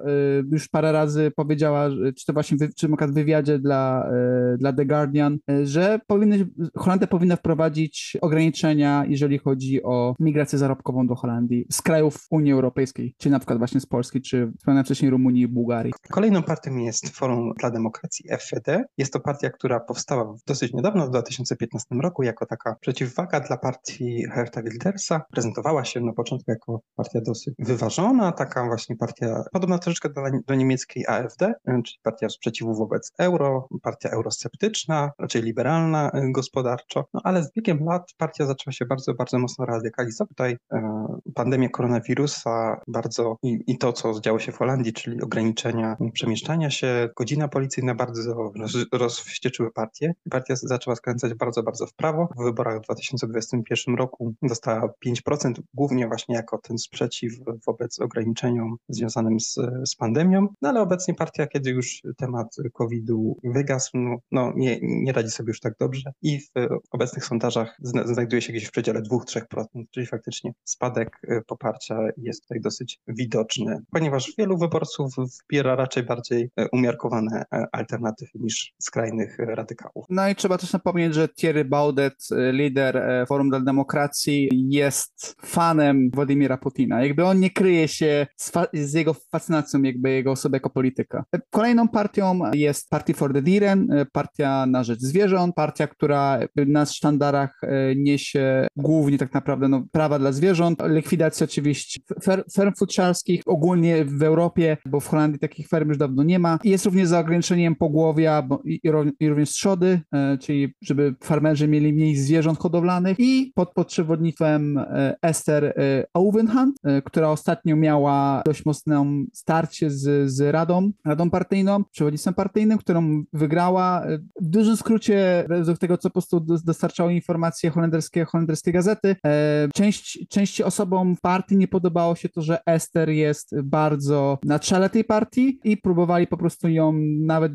już 0.52 0.68
parę 0.68 0.92
razy 0.92 1.32
powiedziała, 1.36 1.88
czy 2.18 2.26
to 2.26 2.32
właśnie 2.32 2.56
w, 2.56 2.74
czy 2.74 2.88
w 2.88 3.14
wywiadzie 3.14 3.58
dla, 3.58 4.10
dla 4.58 4.72
The 4.72 4.86
Guardian, 4.86 5.38
że 5.64 6.00
powinny, 6.06 6.48
Holandia 6.76 7.06
powinna 7.06 7.36
wprowadzić 7.36 8.16
ograniczenia, 8.20 9.04
jeżeli 9.08 9.38
chodzi 9.38 9.81
o 9.84 10.14
migrację 10.20 10.58
zarobkową 10.58 11.06
do 11.06 11.14
Holandii 11.14 11.66
z 11.70 11.82
krajów 11.82 12.26
Unii 12.30 12.52
Europejskiej, 12.52 13.14
czyli 13.18 13.32
na 13.32 13.38
przykład 13.38 13.58
właśnie 13.58 13.80
z 13.80 13.86
Polski, 13.86 14.20
czy 14.20 14.52
wspomniałem 14.58 14.84
wcześniej 14.84 15.10
Rumunii 15.10 15.42
i 15.42 15.48
Bułgarii. 15.48 15.92
Kolejną 16.10 16.42
partią 16.42 16.76
jest 16.76 17.08
Forum 17.08 17.52
dla 17.58 17.70
Demokracji 17.70 18.26
FED. 18.40 18.84
Jest 18.98 19.12
to 19.12 19.20
partia, 19.20 19.50
która 19.50 19.80
powstała 19.80 20.34
dosyć 20.46 20.72
niedawno, 20.72 21.06
w 21.06 21.10
2015 21.10 21.94
roku, 22.02 22.22
jako 22.22 22.46
taka 22.46 22.76
przeciwwaga 22.80 23.40
dla 23.40 23.56
partii 23.56 24.24
Herta 24.32 24.62
Wildersa. 24.62 25.22
Prezentowała 25.30 25.84
się 25.84 26.00
na 26.00 26.12
początku 26.12 26.50
jako 26.50 26.80
partia 26.96 27.20
dosyć 27.20 27.54
wyważona, 27.58 28.32
taka 28.32 28.66
właśnie 28.66 28.96
partia 28.96 29.44
podobna 29.52 29.78
troszeczkę 29.78 30.08
do, 30.10 30.22
do 30.46 30.54
niemieckiej 30.54 31.06
AfD, 31.06 31.54
czyli 31.66 31.98
partia 32.02 32.28
sprzeciwu 32.28 32.74
wobec 32.74 33.12
euro, 33.18 33.68
partia 33.82 34.10
eurosceptyczna, 34.10 35.10
raczej 35.18 35.42
liberalna 35.42 36.10
e, 36.10 36.32
gospodarczo, 36.32 37.04
no 37.14 37.20
ale 37.24 37.44
z 37.44 37.52
biegiem 37.52 37.84
lat 37.84 38.12
partia 38.16 38.46
zaczęła 38.46 38.72
się 38.72 38.86
bardzo, 38.86 39.14
bardzo 39.14 39.38
mocno 39.38 39.61
radykalizować. 39.66 40.28
Tutaj 40.28 40.56
e, 40.72 41.06
pandemia 41.34 41.68
koronawirusa 41.68 42.80
bardzo 42.88 43.36
i, 43.42 43.58
i, 43.66 43.78
to, 43.78 43.92
co 43.92 44.20
działo 44.20 44.38
się 44.38 44.52
w 44.52 44.56
Holandii, 44.56 44.92
czyli 44.92 45.22
ograniczenia 45.22 45.96
przemieszczania 46.12 46.70
się, 46.70 47.08
godzina 47.16 47.48
policyjna 47.48 47.94
bardzo 47.94 48.52
roz, 48.56 48.76
rozwścieczyły 48.92 49.72
partię. 49.72 50.14
Partia 50.30 50.56
zaczęła 50.56 50.96
skręcać 50.96 51.34
bardzo, 51.34 51.62
bardzo 51.62 51.86
w 51.86 51.94
prawo. 51.94 52.28
W 52.38 52.44
wyborach 52.44 52.78
w 52.78 52.84
2021 52.84 53.94
roku 53.94 54.34
dostała 54.42 54.92
5%, 55.06 55.52
głównie 55.74 56.08
właśnie 56.08 56.34
jako 56.34 56.58
ten 56.58 56.78
sprzeciw 56.78 57.32
wobec 57.66 58.00
ograniczeniom 58.00 58.76
związanym 58.88 59.40
z, 59.40 59.54
z 59.84 59.96
pandemią, 59.96 60.48
no 60.62 60.68
ale 60.68 60.80
obecnie 60.80 61.14
partia, 61.14 61.46
kiedy 61.46 61.70
już 61.70 62.02
temat 62.16 62.56
COVID-u 62.72 63.36
wygasł, 63.44 63.90
no, 63.94 64.16
no 64.32 64.52
nie, 64.56 64.78
nie 64.82 65.12
radzi 65.12 65.30
sobie 65.30 65.50
już 65.50 65.60
tak 65.60 65.74
dobrze 65.80 66.12
i 66.22 66.40
w 66.40 66.50
obecnych 66.90 67.24
sondażach 67.24 67.76
znajduje 68.04 68.42
się 68.42 68.52
gdzieś 68.52 68.68
w 68.68 68.70
przedziale 68.70 69.02
2-3%. 69.02 69.42
Czyli 69.90 70.06
faktycznie 70.06 70.52
spadek 70.64 71.20
poparcia 71.46 71.98
jest 72.16 72.42
tutaj 72.42 72.60
dosyć 72.60 73.00
widoczny, 73.08 73.78
ponieważ 73.92 74.32
wielu 74.38 74.58
wyborców 74.58 75.14
wspiera 75.28 75.76
raczej 75.76 76.02
bardziej 76.02 76.50
umiarkowane 76.72 77.44
alternatywy 77.72 78.30
niż 78.34 78.74
skrajnych 78.82 79.38
radykałów. 79.38 80.06
No 80.10 80.28
i 80.28 80.34
trzeba 80.34 80.58
też 80.58 80.72
napomnieć, 80.72 81.14
że 81.14 81.28
Thierry 81.28 81.64
Baudet, 81.64 82.28
lider 82.52 83.02
Forum 83.28 83.50
dla 83.50 83.60
Demokracji, 83.60 84.48
jest 84.52 85.36
fanem 85.44 86.10
Władimira 86.14 86.56
Putina. 86.56 87.04
Jakby 87.04 87.24
on 87.24 87.40
nie 87.40 87.50
kryje 87.50 87.88
się 87.88 88.26
z, 88.36 88.52
z 88.72 88.92
jego 88.92 89.14
fascynacją 89.14 89.82
jakby 89.82 90.10
jego 90.10 90.30
osoby 90.30 90.56
jako 90.56 90.70
polityka. 90.70 91.24
Kolejną 91.50 91.88
partią 91.88 92.40
jest 92.52 92.90
Party 92.90 93.14
for 93.14 93.32
the 93.32 93.42
Diren, 93.42 93.88
partia 94.12 94.66
na 94.66 94.84
rzecz 94.84 95.00
zwierząt, 95.00 95.54
partia, 95.54 95.86
która 95.86 96.38
na 96.56 96.86
sztandarach 96.86 97.60
niesie 97.96 98.66
głównie 98.76 99.18
tak 99.18 99.34
naprawdę 99.34 99.41
no, 99.68 99.84
prawa 99.92 100.18
dla 100.18 100.32
zwierząt, 100.32 100.82
likwidacja 100.88 101.44
oczywiście 101.44 102.00
fer, 102.22 102.44
ferm 102.52 102.72
futrzarskich 102.78 103.42
ogólnie 103.46 104.04
w 104.04 104.22
Europie, 104.22 104.76
bo 104.86 105.00
w 105.00 105.08
Holandii 105.08 105.38
takich 105.38 105.68
ferm 105.68 105.88
już 105.88 105.98
dawno 105.98 106.22
nie 106.22 106.38
ma. 106.38 106.58
Jest 106.64 106.84
również 106.84 107.08
za 107.08 107.20
ograniczeniem 107.20 107.76
pogłowia 107.76 108.42
bo, 108.42 108.62
i, 108.64 108.80
i, 109.20 109.28
również 109.28 109.50
trzody, 109.50 110.00
e, 110.12 110.38
czyli 110.38 110.74
żeby 110.82 111.14
farmerzy 111.20 111.68
mieli 111.68 111.92
mniej 111.92 112.16
zwierząt 112.16 112.58
hodowlanych 112.58 113.16
i 113.20 113.52
pod, 113.54 113.72
przewodnictwem 113.86 114.78
e, 114.78 115.16
Esther 115.22 115.74
Ouwenhand, 116.14 116.76
która 117.04 117.28
ostatnio 117.28 117.76
miała 117.76 118.42
dość 118.46 118.64
mocną 118.64 119.24
starcie 119.32 119.90
z, 119.90 120.30
z 120.30 120.40
Radą, 120.40 120.90
Radą 121.04 121.30
Partyjną, 121.30 121.84
przewodnictwem 121.84 122.34
partyjnym, 122.34 122.78
którą 122.78 123.24
wygrała. 123.32 124.06
W 124.40 124.48
dużym 124.48 124.76
skrócie, 124.76 125.44
według 125.48 125.78
tego, 125.78 125.98
co 125.98 126.08
po 126.08 126.12
prostu 126.12 126.40
dostarczały 126.40 127.14
informacje 127.14 127.70
holenderskie, 127.70 128.24
holenderskie 128.24 128.72
gazety, 128.72 129.16
e, 129.24 129.31
część, 129.74 130.26
części 130.28 130.64
osobom 130.64 131.16
partii 131.22 131.56
nie 131.56 131.68
podobało 131.68 132.14
się 132.14 132.28
to, 132.28 132.42
że 132.42 132.66
Ester 132.66 133.10
jest 133.10 133.60
bardzo 133.62 134.38
na 134.44 134.58
czele 134.58 134.90
tej 134.90 135.04
partii 135.04 135.60
i 135.64 135.76
próbowali 135.76 136.26
po 136.26 136.36
prostu 136.36 136.68
ją 136.68 136.92
nawet, 137.20 137.52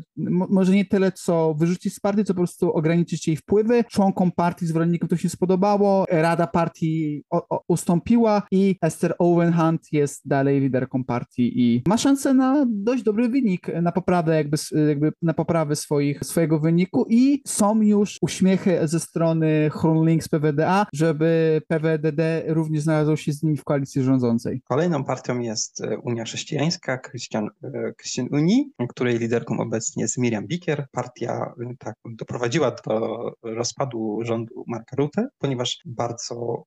może 0.50 0.72
nie 0.72 0.84
tyle, 0.84 1.12
co 1.12 1.54
wyrzucić 1.54 1.94
z 1.94 2.00
partii, 2.00 2.24
co 2.24 2.34
po 2.34 2.40
prostu 2.40 2.72
ograniczyć 2.72 3.28
jej 3.28 3.36
wpływy. 3.36 3.84
Członkom 3.84 4.32
partii, 4.32 4.66
zwolennikom 4.66 5.08
to 5.08 5.16
się 5.16 5.28
spodobało, 5.28 6.04
Rada 6.10 6.46
Partii 6.46 7.22
ustąpiła 7.68 8.42
i 8.50 8.76
Esther 8.82 9.14
Owen 9.18 9.52
Hunt 9.52 9.92
jest 9.92 10.28
dalej 10.28 10.60
liderką 10.60 11.04
partii 11.04 11.60
i 11.60 11.82
ma 11.88 11.96
szansę 11.96 12.34
na 12.34 12.66
dość 12.68 13.02
dobry 13.02 13.28
wynik, 13.28 13.68
na 13.82 13.92
poprawę 13.92 14.36
jakby, 14.36 14.56
jakby 14.88 15.12
na 15.22 15.34
poprawę 15.34 15.76
swoich, 15.76 16.20
swojego 16.24 16.58
wyniku 16.58 17.06
i 17.10 17.42
są 17.46 17.82
już 17.82 18.18
uśmiechy 18.22 18.78
ze 18.82 19.00
strony 19.00 19.70
Links 20.04 20.28
PWDA, 20.28 20.86
żeby 20.94 21.60
PWDD 21.68 22.42
również 22.46 22.82
znalazł 22.82 23.16
się 23.16 23.32
z 23.32 23.42
nimi 23.42 23.56
w 23.56 23.64
koalicji 23.64 24.02
rządzącej. 24.02 24.62
Kolejną 24.68 25.04
partią 25.04 25.38
jest 25.38 25.80
e, 25.80 25.98
Unia 25.98 26.24
Chrześcijańska, 26.24 26.98
Christian, 26.98 27.48
e, 27.64 27.92
Christian 28.00 28.26
Unii, 28.32 28.72
której 28.88 29.18
liderką 29.18 29.60
obecnie 29.60 30.02
jest 30.02 30.18
Miriam 30.18 30.46
Bikier. 30.46 30.86
Partia 30.92 31.54
e, 31.60 31.74
tak, 31.78 31.94
doprowadziła 32.04 32.70
do 32.70 33.18
rozpadu 33.42 34.18
rządu 34.22 34.64
Marka 34.66 34.96
Rutte, 34.96 35.28
ponieważ 35.38 35.78
bardzo 35.86 36.64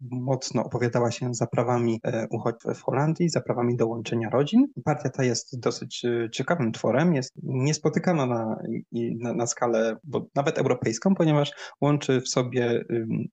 mocno 0.00 0.64
opowiadała 0.64 1.10
się 1.10 1.34
za 1.34 1.46
prawami 1.46 2.00
uchodźców 2.30 2.78
w 2.78 2.82
Holandii, 2.82 3.28
za 3.28 3.40
prawami 3.40 3.76
do 3.76 3.86
łączenia 3.86 4.30
rodzin. 4.30 4.66
Partia 4.84 5.10
ta 5.10 5.24
jest 5.24 5.60
dosyć 5.60 6.02
ciekawym 6.32 6.72
tworem, 6.72 7.14
jest 7.14 7.32
niespotykana 7.42 8.26
na, 8.26 8.56
na, 9.20 9.34
na 9.34 9.46
skalę, 9.46 9.96
bo 10.04 10.26
nawet 10.34 10.58
europejską, 10.58 11.14
ponieważ 11.14 11.52
łączy 11.80 12.20
w 12.20 12.28
sobie 12.28 12.84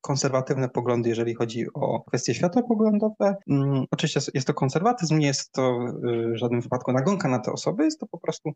konserwatywne 0.02 0.70
poglądy, 0.70 1.01
jeżeli 1.08 1.34
chodzi 1.34 1.66
o 1.74 2.04
kwestie 2.04 2.34
światopoglądowe. 2.34 3.36
Oczywiście 3.92 4.32
jest 4.34 4.48
to 4.48 4.54
konserwatyzm, 4.54 5.18
nie 5.18 5.28
jest 5.28 5.52
to 5.52 5.80
y, 6.06 6.34
w 6.34 6.38
żadnym 6.38 6.62
wypadku 6.62 6.92
nagonka 6.92 7.28
na 7.30 7.40
te 7.40 7.52
osoby, 7.52 7.84
jest 7.84 8.00
to 8.00 8.08
po 8.08 8.18
prostu 8.18 8.52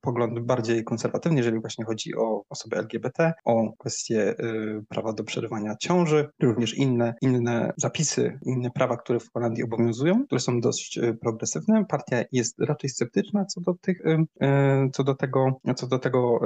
pogląd 0.00 0.40
bardziej 0.40 0.84
konserwatywny, 0.84 1.38
jeżeli 1.38 1.60
właśnie 1.60 1.84
chodzi 1.84 2.16
o 2.16 2.42
osoby 2.48 2.76
LGBT, 2.76 3.32
o 3.44 3.72
kwestie 3.78 4.34
y, 4.40 4.82
prawa 4.88 5.12
do 5.12 5.24
przerywania 5.24 5.76
ciąży, 5.80 6.28
również 6.42 6.74
inne, 6.74 7.14
inne 7.22 7.72
zapisy, 7.76 8.38
inne 8.46 8.70
prawa, 8.70 8.96
które 8.96 9.20
w 9.20 9.32
Holandii 9.32 9.64
obowiązują, 9.64 10.24
które 10.26 10.40
są 10.40 10.60
dość 10.60 10.98
y, 10.98 11.14
progresywne. 11.20 11.84
Partia 11.88 12.24
jest 12.32 12.60
raczej 12.60 12.90
sceptyczna 12.90 13.44
co 13.44 13.60
do 13.60 13.74
tych, 13.74 14.02
co 14.92 15.04
do 15.04 15.14
tego, 15.14 15.60
co 15.76 15.86
do 15.86 15.98
tego 15.98 16.40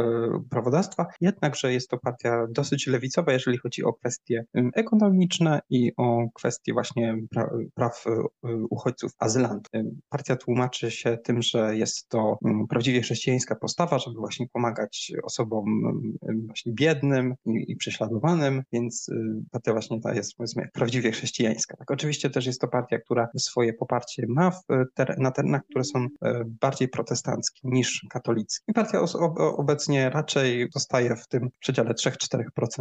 prawodawstwa, 0.51 1.07
jednakże 1.21 1.73
jest 1.73 1.89
to 1.89 1.99
partia 1.99 2.47
dosyć 2.51 2.87
lewicowa, 2.87 3.33
jeżeli 3.33 3.59
chodzi 3.59 3.85
o 3.85 3.93
kwestie 3.93 4.45
ekonomiczne 4.79 5.61
i 5.71 5.93
o 5.97 6.29
kwestie 6.35 6.73
właśnie 6.73 7.17
pra 7.31 7.51
praw 7.75 8.05
uchodźców, 8.71 9.13
azylantów. 9.19 9.73
Partia 10.09 10.37
tłumaczy 10.37 10.91
się 10.91 11.19
tym, 11.25 11.43
że 11.43 11.77
jest 11.77 12.09
to 12.09 12.39
prawdziwie 12.69 13.01
chrześcijańska 13.01 13.55
postawa, 13.55 13.99
żeby 13.99 14.19
właśnie 14.19 14.47
pomagać 14.53 15.13
osobom 15.23 15.65
właśnie 16.47 16.73
biednym 16.73 17.35
i, 17.47 17.77
prześladowanym, 17.77 18.63
więc 18.73 19.11
partia 19.51 19.73
właśnie 19.73 20.01
ta 20.01 20.15
jest 20.15 20.37
powiedzmy 20.37 20.69
prawdziwie 20.73 21.13
chrześcijańska. 21.13 21.77
Tak, 21.77 21.91
oczywiście 21.91 22.31
też 22.31 22.47
jest 22.47 22.61
to 22.61 22.69
partia, 22.69 22.99
która 22.99 23.29
swoje 23.37 23.73
poparcie 23.73 24.27
ma 24.29 24.51
w 24.51 24.63
na 25.19 25.31
terenach, 25.31 25.63
które 25.71 25.85
są 25.85 26.07
e, 26.23 26.45
bardziej 26.61 26.89
protestanckie 26.89 27.61
niż 27.65 28.07
katolickie. 28.11 28.73
Partia 28.73 29.01
obecnie 29.57 30.11
raczej 30.11 30.69
zostaje 30.75 31.17
w 31.17 31.29
tym 31.29 31.49
przedziale 31.59 31.91
3-4% 31.91 32.41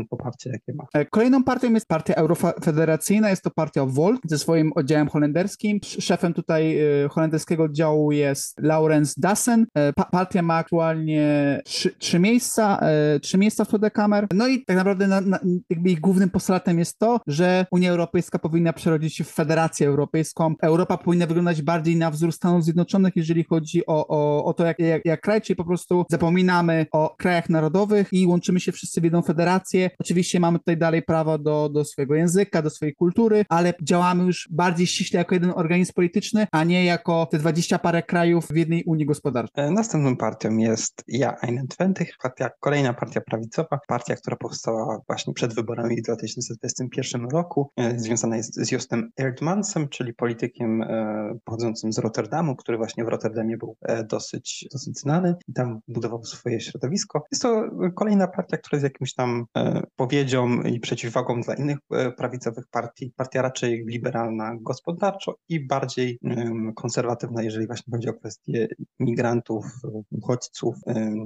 poparcia, 0.10 0.50
jakie 0.50 0.74
ma. 0.74 0.84
E, 0.94 1.06
kolejną 1.06 1.44
partią 1.44 1.74
jest 1.74 1.87
partia 1.88 2.16
eurofederacyjna, 2.16 3.30
jest 3.30 3.44
to 3.44 3.52
partia 3.52 3.86
Volt 3.86 4.22
ze 4.26 4.38
swoim 4.38 4.72
oddziałem 4.76 5.08
holenderskim. 5.08 5.80
Szefem 5.84 6.34
tutaj 6.34 6.80
e, 6.80 7.08
holenderskiego 7.10 7.64
oddziału 7.64 8.12
jest 8.12 8.62
Laurens 8.62 9.16
Dassen. 9.16 9.66
E, 9.74 9.94
pa 9.94 10.06
partia 10.06 10.42
ma 10.42 10.56
aktualnie 10.56 11.62
trzy, 11.66 11.96
trzy 11.98 12.20
miejsca, 12.20 12.80
trzy 13.22 13.38
miejsca 13.38 13.66
w 13.66 13.68
Todekamer. 13.68 14.28
No 14.34 14.48
i 14.48 14.66
tak 14.66 14.78
naprawdę 14.78 15.08
na, 15.08 15.22
na, 15.22 15.40
ich 15.86 16.00
głównym 16.00 16.30
postulatem 16.30 16.80
jest 16.80 17.00
to, 17.00 17.20
że 17.28 17.66
Unia 17.72 17.92
Europejska 17.92 18.40
powinna 18.40 18.74
przerodzić 18.74 19.16
się 19.16 19.24
w 19.24 19.32
Federację 19.32 19.88
Europejską. 19.88 20.54
Europa 20.62 20.98
powinna 20.98 21.28
wyglądać 21.28 21.62
bardziej 21.62 21.96
na 21.96 22.12
wzór 22.12 22.32
Stanów 22.32 22.64
Zjednoczonych, 22.64 23.16
jeżeli 23.16 23.44
chodzi 23.44 23.86
o, 23.86 24.08
o, 24.08 24.46
o 24.46 24.54
to, 24.54 24.66
jak, 24.66 24.80
jak, 24.80 25.02
jak 25.06 25.22
kraj, 25.22 25.42
czyli 25.42 25.58
po 25.58 25.66
prostu 25.66 26.06
zapominamy 26.10 26.86
o 26.92 27.16
krajach 27.18 27.50
narodowych 27.50 28.14
i 28.14 28.28
łączymy 28.28 28.60
się 28.60 28.72
wszyscy 28.72 29.02
w 29.02 29.04
jedną 29.04 29.22
federację. 29.22 29.90
Oczywiście 30.00 30.40
mamy 30.40 30.60
tutaj 30.60 30.78
dalej 30.78 31.02
prawo 31.02 31.38
do, 31.38 31.70
do 31.70 31.77
swojego 31.86 32.16
języka, 32.16 32.62
do 32.62 32.70
swojej 32.70 32.96
kultury, 32.96 33.46
ale 33.50 33.74
działamy 33.82 34.24
już 34.24 34.48
bardziej 34.52 34.88
ściśle 34.88 35.18
jako 35.18 35.36
jeden 35.36 35.54
organizm 35.56 35.94
polityczny, 35.94 36.48
a 36.52 36.64
nie 36.64 36.86
jako 36.86 37.26
te 37.26 37.38
dwadzieścia 37.38 37.80
parę 37.80 38.04
krajów 38.04 38.48
w 38.48 38.56
jednej 38.56 38.84
Unii 38.84 39.06
Gospodarczej. 39.06 39.66
E, 39.66 39.72
następną 39.72 40.18
partią 40.18 40.58
jest 40.58 41.04
Ja 41.08 41.36
21, 41.42 42.06
partia, 42.22 42.50
kolejna 42.60 42.94
partia 42.94 43.22
prawicowa, 43.22 43.80
partia, 43.88 44.16
która 44.16 44.38
powstała 44.38 45.02
właśnie 45.08 45.34
przed 45.34 45.54
wyborami 45.54 45.98
w 45.98 46.02
2021 46.02 47.30
roku, 47.30 47.72
e, 47.78 48.00
związana 48.00 48.38
jest 48.38 48.56
z 48.56 48.72
Justem 48.72 49.12
Erdmansem, 49.18 49.90
czyli 49.90 50.14
politykiem 50.14 50.82
e, 50.82 51.38
pochodzącym 51.44 51.94
z 51.94 52.00
Rotterdamu, 52.00 52.56
który 52.56 52.78
właśnie 52.78 53.06
w 53.06 53.08
Rotterdamie 53.08 53.58
był 53.58 53.78
dosyć, 54.10 54.68
dosyć 54.72 55.00
znany 55.00 55.36
i 55.48 55.54
tam 55.54 55.80
budował 55.88 56.24
swoje 56.24 56.60
środowisko. 56.60 57.24
Jest 57.32 57.42
to 57.42 57.70
kolejna 57.96 58.28
partia, 58.28 58.58
która 58.58 58.76
jest 58.76 58.84
jakimś 58.84 59.14
tam 59.14 59.46
powiedzią 59.96 60.62
i 60.62 60.80
przeciwwagą 60.80 61.42
dla 61.42 61.56
innych 61.60 61.78
prawicowych 62.18 62.68
partii. 62.68 63.14
Partia 63.16 63.42
raczej 63.42 63.86
liberalna 63.88 64.56
gospodarczo 64.62 65.36
i 65.50 65.68
bardziej 65.68 66.20
konserwatywna, 66.76 67.44
jeżeli 67.44 67.68
właśnie 67.68 67.92
chodzi 67.92 68.10
o 68.10 68.14
kwestie 68.14 68.68
migrantów, 69.00 69.66
uchodźców 70.12 70.76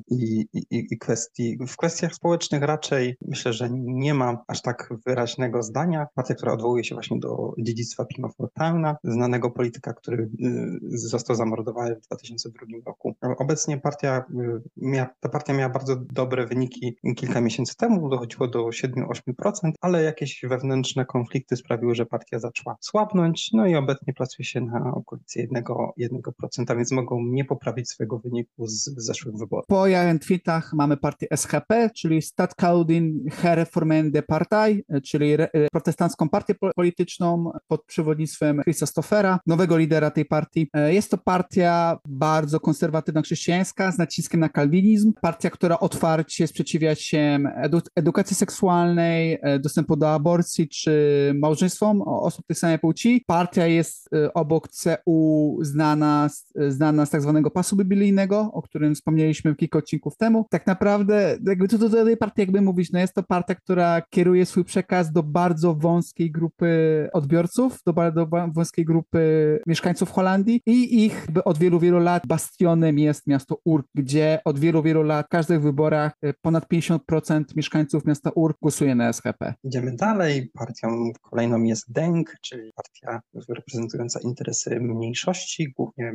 i, 0.08 0.46
i, 0.54 0.88
i 0.92 0.98
kwestii. 0.98 1.58
W 1.68 1.78
kwestiach 1.78 2.16
społecznych 2.16 2.64
raczej 2.64 3.18
myślę, 3.22 3.54
że 3.54 3.70
nie 3.72 4.14
ma 4.14 4.44
aż 4.48 4.62
tak 4.62 4.94
wyraźnego 5.06 5.64
zdania. 5.64 6.08
Partia, 6.16 6.36
która 6.36 6.54
odwołuje 6.54 6.84
się 6.84 6.96
właśnie 6.96 7.20
do 7.20 7.54
dziedzictwa 7.58 8.06
Pima 8.06 8.30
Fortuna, 8.30 8.98
znanego 9.04 9.52
polityka, 9.52 9.94
który 9.94 10.24
y, 10.24 10.98
został 10.98 11.36
zamordowany 11.36 11.96
w 11.96 12.02
2002 12.02 12.66
roku. 12.86 13.16
Obecnie 13.38 13.78
partia, 13.78 14.18
y, 14.20 14.62
miała, 14.78 15.10
ta 15.20 15.30
partia 15.30 15.54
miała 15.54 15.70
bardzo 15.70 15.96
dobre 15.96 16.48
wyniki 16.48 16.98
kilka 17.16 17.42
miesięcy 17.42 17.76
temu, 17.78 18.10
dochodziło 18.10 18.48
do 18.48 18.66
7-8%, 18.66 19.72
ale 19.82 20.04
jakieś 20.22 20.42
wewnętrzne 20.50 21.06
konflikty 21.06 21.56
sprawiły, 21.56 21.96
że 21.96 22.06
partia 22.06 22.40
zaczęła 22.40 22.78
słabnąć, 22.82 23.50
no 23.54 23.68
i 23.68 23.76
obecnie 23.76 24.14
pracuje 24.14 24.46
się 24.46 24.62
na 24.62 24.94
okolicy 24.94 25.48
1%, 25.54 25.64
1% 26.00 26.78
więc 26.78 26.92
mogą 26.92 27.24
nie 27.24 27.46
poprawić 27.46 27.90
swojego 27.90 28.20
wyniku 28.20 28.68
z 28.68 28.84
zeszłych 28.98 29.36
wyborów. 29.38 29.66
Po 29.68 29.86
tweetach 30.26 30.74
mamy 30.74 30.98
partię 30.98 31.28
SHP, 31.36 31.90
czyli 31.96 32.22
Stadkaudin 32.22 33.30
Herreformende 33.32 34.24
Partei, 34.24 34.84
czyli 35.04 35.32
protestancką 35.72 36.30
partię 36.30 36.56
polityczną 36.76 37.52
pod 37.68 37.86
przewodnictwem 37.86 38.62
Chrisa 38.64 38.86
Stoffera, 38.86 39.40
nowego 39.48 39.78
lidera 39.78 40.12
tej 40.12 40.26
partii. 40.26 40.70
Jest 40.88 41.12
to 41.12 41.18
partia 41.18 42.00
bardzo 42.08 42.60
konserwatywna 42.60 43.22
chrześcijańska 43.22 43.92
z 43.92 43.98
naciskiem 43.98 44.40
na 44.40 44.50
kalwinizm, 44.50 45.14
partia, 45.22 45.50
która 45.50 45.80
otwarcie 45.80 46.48
sprzeciwia 46.48 46.96
się 46.96 47.40
edu 47.56 47.82
edukacji 47.96 48.36
seksualnej, 48.36 49.40
dostępu 49.60 49.96
do 49.96 50.11
aborcji 50.14 50.70
czy 50.70 50.92
małżeństwom 51.36 52.02
osób 52.02 52.46
tej 52.48 52.56
samej 52.56 52.80
płci. 52.80 53.24
Partia 53.28 53.68
jest 53.68 54.10
obok 54.34 54.68
CU 54.68 55.60
znana, 55.62 56.30
znana 56.70 57.06
z 57.06 57.10
tak 57.10 57.22
zwanego 57.22 57.52
pasu 57.52 57.76
biblijnego, 57.76 58.50
o 58.54 58.62
którym 58.62 58.96
wspomnieliśmy 58.96 59.56
kilka 59.56 59.80
odcinków 59.80 60.18
temu. 60.18 60.46
Tak 60.50 60.68
naprawdę 60.68 61.38
jakby 61.48 61.68
to 61.68 61.78
do 61.78 61.90
tej 61.90 62.18
partii 62.18 62.42
jakby 62.42 62.62
mówić, 62.62 62.92
no 62.92 63.00
jest 63.00 63.14
to 63.14 63.24
partia, 63.24 63.56
która 63.56 64.02
kieruje 64.10 64.46
swój 64.46 64.64
przekaz 64.64 65.12
do 65.12 65.24
bardzo 65.24 65.76
wąskiej 65.76 66.32
grupy 66.32 67.10
odbiorców, 67.14 67.80
do 67.86 67.94
bardzo 67.94 68.28
wąskiej 68.54 68.86
grupy 68.86 69.60
mieszkańców 69.68 70.12
Holandii 70.12 70.62
i 70.66 71.06
ich 71.06 71.28
od 71.46 71.58
wielu, 71.58 71.80
wielu 71.80 72.00
lat 72.00 72.28
bastionem 72.28 73.00
jest 73.00 73.28
miasto 73.28 73.58
Urk, 73.66 73.88
gdzie 73.96 74.40
od 74.46 74.60
wielu, 74.60 74.82
wielu 74.82 75.04
lat 75.04 75.26
w 75.26 75.30
każdych 75.30 75.62
wyborach 75.62 76.14
y, 76.26 76.34
ponad 76.42 76.68
50% 76.74 77.44
mieszkańców 77.56 78.06
miasta 78.06 78.32
Urk 78.36 78.58
głosuje 78.62 78.96
na 78.96 79.14
SHP. 79.14 79.54
Idziemy 79.64 79.96
dalej. 80.02 80.52
Partią 80.54 81.12
kolejną 81.22 81.64
jest 81.64 81.92
DENK, 81.92 82.36
czyli 82.42 82.72
partia 82.76 83.22
reprezentująca 83.50 84.20
interesy 84.20 84.80
mniejszości, 84.80 85.74
głównie 85.78 86.14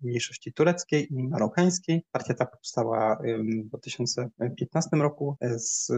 mniejszości 0.00 0.52
tureckiej 0.52 1.12
i 1.12 1.28
marokańskiej. 1.28 2.02
Partia 2.12 2.34
ta 2.34 2.46
powstała 2.46 3.18
w 3.64 3.68
2015 3.68 4.96
roku 4.96 5.36
z, 5.56 5.92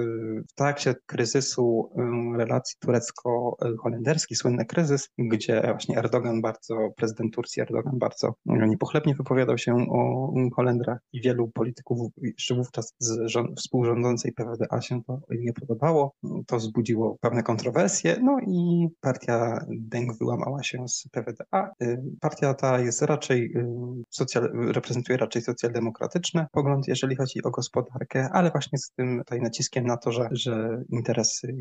w 0.51 0.55
trakcie 0.55 0.95
kryzysu 1.07 1.93
relacji 2.37 2.77
turecko-holenderskich, 2.81 4.39
słynny 4.39 4.65
kryzys, 4.65 5.09
gdzie 5.19 5.61
właśnie 5.61 5.99
Erdogan 5.99 6.41
bardzo, 6.41 6.89
prezydent 6.97 7.35
Turcji 7.35 7.63
Erdogan 7.63 7.99
bardzo 7.99 8.35
niepochlebnie 8.47 9.15
wypowiadał 9.15 9.59
się 9.59 9.75
o 9.91 10.33
Holendrach 10.57 10.99
i 11.13 11.21
wielu 11.21 11.49
polityków 11.49 12.11
jeszcze 12.23 12.55
wówczas 12.55 12.95
z 12.99 13.29
rząd, 13.29 13.59
współrządzącej 13.59 14.33
PWDA 14.33 14.81
się 14.81 15.03
to 15.07 15.21
nie 15.31 15.53
podobało. 15.53 16.15
To 16.47 16.57
wzbudziło 16.57 17.19
pewne 17.21 17.43
kontrowersje, 17.43 18.17
no 18.23 18.39
i 18.47 18.89
partia 19.01 19.65
Deng 19.69 20.19
wyłamała 20.19 20.63
się 20.63 20.89
z 20.89 21.09
PWDA. 21.13 21.71
Y, 21.83 22.03
partia 22.21 22.55
ta 22.55 22.81
jest 22.81 23.03
raczej, 23.03 23.53
y, 23.57 23.67
socjal, 24.11 24.51
reprezentuje 24.53 25.19
raczej 25.19 25.43
socjaldemokratyczny 25.43 26.47
pogląd, 26.53 26.89
jeżeli 26.89 27.17
chodzi 27.17 27.43
o 27.43 27.51
gospodarkę, 27.51 28.29
ale 28.33 28.51
właśnie 28.51 28.79
z 28.79 28.93
tym 28.93 29.19
tutaj 29.19 29.41
naciskiem 29.41 29.87
na 29.87 29.97
to, 29.97 30.13
że, 30.13 30.29
że 30.33 30.83
interesy, 30.89 31.55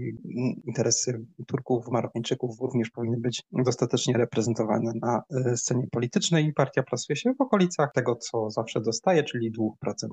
interesy 0.68 1.26
Turków, 1.48 1.88
Marokańczyków 1.92 2.60
również 2.62 2.90
powinny 2.90 3.18
być 3.18 3.44
dostatecznie 3.52 4.18
reprezentowane 4.18 4.92
na 5.02 5.22
y, 5.52 5.58
scenie 5.58 5.88
politycznej 5.92 6.46
i 6.46 6.54
partia 6.54 6.84
plasuje 6.84 7.16
się 7.16 7.34
w 7.34 7.42
okolicach 7.42 7.92
tego, 7.94 8.16
co 8.16 8.50
zawsze 8.50 8.82
dostaje, 8.82 9.24
czyli 9.24 9.52
2% 9.52 9.70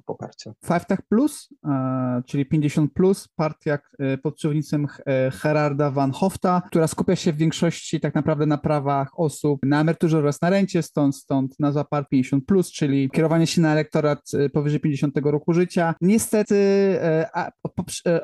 poparcia. 0.07 0.53
Five 0.65 0.87
Tech 0.87 1.03
Plus, 1.03 1.49
czyli 2.27 2.47
50 2.47 2.93
plus, 2.93 3.29
partia 3.37 3.79
pod 4.23 4.35
przewodnictwem 4.35 4.87
e, 5.37 5.49
Gerarda 5.49 5.91
van 5.91 6.13
Hofta, 6.13 6.63
która 6.67 6.87
skupia 6.87 7.17
się 7.17 7.33
w 7.33 7.37
większości 7.37 8.01
tak 8.01 8.15
naprawdę 8.15 8.47
na 8.47 8.59
prawach 8.59 9.09
osób 9.21 9.61
na 9.63 9.81
emeryturze 9.81 10.19
oraz 10.19 10.43
na 10.43 10.51
rencie, 10.51 10.83
stąd, 10.83 11.17
stąd 11.17 11.61
nazwa 11.61 11.85
par 11.85 12.09
50 12.09 12.47
plus, 12.47 12.73
czyli 12.73 13.11
kierowanie 13.11 13.47
się 13.47 13.61
na 13.61 13.73
elektorat 13.73 14.31
powyżej 14.53 14.81
50 14.81 15.19
roku 15.25 15.53
życia. 15.53 15.95
Niestety 16.01 16.57
a, 17.35 17.51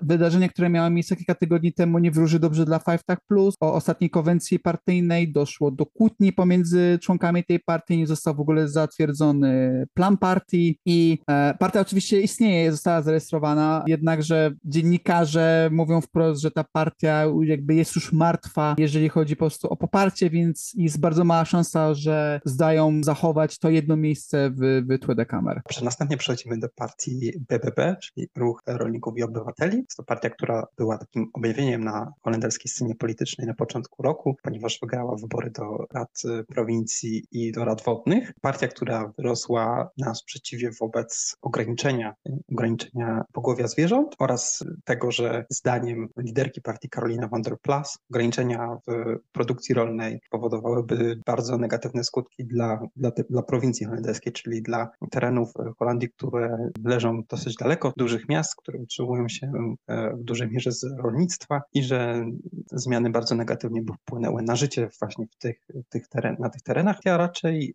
wydarzenie, 0.02 0.48
które 0.48 0.68
miało 0.68 0.90
miejsce 0.90 1.16
kilka 1.16 1.34
tygodni 1.34 1.72
temu 1.72 1.98
nie 1.98 2.10
wróży 2.10 2.38
dobrze 2.38 2.64
dla 2.64 2.78
Five 2.78 3.04
Tech 3.04 3.18
Plus. 3.28 3.54
O 3.60 3.74
ostatniej 3.74 4.10
konwencji 4.10 4.58
partyjnej 4.58 5.32
doszło 5.32 5.70
do 5.70 5.86
kłótni 5.86 6.32
pomiędzy 6.32 6.98
członkami 7.02 7.44
tej 7.44 7.60
partii, 7.60 7.98
nie 7.98 8.06
został 8.06 8.34
w 8.34 8.40
ogóle 8.40 8.68
zatwierdzony 8.68 9.84
plan 9.94 10.16
partii 10.16 10.78
i 10.86 11.18
e, 11.28 11.54
partia 11.58 11.80
oczywiście 11.80 12.20
istnieje, 12.20 12.72
została 12.72 13.02
zarejestrowana, 13.02 13.84
jednakże 13.86 14.50
dziennikarze 14.64 15.70
mówią 15.72 16.00
wprost, 16.00 16.42
że 16.42 16.50
ta 16.50 16.64
partia 16.72 17.01
jakby 17.42 17.74
jest 17.74 17.96
już 17.96 18.12
martwa, 18.12 18.74
jeżeli 18.78 19.08
chodzi 19.08 19.36
po 19.36 19.40
prostu 19.40 19.68
o 19.68 19.76
poparcie, 19.76 20.30
więc 20.30 20.72
jest 20.76 21.00
bardzo 21.00 21.24
mała 21.24 21.44
szansa, 21.44 21.94
że 21.94 22.40
zdają 22.44 23.00
zachować 23.02 23.58
to 23.58 23.70
jedno 23.70 23.96
miejsce 23.96 24.50
w, 24.50 24.82
w 24.88 24.98
Tłede 24.98 25.26
Kamer. 25.26 25.62
Następnie 25.82 26.16
przechodzimy 26.16 26.58
do 26.58 26.68
partii 26.68 27.32
BBB, 27.48 27.96
czyli 28.02 28.28
Ruch 28.36 28.62
Rolników 28.66 29.18
i 29.18 29.22
Obywateli. 29.22 29.76
Jest 29.76 29.96
to 29.96 30.02
partia, 30.02 30.30
która 30.30 30.66
była 30.76 30.98
takim 30.98 31.30
objawieniem 31.32 31.84
na 31.84 32.12
holenderskiej 32.22 32.70
scenie 32.70 32.94
politycznej 32.94 33.46
na 33.46 33.54
początku 33.54 34.02
roku, 34.02 34.36
ponieważ 34.42 34.78
wygrała 34.82 35.16
wybory 35.16 35.50
do 35.50 35.86
rad 35.94 36.22
prowincji 36.48 37.24
i 37.30 37.52
do 37.52 37.64
rad 37.64 37.84
wodnych. 37.84 38.32
Partia, 38.40 38.68
która 38.68 39.12
wyrosła 39.18 39.90
na 39.98 40.14
sprzeciwie 40.14 40.70
wobec 40.80 41.36
ograniczenia, 41.42 42.14
ograniczenia 42.52 43.24
pogłowia 43.32 43.68
zwierząt 43.68 44.16
oraz 44.18 44.64
tego, 44.84 45.10
że 45.10 45.44
zdaniem 45.50 46.08
liderki 46.16 46.60
partii 46.60 46.88
Karolina 46.92 47.28
van 47.28 47.42
der 47.42 47.56
Plas 47.62 47.98
ograniczenia 48.10 48.76
w 48.86 49.16
produkcji 49.32 49.74
rolnej 49.74 50.20
powodowałyby 50.30 51.20
bardzo 51.26 51.58
negatywne 51.58 52.04
skutki 52.04 52.44
dla, 52.44 52.80
dla, 52.96 53.10
dla 53.30 53.42
prowincji 53.42 53.86
holenderskiej, 53.86 54.32
czyli 54.32 54.62
dla 54.62 54.88
terenów 55.10 55.52
Holandii, 55.78 56.10
które 56.10 56.70
leżą 56.84 57.22
dosyć 57.28 57.56
daleko 57.56 57.88
od 57.88 57.94
dużych 57.96 58.28
miast, 58.28 58.56
które 58.56 58.78
utrzymują 58.78 59.28
się 59.28 59.52
e, 59.88 60.16
w 60.16 60.24
dużej 60.24 60.50
mierze 60.50 60.72
z 60.72 60.86
rolnictwa 61.02 61.62
i 61.74 61.82
że 61.82 62.24
zmiany 62.72 63.10
bardzo 63.10 63.34
negatywnie 63.34 63.82
by 63.82 63.92
wpłynęły 63.92 64.42
na 64.42 64.56
życie 64.56 64.88
właśnie 65.00 65.26
w 65.26 65.36
tych, 65.36 65.66
tych 65.88 66.08
teren, 66.08 66.36
na 66.38 66.50
tych 66.50 66.62
terenach. 66.62 66.98
Ja 67.04 67.16
raczej 67.16 67.74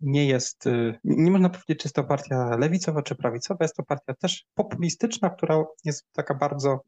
nie 0.00 0.26
jest, 0.26 0.66
y, 0.66 0.98
nie 1.04 1.30
można 1.30 1.48
powiedzieć, 1.48 1.78
czy 1.78 1.86
jest 1.86 1.96
to 1.96 2.04
partia 2.04 2.56
lewicowa 2.56 3.02
czy 3.02 3.14
prawicowa, 3.14 3.64
jest 3.64 3.76
to 3.76 3.82
partia 3.82 4.14
też 4.14 4.44
populistyczna, 4.54 5.30
która 5.30 5.64
jest 5.84 6.06
taka 6.12 6.34
bardzo, 6.34 6.80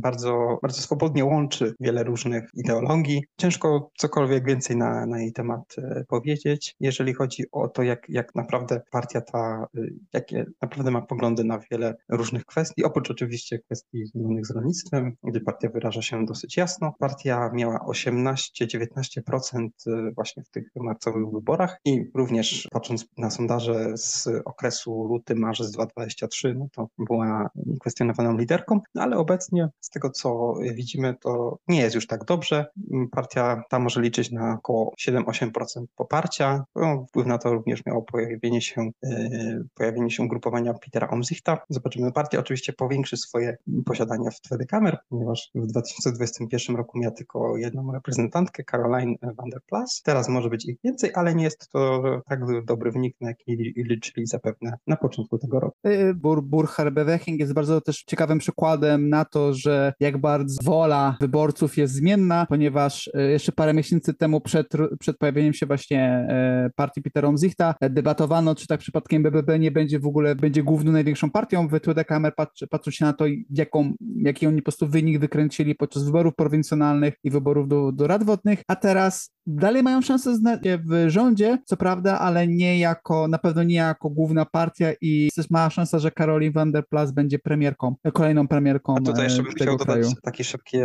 bardzo, 0.00 0.58
bardzo 0.62 0.71
swobodnie 0.72 1.24
łączy 1.24 1.74
wiele 1.80 2.04
różnych 2.04 2.50
ideologii. 2.54 3.24
Ciężko 3.36 3.90
cokolwiek 3.98 4.46
więcej 4.46 4.76
na, 4.76 5.06
na 5.06 5.20
jej 5.20 5.32
temat 5.32 5.74
e, 5.78 6.04
powiedzieć, 6.08 6.76
jeżeli 6.80 7.14
chodzi 7.14 7.44
o 7.52 7.68
to, 7.68 7.82
jak, 7.82 8.08
jak 8.08 8.34
naprawdę 8.34 8.80
partia 8.90 9.20
ta, 9.20 9.66
y, 9.78 9.94
jakie 10.12 10.46
naprawdę 10.62 10.90
ma 10.90 11.02
poglądy 11.02 11.44
na 11.44 11.58
wiele 11.70 11.94
różnych 12.08 12.44
kwestii, 12.44 12.84
oprócz 12.84 13.10
oczywiście 13.10 13.58
kwestii 13.58 14.06
związanych 14.06 14.46
z 14.46 14.50
rolnictwem, 14.50 15.16
gdzie 15.24 15.40
partia 15.40 15.68
wyraża 15.68 16.02
się 16.02 16.26
dosyć 16.26 16.56
jasno. 16.56 16.94
Partia 16.98 17.50
miała 17.52 17.78
18-19% 17.78 19.68
y, 19.86 20.12
właśnie 20.14 20.42
w 20.42 20.50
tych 20.50 20.64
marcowych 20.76 21.32
wyborach 21.32 21.80
i 21.84 22.04
również 22.14 22.68
patrząc 22.72 23.06
na 23.18 23.30
sondaże 23.30 23.96
z 23.96 24.28
okresu 24.44 25.04
luty-marzec 25.04 25.70
2023, 25.70 26.54
no 26.54 26.68
to 26.72 26.88
była 26.98 27.50
kwestionowaną 27.80 28.38
liderką, 28.38 28.80
no 28.94 29.02
ale 29.02 29.16
obecnie 29.16 29.68
z 29.80 29.90
tego 29.90 30.10
co 30.10 30.54
widzimy, 30.62 31.14
to 31.20 31.58
nie 31.68 31.80
jest 31.80 31.94
już 31.94 32.06
tak 32.06 32.24
dobrze. 32.24 32.66
Partia 33.10 33.62
ta 33.68 33.78
może 33.78 34.00
liczyć 34.00 34.30
na 34.30 34.54
około 34.54 34.94
7-8% 35.08 35.50
poparcia. 35.96 36.64
No, 36.76 37.06
wpływ 37.08 37.26
na 37.26 37.38
to 37.38 37.52
również 37.52 37.86
miało 37.86 38.02
pojawienie 38.02 38.60
się, 38.60 38.90
yy, 39.02 39.64
pojawienie 39.74 40.10
się 40.10 40.28
grupowania 40.28 40.74
Petera 40.74 41.08
Omzichta. 41.08 41.58
Zobaczymy, 41.68 42.12
partia 42.12 42.38
oczywiście 42.38 42.72
powiększy 42.72 43.16
swoje 43.16 43.56
posiadania 43.84 44.30
w 44.30 44.40
Tweedekamer, 44.40 44.98
ponieważ 45.08 45.50
w 45.54 45.66
2021 45.66 46.76
roku 46.76 46.98
miała 46.98 47.14
tylko 47.14 47.56
jedną 47.56 47.92
reprezentantkę, 47.92 48.64
Caroline 48.64 49.14
van 49.22 49.50
der 49.50 49.60
Plas. 49.66 50.02
Teraz 50.04 50.28
może 50.28 50.50
być 50.50 50.68
ich 50.68 50.76
więcej, 50.84 51.10
ale 51.14 51.34
nie 51.34 51.44
jest 51.44 51.68
to 51.68 52.02
tak 52.28 52.64
dobry 52.64 52.92
wynik, 52.92 53.16
na 53.20 53.28
jaki 53.28 53.74
liczyli 53.76 54.26
zapewne 54.26 54.78
na 54.86 54.96
początku 54.96 55.38
tego 55.38 55.60
roku. 55.60 55.76
Y, 55.86 56.14
Bur 56.14 56.42
Burkhard 56.42 56.94
Beweching 56.94 57.40
jest 57.40 57.52
bardzo 57.52 57.80
też 57.80 58.04
ciekawym 58.04 58.38
przykładem 58.38 59.08
na 59.08 59.24
to, 59.24 59.54
że 59.54 59.94
jak 60.00 60.18
bardzo 60.18 60.51
wola 60.62 61.16
wyborców 61.20 61.76
jest 61.76 61.94
zmienna, 61.94 62.46
ponieważ 62.48 63.06
y, 63.06 63.30
jeszcze 63.30 63.52
parę 63.52 63.74
miesięcy 63.74 64.14
temu 64.14 64.40
przed, 64.40 64.68
przed 65.00 65.18
pojawieniem 65.18 65.54
się 65.54 65.66
właśnie 65.66 66.26
y, 66.66 66.70
partii 66.76 67.02
Petera 67.02 67.28
Omzichta 67.28 67.74
debatowano, 67.90 68.54
czy 68.54 68.66
tak 68.66 68.80
przypadkiem 68.80 69.22
BBB 69.22 69.58
nie 69.58 69.70
będzie 69.70 69.98
w 69.98 70.06
ogóle, 70.06 70.34
będzie 70.34 70.62
główną 70.62 70.92
największą 70.92 71.30
partią 71.30 71.68
w 71.68 71.80
Tweedekamer, 71.80 72.34
patrzy, 72.34 72.66
patrząc 72.66 72.94
się 72.94 73.04
na 73.04 73.12
to, 73.12 73.24
jaką, 73.50 73.92
jaki 74.16 74.46
oni 74.46 74.56
po 74.56 74.64
prostu 74.64 74.88
wynik 74.88 75.18
wykręcili 75.18 75.74
podczas 75.74 76.04
wyborów 76.04 76.34
prowincjonalnych 76.34 77.14
i 77.24 77.30
wyborów 77.30 77.68
do, 77.68 77.92
do 77.92 78.06
rad 78.06 78.24
wodnych, 78.24 78.62
a 78.68 78.76
teraz 78.76 79.30
dalej 79.46 79.82
mają 79.82 80.02
szansę 80.02 80.36
znaleźć 80.36 80.62
w 80.84 81.04
rządzie, 81.08 81.58
co 81.64 81.76
prawda, 81.76 82.18
ale 82.18 82.48
nie 82.48 82.78
jako, 82.78 83.28
na 83.28 83.38
pewno 83.38 83.62
nie 83.62 83.74
jako 83.74 84.10
główna 84.10 84.44
partia 84.44 84.92
i 85.00 85.28
jest 85.36 85.50
mała 85.50 85.70
szansa, 85.70 85.98
że 85.98 86.10
Caroline 86.10 86.52
van 86.52 86.72
der 86.72 86.84
Plas 86.88 87.12
będzie 87.12 87.38
premierką, 87.38 87.94
kolejną 88.12 88.48
premierką 88.48 88.94
A 88.96 89.00
tutaj 89.00 89.24
jeszcze 89.24 89.42
bym 89.42 89.52
chciał 89.52 89.76
dodać 89.76 90.06
taki 90.22 90.41
szybki, 90.44 90.78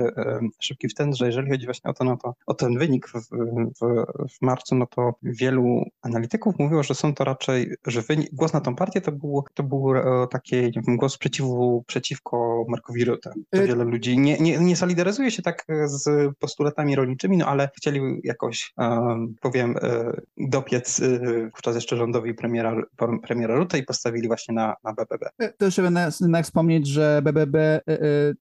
szybki 0.60 0.88
wstęp, 0.88 1.16
że 1.16 1.26
jeżeli 1.26 1.50
chodzi 1.50 1.66
właśnie 1.66 1.92
o 1.92 1.94
to, 1.94 2.04
no 2.04 2.18
to 2.18 2.34
o 2.46 2.54
ten 2.54 2.78
wynik 2.78 3.08
w, 3.08 3.14
w, 3.82 4.06
w 4.38 4.42
marcu, 4.42 4.76
no 4.76 4.88
to 4.88 5.14
wielu 5.24 5.84
analityków 6.02 6.60
mówiło, 6.60 6.84
że 6.84 6.96
są 6.96 7.14
to 7.14 7.24
raczej, 7.24 7.76
że 7.88 8.02
wynik, 8.02 8.30
głos 8.34 8.54
na 8.54 8.62
tą 8.62 8.76
partię 8.76 9.02
to 9.02 9.12
był, 9.12 9.44
to 9.54 9.64
był 9.64 9.96
e, 9.96 10.28
taki 10.32 10.56
nie 10.56 10.82
wiem, 10.88 10.98
głos 10.98 11.18
przeciwu, 11.18 11.84
przeciwko 11.88 12.66
Markowi 12.68 13.06
Rutte. 13.06 13.34
To 13.50 13.58
y 13.58 13.68
wiele 13.68 13.84
ludzi 13.84 14.18
nie, 14.18 14.38
nie, 14.38 14.58
nie 14.58 14.76
solidaryzuje 14.76 15.32
się 15.32 15.42
tak 15.42 15.66
z 15.86 16.36
postulatami 16.40 16.96
rolniczymi, 16.96 17.38
no 17.38 17.46
ale 17.46 17.70
chcieli 17.78 18.02
jakoś, 18.24 18.74
um, 18.78 19.36
powiem, 19.42 19.76
e, 19.82 20.22
dopiec 20.38 21.00
e, 21.00 21.20
wówczas 21.50 21.76
jeszcze 21.76 21.98
rządowi 21.98 22.34
premiera, 22.34 22.76
premiera 23.24 23.56
Rutte 23.56 23.78
i 23.80 23.84
postawili 23.84 24.28
właśnie 24.28 24.56
na, 24.56 24.76
na 24.84 24.94
BBB. 24.94 25.30
To 25.58 25.66
jeszcze 25.66 25.82
będę 25.82 26.10
jednak 26.22 26.46
wspomnieć, 26.46 26.88
że 26.88 27.22
BBB 27.24 27.82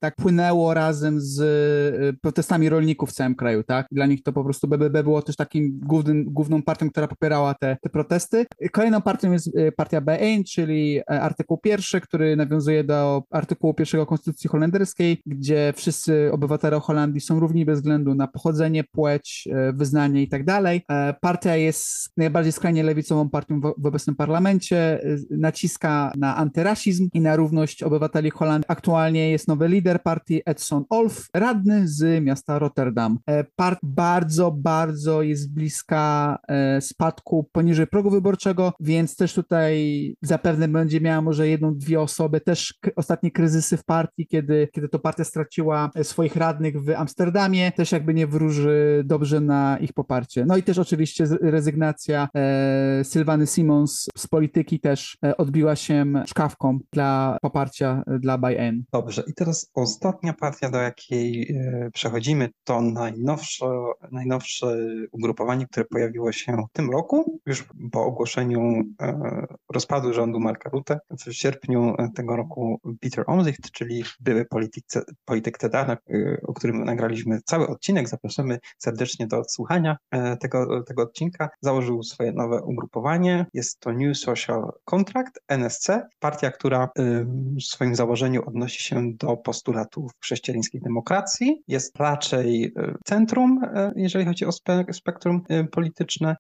tak 0.01 0.17
płynęło 0.17 0.75
razem 0.75 1.06
razem 1.07 1.21
z 1.21 1.41
y, 1.41 2.19
protestami 2.23 2.69
rolników 2.69 3.11
w 3.11 3.13
całym 3.13 3.35
kraju, 3.35 3.63
tak? 3.63 3.87
Dla 3.93 4.07
nich 4.07 4.23
to 4.23 4.33
po 4.33 4.45
prostu 4.45 4.69
BBB 4.69 5.03
było 5.03 5.23
też 5.23 5.37
takim 5.37 5.81
głównym, 5.83 6.25
główną 6.25 6.63
partią, 6.63 6.91
która 6.91 7.09
popierała 7.09 7.55
te, 7.55 7.77
te 7.83 7.89
protesty. 7.89 8.47
Kolejną 8.73 9.03
partią 9.03 9.33
jest 9.33 9.47
y, 9.47 9.73
partia 9.73 10.01
BN, 10.01 10.45
czyli 10.45 10.99
e, 10.99 11.21
artykuł 11.21 11.59
pierwszy, 11.59 12.01
który 12.01 12.37
nawiązuje 12.37 12.85
do 12.85 13.23
artykułu 13.31 13.75
pierwszego 13.75 14.07
Konstytucji 14.07 14.51
Holenderskiej, 14.51 15.23
gdzie 15.27 15.73
wszyscy 15.77 16.31
obywatele 16.33 16.81
Holandii 16.81 17.21
są 17.21 17.41
równi 17.41 17.65
bez 17.65 17.79
względu 17.79 18.15
na 18.15 18.27
pochodzenie, 18.29 18.85
płeć, 18.85 19.49
wyznanie 19.75 20.23
i 20.23 20.29
tak 20.29 20.45
dalej. 20.45 20.83
E, 20.91 21.15
partia 21.21 21.57
jest 21.57 22.11
najbardziej 22.17 22.53
skrajnie 22.53 22.83
lewicową 22.83 23.31
partią 23.31 23.61
w 23.61 23.87
obecnym 23.87 24.17
parlamencie, 24.17 25.01
naciska 25.31 26.13
na 26.17 26.37
antyrasizm 26.37 27.09
i 27.13 27.21
na 27.21 27.37
równość 27.37 27.83
obywateli 27.83 28.31
Holandii. 28.31 28.67
Aktualnie 28.69 29.31
jest 29.31 29.49
nowy 29.49 29.69
lider 29.69 30.03
partii 30.03 30.43
Edson 30.47 30.85
Olf, 30.97 31.27
radny 31.35 31.89
z 31.89 32.25
miasta 32.25 32.59
Rotterdam. 32.59 33.19
Part 33.57 33.79
bardzo, 33.83 34.51
bardzo 34.51 35.23
jest 35.23 35.55
bliska 35.55 36.39
spadku 36.81 37.49
poniżej 37.53 37.87
progu 37.87 38.11
wyborczego, 38.11 38.73
więc 38.81 39.17
też 39.17 39.35
tutaj 39.35 39.77
zapewne 40.23 40.69
będzie 40.69 41.01
miała 41.01 41.23
może 41.23 41.49
jedną, 41.49 41.75
dwie 41.75 42.01
osoby. 42.01 42.41
Też 42.41 42.75
ostatnie 42.97 43.31
kryzysy 43.31 43.77
w 43.77 43.85
partii, 43.85 44.27
kiedy, 44.27 44.69
kiedy 44.73 44.89
to 44.89 44.99
partia 44.99 45.25
straciła 45.25 45.91
swoich 46.03 46.37
radnych 46.37 46.83
w 46.83 46.91
Amsterdamie, 46.91 47.73
też 47.73 47.93
jakby 47.93 48.15
nie 48.15 48.27
wróży 48.27 49.03
dobrze 49.05 49.41
na 49.41 49.79
ich 49.79 49.93
poparcie. 49.93 50.45
No 50.47 50.57
i 50.57 50.63
też 50.63 50.79
oczywiście 50.79 51.25
rezygnacja 51.41 52.29
e, 52.37 53.05
Sylwany 53.05 53.47
Simons 53.47 54.09
z 54.17 54.27
polityki 54.27 54.81
też 54.81 55.19
e, 55.25 55.37
odbiła 55.37 55.77
się 55.77 56.13
szkawką 56.27 56.79
dla 56.93 57.39
poparcia 57.43 58.03
e, 58.07 58.19
dla 58.19 58.39
ByN. 58.39 58.85
Dobrze, 58.93 59.23
i 59.27 59.35
teraz 59.35 59.71
ostatnia 59.75 60.33
partia, 60.33 60.71
do 60.71 60.86
jakiej 60.87 61.53
e, 61.53 61.91
przechodzimy, 61.95 62.49
to 62.65 62.81
najnowsze, 62.83 63.67
najnowsze 64.13 64.77
ugrupowanie, 65.13 65.67
które 65.67 65.87
pojawiło 65.87 66.33
się 66.33 66.53
w 66.53 66.73
tym 66.73 66.91
roku, 66.91 67.41
już 67.47 67.65
po 67.93 68.05
ogłoszeniu 68.05 68.83
e, 69.03 69.47
rozpadu 69.73 70.13
rządu 70.13 70.41
Marka 70.41 70.71
Rutte. 70.71 70.99
W 71.27 71.33
sierpniu 71.33 71.95
tego 72.15 72.37
roku 72.37 72.81
Peter 73.01 73.25
Omzicht, 73.27 73.71
czyli 73.71 74.05
były 74.21 74.45
polityk, 74.45 74.85
polityk 75.25 75.59
TEDA, 75.59 75.97
o 76.43 76.53
którym 76.53 76.85
nagraliśmy 76.85 77.41
cały 77.45 77.69
odcinek, 77.69 78.09
zapraszamy 78.09 78.59
serdecznie 78.79 79.27
do 79.27 79.39
odsłuchania 79.39 79.97
e, 80.11 80.37
tego, 80.37 80.83
tego 80.83 81.03
odcinka, 81.03 81.49
założył 81.61 82.03
swoje 82.03 82.33
nowe 82.33 82.63
ugrupowanie. 82.63 83.47
Jest 83.55 83.81
to 83.81 83.93
New 83.93 84.19
Social 84.19 84.73
Contract, 84.85 85.41
NSC, 85.49 85.89
partia, 86.19 86.51
która 86.51 86.89
w 86.97 87.63
swoim 87.63 87.95
założeniu 87.95 88.43
odnosi 88.47 88.83
się 88.83 89.13
do 89.15 89.37
postulatów 89.37 90.13
chrześcijańskiej 90.23 90.76
demokracji. 90.81 91.63
Jest 91.69 91.97
raczej 91.97 92.73
e, 92.77 92.95
centrum, 93.05 93.61
e, 93.65 93.93
jeżeli 93.97 94.25
chodzi 94.25 94.45
o 94.45 94.53
spe 94.53 94.85
spektrum 94.93 95.43
polityczne. 95.71 96.37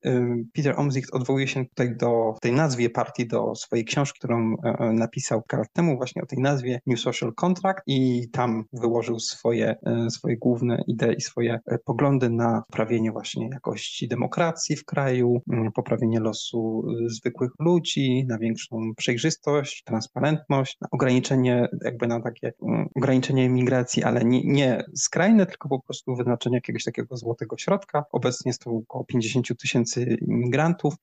Peter 0.54 0.80
Omzicht 0.80 1.14
odwołuje 1.14 1.48
się 1.48 1.64
tutaj 1.64 1.96
do 1.96 2.34
tej 2.40 2.52
nazwie 2.52 2.90
partii, 2.90 3.26
do 3.26 3.54
swojej 3.54 3.84
książki, 3.84 4.18
którą 4.18 4.56
e, 4.64 4.78
e, 4.78 4.92
napisał 4.92 5.42
kilka 5.42 5.56
lat 5.56 5.72
temu 5.72 5.96
właśnie 5.96 6.22
o 6.22 6.26
tej 6.26 6.38
nazwie 6.38 6.80
New 6.86 7.00
Social 7.00 7.34
Contract 7.34 7.82
i 7.86 8.28
tam 8.32 8.64
wyłożył 8.72 9.18
swoje, 9.18 9.76
e, 9.86 10.10
swoje 10.10 10.36
główne 10.36 10.82
idee 10.86 11.14
i 11.16 11.20
swoje 11.20 11.58
poglądy 11.84 12.30
na 12.30 12.62
poprawienie 12.66 13.12
właśnie 13.12 13.48
jakości 13.48 14.08
demokracji 14.08 14.76
w 14.76 14.84
kraju, 14.84 15.40
poprawienie 15.74 16.20
losu 16.20 16.84
zwykłych 17.06 17.50
ludzi, 17.60 18.26
na 18.28 18.38
większą 18.38 18.94
przejrzystość, 18.96 19.82
transparentność, 19.84 20.76
na 20.80 20.88
ograniczenie 20.90 21.68
jakby 21.84 22.06
na 22.06 22.20
takie 22.20 22.52
ograniczenie 22.96 23.44
imigracji, 23.44 24.04
ale 24.04 24.15
nie, 24.24 24.40
nie 24.44 24.84
skrajne, 24.94 25.46
tylko 25.46 25.68
po 25.68 25.80
prostu 25.80 26.16
wyznaczenie 26.16 26.56
jakiegoś 26.56 26.84
takiego 26.84 27.16
złotego 27.16 27.58
środka. 27.58 28.04
Obecnie 28.12 28.48
jest 28.48 28.62
to 28.62 28.70
około 28.70 29.04
50 29.04 29.60
tysięcy 29.60 30.16
imigrantów, 30.20 30.94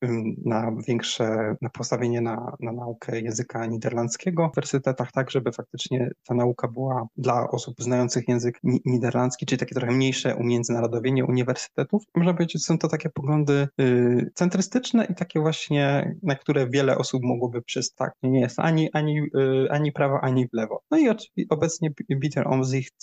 na 0.46 0.72
większe, 0.88 1.56
na 1.62 1.70
postawienie 1.70 2.22
na, 2.22 2.56
na 2.60 2.72
naukę 2.72 3.22
języka 3.22 3.66
niderlandzkiego 3.66 4.50
w 4.50 4.58
uniwersytetach, 4.64 5.12
tak 5.12 5.32
żeby 5.32 5.52
faktycznie 5.52 6.10
ta 6.28 6.34
nauka 6.34 6.68
była 6.68 7.08
dla 7.18 7.50
osób 7.50 7.76
znających 7.80 8.28
język 8.28 8.60
niderlandzki, 8.86 9.46
czyli 9.46 9.60
takie 9.60 9.76
trochę 9.76 9.92
mniejsze 9.92 10.36
umiędzynarodowienie 10.36 11.26
uniwersytetów. 11.26 12.04
Można 12.16 12.34
powiedzieć, 12.34 12.66
są 12.66 12.78
to 12.78 12.88
takie 12.88 13.10
poglądy 13.10 13.68
y, 13.82 14.32
centrystyczne 14.36 15.06
i 15.06 15.16
takie 15.16 15.40
właśnie, 15.40 16.16
na 16.24 16.36
które 16.36 16.70
wiele 16.70 16.98
osób 16.98 17.24
mogłoby 17.24 17.62
przystać. 17.62 18.14
Nie 18.24 18.40
jest 18.40 18.60
ani, 18.60 18.90
ani, 18.94 19.20
y, 19.20 19.68
ani 19.72 19.92
prawo, 19.92 20.20
ani 20.22 20.48
w 20.48 20.54
lewo. 20.54 20.82
No 20.92 20.98
i 20.98 21.08
obecnie 21.50 21.92
Peter 22.22 22.48
Omzicht 22.48 23.03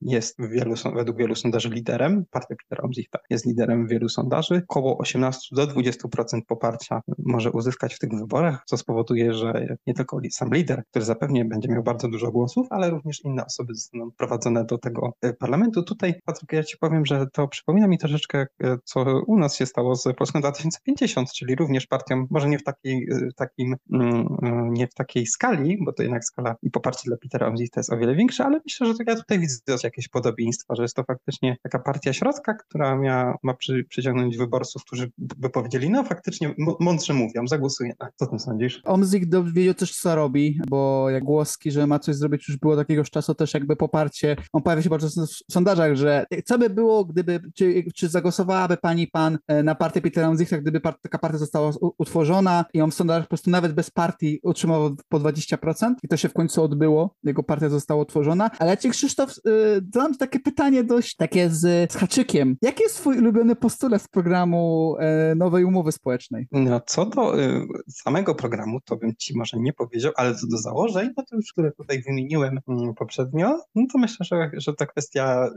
jest 0.00 0.36
wielu, 0.38 0.74
według 0.94 1.18
wielu 1.18 1.34
sondaży 1.34 1.68
liderem. 1.68 2.24
Partia 2.30 2.54
Peter 2.62 2.84
Omzichta 2.84 3.18
jest 3.30 3.46
liderem 3.46 3.86
wielu 3.86 4.08
sondaży. 4.08 4.62
Około 4.68 4.98
18 4.98 5.56
do 5.56 5.66
20% 5.66 6.40
poparcia 6.46 7.00
może 7.18 7.50
uzyskać 7.50 7.94
w 7.94 7.98
tych 7.98 8.10
wyborach, 8.10 8.62
co 8.66 8.76
spowoduje, 8.76 9.34
że 9.34 9.76
nie 9.86 9.94
tylko 9.94 10.20
sam 10.30 10.54
lider, 10.54 10.82
który 10.90 11.04
zapewnie 11.04 11.44
będzie 11.44 11.68
miał 11.68 11.82
bardzo 11.82 12.08
dużo 12.08 12.30
głosów, 12.30 12.66
ale 12.70 12.90
również 12.90 13.24
inne 13.24 13.46
osoby 13.46 13.74
zostaną 13.74 14.10
prowadzone 14.10 14.64
do 14.64 14.78
tego 14.78 15.12
e, 15.22 15.32
parlamentu. 15.32 15.82
Tutaj, 15.82 16.14
Patryk, 16.24 16.52
ja 16.52 16.62
ci 16.62 16.76
powiem, 16.78 17.06
że 17.06 17.26
to 17.32 17.48
przypomina 17.48 17.88
mi 17.88 17.98
troszeczkę, 17.98 18.46
e, 18.62 18.78
co 18.84 19.22
u 19.26 19.38
nas 19.38 19.56
się 19.56 19.66
stało 19.66 19.96
z 19.96 20.04
Polską 20.16 20.40
2050, 20.40 21.32
czyli 21.32 21.54
również 21.54 21.86
partią, 21.86 22.26
może 22.30 22.48
nie 22.48 22.58
w 22.58 22.64
takiej, 22.64 23.08
takim, 23.36 23.76
mm, 23.92 24.72
nie 24.72 24.86
w 24.86 24.94
takiej 24.94 25.26
skali, 25.26 25.78
bo 25.84 25.92
to 25.92 26.02
jednak 26.02 26.24
skala 26.24 26.56
i 26.62 26.70
poparcie 26.70 27.02
dla 27.06 27.16
Petera 27.16 27.52
to 27.72 27.80
jest 27.80 27.92
o 27.92 27.96
wiele 27.96 28.14
większe, 28.14 28.44
ale 28.44 28.60
myślę, 28.64 28.86
że 28.86 28.94
ja 29.06 29.17
tutaj 29.18 29.38
widzę 29.38 29.60
jakieś 29.84 30.08
podobieństwa, 30.08 30.74
że 30.74 30.82
jest 30.82 30.96
to 30.96 31.04
faktycznie 31.04 31.56
taka 31.62 31.78
partia 31.78 32.12
środka, 32.12 32.54
która 32.54 32.96
miała, 32.96 33.38
ma 33.42 33.54
przy, 33.54 33.84
przyciągnąć 33.88 34.36
wyborców, 34.36 34.84
którzy 34.84 35.12
by 35.18 35.50
powiedzieli, 35.50 35.90
no 35.90 36.04
faktycznie 36.04 36.54
mądrze 36.80 37.14
mówią, 37.14 37.46
zagłosuję 37.46 37.92
co 38.16 38.26
ty 38.26 38.38
sądzisz? 38.38 38.80
Omzik 38.84 39.24
wiedział 39.44 39.74
też, 39.74 39.96
co 40.00 40.14
robi, 40.14 40.60
bo 40.68 41.10
jak 41.10 41.24
głoski, 41.24 41.70
że 41.70 41.86
ma 41.86 41.98
coś 41.98 42.16
zrobić, 42.16 42.48
już 42.48 42.56
było 42.56 42.76
takiegoś 42.76 43.10
czasu 43.10 43.34
też 43.34 43.54
jakby 43.54 43.76
poparcie. 43.76 44.36
On 44.52 44.62
pojawia 44.62 44.82
się 44.82 44.90
bardzo 44.90 45.24
w 45.26 45.52
sondażach, 45.52 45.94
że 45.96 46.26
co 46.44 46.58
by 46.58 46.70
było, 46.70 47.04
gdyby, 47.04 47.40
czy, 47.54 47.84
czy 47.94 48.08
zagłosowałaby 48.08 48.76
pani 48.76 49.06
pan 49.06 49.38
e, 49.48 49.62
na 49.62 49.74
partię 49.74 50.00
Petera 50.00 50.28
Omzikta, 50.28 50.58
gdyby 50.58 50.80
part, 50.80 51.02
taka 51.02 51.18
partia 51.18 51.38
została 51.38 51.72
utworzona 51.98 52.64
i 52.74 52.80
on 52.80 52.90
w 52.90 52.94
sondażach 52.94 53.24
po 53.24 53.28
prostu 53.28 53.50
nawet 53.50 53.72
bez 53.72 53.90
partii 53.90 54.40
utrzymał 54.42 54.96
po 55.08 55.20
20% 55.20 55.94
i 56.02 56.08
to 56.08 56.16
się 56.16 56.28
w 56.28 56.32
końcu 56.32 56.62
odbyło, 56.62 57.14
jego 57.24 57.42
partia 57.42 57.68
została 57.68 58.02
utworzona. 58.02 58.50
Ale 58.58 58.70
ja 58.70 58.76
ci 58.76 58.90
Krzysztof, 58.90 59.07
yy, 59.44 59.80
dam 59.82 60.16
takie 60.16 60.40
pytanie 60.40 60.84
dość 60.84 61.16
takie 61.16 61.50
z, 61.50 61.92
z 61.92 61.96
haczykiem. 61.96 62.56
Jaki 62.62 62.82
jest 62.82 62.96
twój 62.96 63.18
ulubiony 63.18 63.56
postulat 63.56 64.02
z 64.02 64.08
programu 64.08 64.96
yy, 65.00 65.34
nowej 65.34 65.64
umowy 65.64 65.92
społecznej? 65.92 66.46
No 66.52 66.80
co 66.86 67.06
do 67.06 67.36
yy, 67.36 67.66
samego 67.88 68.34
programu, 68.34 68.80
to 68.80 68.96
bym 68.96 69.12
ci 69.18 69.38
może 69.38 69.56
nie 69.60 69.72
powiedział, 69.72 70.12
ale 70.16 70.34
co 70.34 70.46
do 70.46 70.58
założeń, 70.58 71.10
no 71.16 71.24
to 71.30 71.36
już 71.36 71.52
które 71.52 71.72
tutaj 71.72 72.02
wymieniłem 72.02 72.58
mm, 72.68 72.94
poprzednio, 72.94 73.60
no 73.74 73.86
to 73.92 73.98
myślę, 73.98 74.26
że, 74.26 74.50
że 74.52 74.74
ta 74.74 74.86
kwestia 74.86 75.50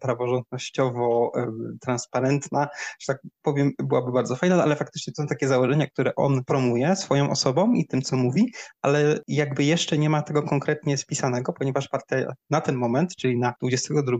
praworządnościowo 0.00 1.32
transparentna, 1.80 2.68
że 3.00 3.06
tak 3.06 3.22
powiem, 3.42 3.72
byłaby 3.78 4.12
bardzo 4.12 4.36
fajna, 4.36 4.62
ale 4.62 4.76
faktycznie 4.76 5.12
to 5.12 5.22
są 5.22 5.28
takie 5.28 5.48
założenia, 5.48 5.86
które 5.86 6.14
on 6.14 6.44
promuje 6.44 6.96
swoją 6.96 7.30
osobą 7.30 7.72
i 7.72 7.86
tym, 7.86 8.02
co 8.02 8.16
mówi, 8.16 8.52
ale 8.82 9.18
jakby 9.28 9.64
jeszcze 9.64 9.98
nie 9.98 10.10
ma 10.10 10.22
tego 10.22 10.42
konkretnie 10.42 10.96
spisanego, 10.96 11.52
ponieważ 11.52 11.88
partia 11.88 12.32
na 12.50 12.60
ten 12.60 12.76
moment, 12.76 13.16
czyli 13.16 13.38
na 13.38 13.54
22 13.60 14.16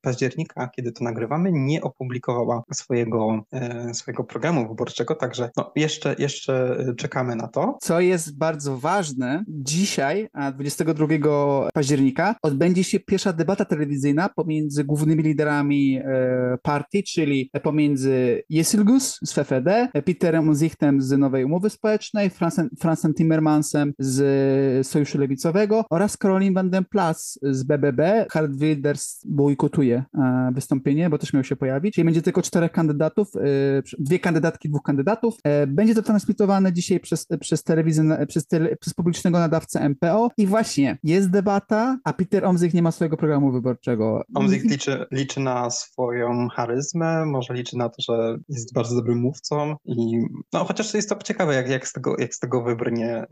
października, 0.00 0.68
kiedy 0.76 0.92
to 0.92 1.04
nagrywamy, 1.04 1.50
nie 1.52 1.82
opublikowała 1.82 2.62
swojego, 2.72 3.44
e, 3.52 3.94
swojego 3.94 4.24
programu 4.24 4.68
wyborczego, 4.68 5.14
także 5.14 5.50
no, 5.56 5.72
jeszcze, 5.76 6.16
jeszcze 6.18 6.76
czekamy 6.96 7.36
na 7.36 7.48
to. 7.48 7.78
Co 7.80 8.00
jest 8.00 8.38
bardzo 8.38 8.78
ważne, 8.78 9.44
dzisiaj, 9.48 10.28
22 10.54 11.06
października, 11.74 12.34
odbędzie 12.42 12.84
się 12.84 13.00
pierwsza 13.00 13.32
debata 13.32 13.64
telewizyjna 13.64 14.28
pomiędzy 14.28 14.84
głównymi 14.84 15.22
liderami 15.22 15.96
e, 15.96 16.58
partii, 16.62 17.02
czyli 17.04 17.50
pomiędzy 17.62 18.42
Jesilgus 18.50 19.18
z 19.24 19.32
FFD, 19.32 19.88
Peterem 20.04 20.54
Zichtem 20.54 21.02
z 21.02 21.18
Nowej 21.18 21.44
Umowy 21.44 21.70
Społecznej, 21.70 22.30
Fransem, 22.30 22.68
Fransem 22.80 23.14
Timmermansem 23.14 23.92
z 23.98 24.86
Sojuszu 24.86 25.18
Lewicowego 25.18 25.84
oraz 25.90 26.18
Caroline 26.18 26.54
van 26.54 26.70
den 26.70 26.84
Plas 26.84 27.25
z 27.42 27.62
BBB. 27.62 28.26
Hard 28.30 28.52
Wilders 28.52 29.20
bojkotuje 29.24 30.04
e, 30.14 30.50
wystąpienie, 30.54 31.10
bo 31.10 31.18
też 31.18 31.32
miał 31.32 31.44
się 31.44 31.56
pojawić. 31.56 31.94
Czyli 31.94 32.04
będzie 32.04 32.22
tylko 32.22 32.42
czterech 32.42 32.72
kandydatów, 32.72 33.28
e, 33.36 33.40
dwie 33.98 34.18
kandydatki, 34.18 34.68
dwóch 34.68 34.82
kandydatów. 34.82 35.38
Będzie 35.66 35.94
to 35.94 36.02
transmitowane 36.02 36.72
dzisiaj 36.72 37.00
przez, 37.00 37.26
przez 37.40 37.62
telewizję, 37.62 38.26
przez, 38.28 38.46
tele, 38.46 38.76
przez 38.76 38.94
publicznego 38.94 39.38
nadawcę 39.38 39.88
MPO 39.88 40.30
i 40.36 40.46
właśnie 40.46 40.98
jest 41.04 41.30
debata, 41.30 41.98
a 42.04 42.12
Peter 42.12 42.44
Omzik 42.44 42.74
nie 42.74 42.82
ma 42.82 42.90
swojego 42.90 43.16
programu 43.16 43.52
wyborczego. 43.52 44.22
Omzik 44.34 44.64
liczy, 44.64 45.06
liczy 45.10 45.40
na 45.40 45.70
swoją 45.70 46.48
charyzmę, 46.48 47.26
może 47.26 47.54
liczy 47.54 47.76
na 47.76 47.88
to, 47.88 48.02
że 48.02 48.38
jest 48.48 48.74
bardzo 48.74 48.96
dobrym 48.96 49.18
mówcą 49.18 49.76
i 49.84 50.20
no 50.52 50.64
chociaż 50.64 50.94
jest 50.94 51.08
to 51.08 51.16
ciekawe, 51.16 51.54
jak, 51.54 51.68
jak, 51.68 51.88
z, 51.88 51.92
tego, 51.92 52.16
jak 52.18 52.34
z 52.34 52.38
tego 52.38 52.62
wybrnie 52.62 53.24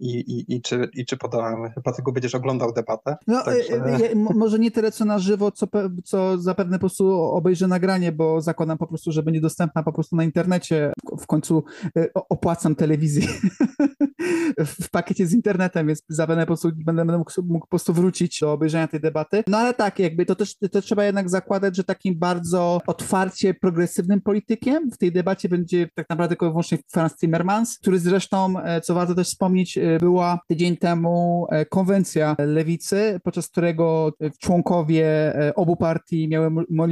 i, 0.00 0.18
i, 0.18 0.54
i, 0.54 0.62
czy, 0.62 0.88
i 0.94 1.04
czy 1.06 1.16
poda, 1.16 1.56
chyba 1.74 1.92
tylko 1.92 2.12
będziesz 2.12 2.34
oglądał 2.34 2.72
debatę. 2.72 3.16
No, 3.30 3.44
Także... 3.44 4.10
E, 4.10 4.14
może 4.14 4.58
nie 4.58 4.70
tyle 4.70 4.92
co 4.92 5.04
na 5.04 5.18
żywo, 5.18 5.52
co, 5.52 5.66
co 6.04 6.38
zapewne 6.38 6.76
po 6.76 6.80
prostu 6.80 7.10
obejrzę 7.22 7.66
nagranie, 7.66 8.12
bo 8.12 8.40
zakładam 8.40 8.78
po 8.78 8.86
prostu, 8.86 9.12
że 9.12 9.22
będzie 9.22 9.40
dostępna 9.40 9.82
po 9.82 9.92
prostu 9.92 10.16
na 10.16 10.24
internecie. 10.24 10.92
W 11.20 11.26
końcu 11.26 11.64
e, 11.96 12.08
opłacam 12.14 12.74
telewizję 12.74 13.28
w 14.58 14.90
pakiecie 14.90 15.26
z 15.26 15.32
internetem, 15.32 15.86
więc 15.86 16.02
zapewne 16.08 16.42
po 16.42 16.46
prostu 16.46 16.70
będę, 16.76 17.04
będę 17.04 17.18
mógł, 17.18 17.32
mógł, 17.42 17.66
po 17.66 17.70
prostu 17.70 17.92
wrócić 17.92 18.40
do 18.40 18.52
obejrzenia 18.52 18.88
tej 18.88 19.00
debaty. 19.00 19.44
No 19.46 19.58
ale 19.58 19.74
tak, 19.74 19.98
jakby 19.98 20.26
to 20.26 20.34
też 20.34 20.56
to 20.56 20.82
trzeba 20.82 21.04
jednak 21.04 21.30
zakładać, 21.30 21.76
że 21.76 21.84
takim 21.84 22.18
bardzo 22.18 22.80
otwarcie 22.86 23.54
progresywnym 23.54 24.20
politykiem 24.20 24.90
w 24.90 24.98
tej 24.98 25.12
debacie 25.12 25.48
będzie 25.48 25.88
tak 25.94 26.08
naprawdę 26.08 26.28
tylko 26.28 26.50
wyłącznie 26.50 26.78
Franz 26.88 27.16
Timmermans, 27.16 27.78
który 27.78 27.98
zresztą, 27.98 28.60
e, 28.60 28.80
co 28.80 28.94
warto 28.94 29.14
też 29.14 29.28
wspomnieć, 29.28 29.78
była 30.00 30.40
tydzień 30.48 30.76
temu 30.76 31.46
konwencja 31.70 32.36
lewicy, 32.38 33.20
podczas 33.24 33.48
którego 33.48 34.12
członkowie 34.38 35.34
obu 35.54 35.76
partii 35.76 36.28
miały, 36.28 36.50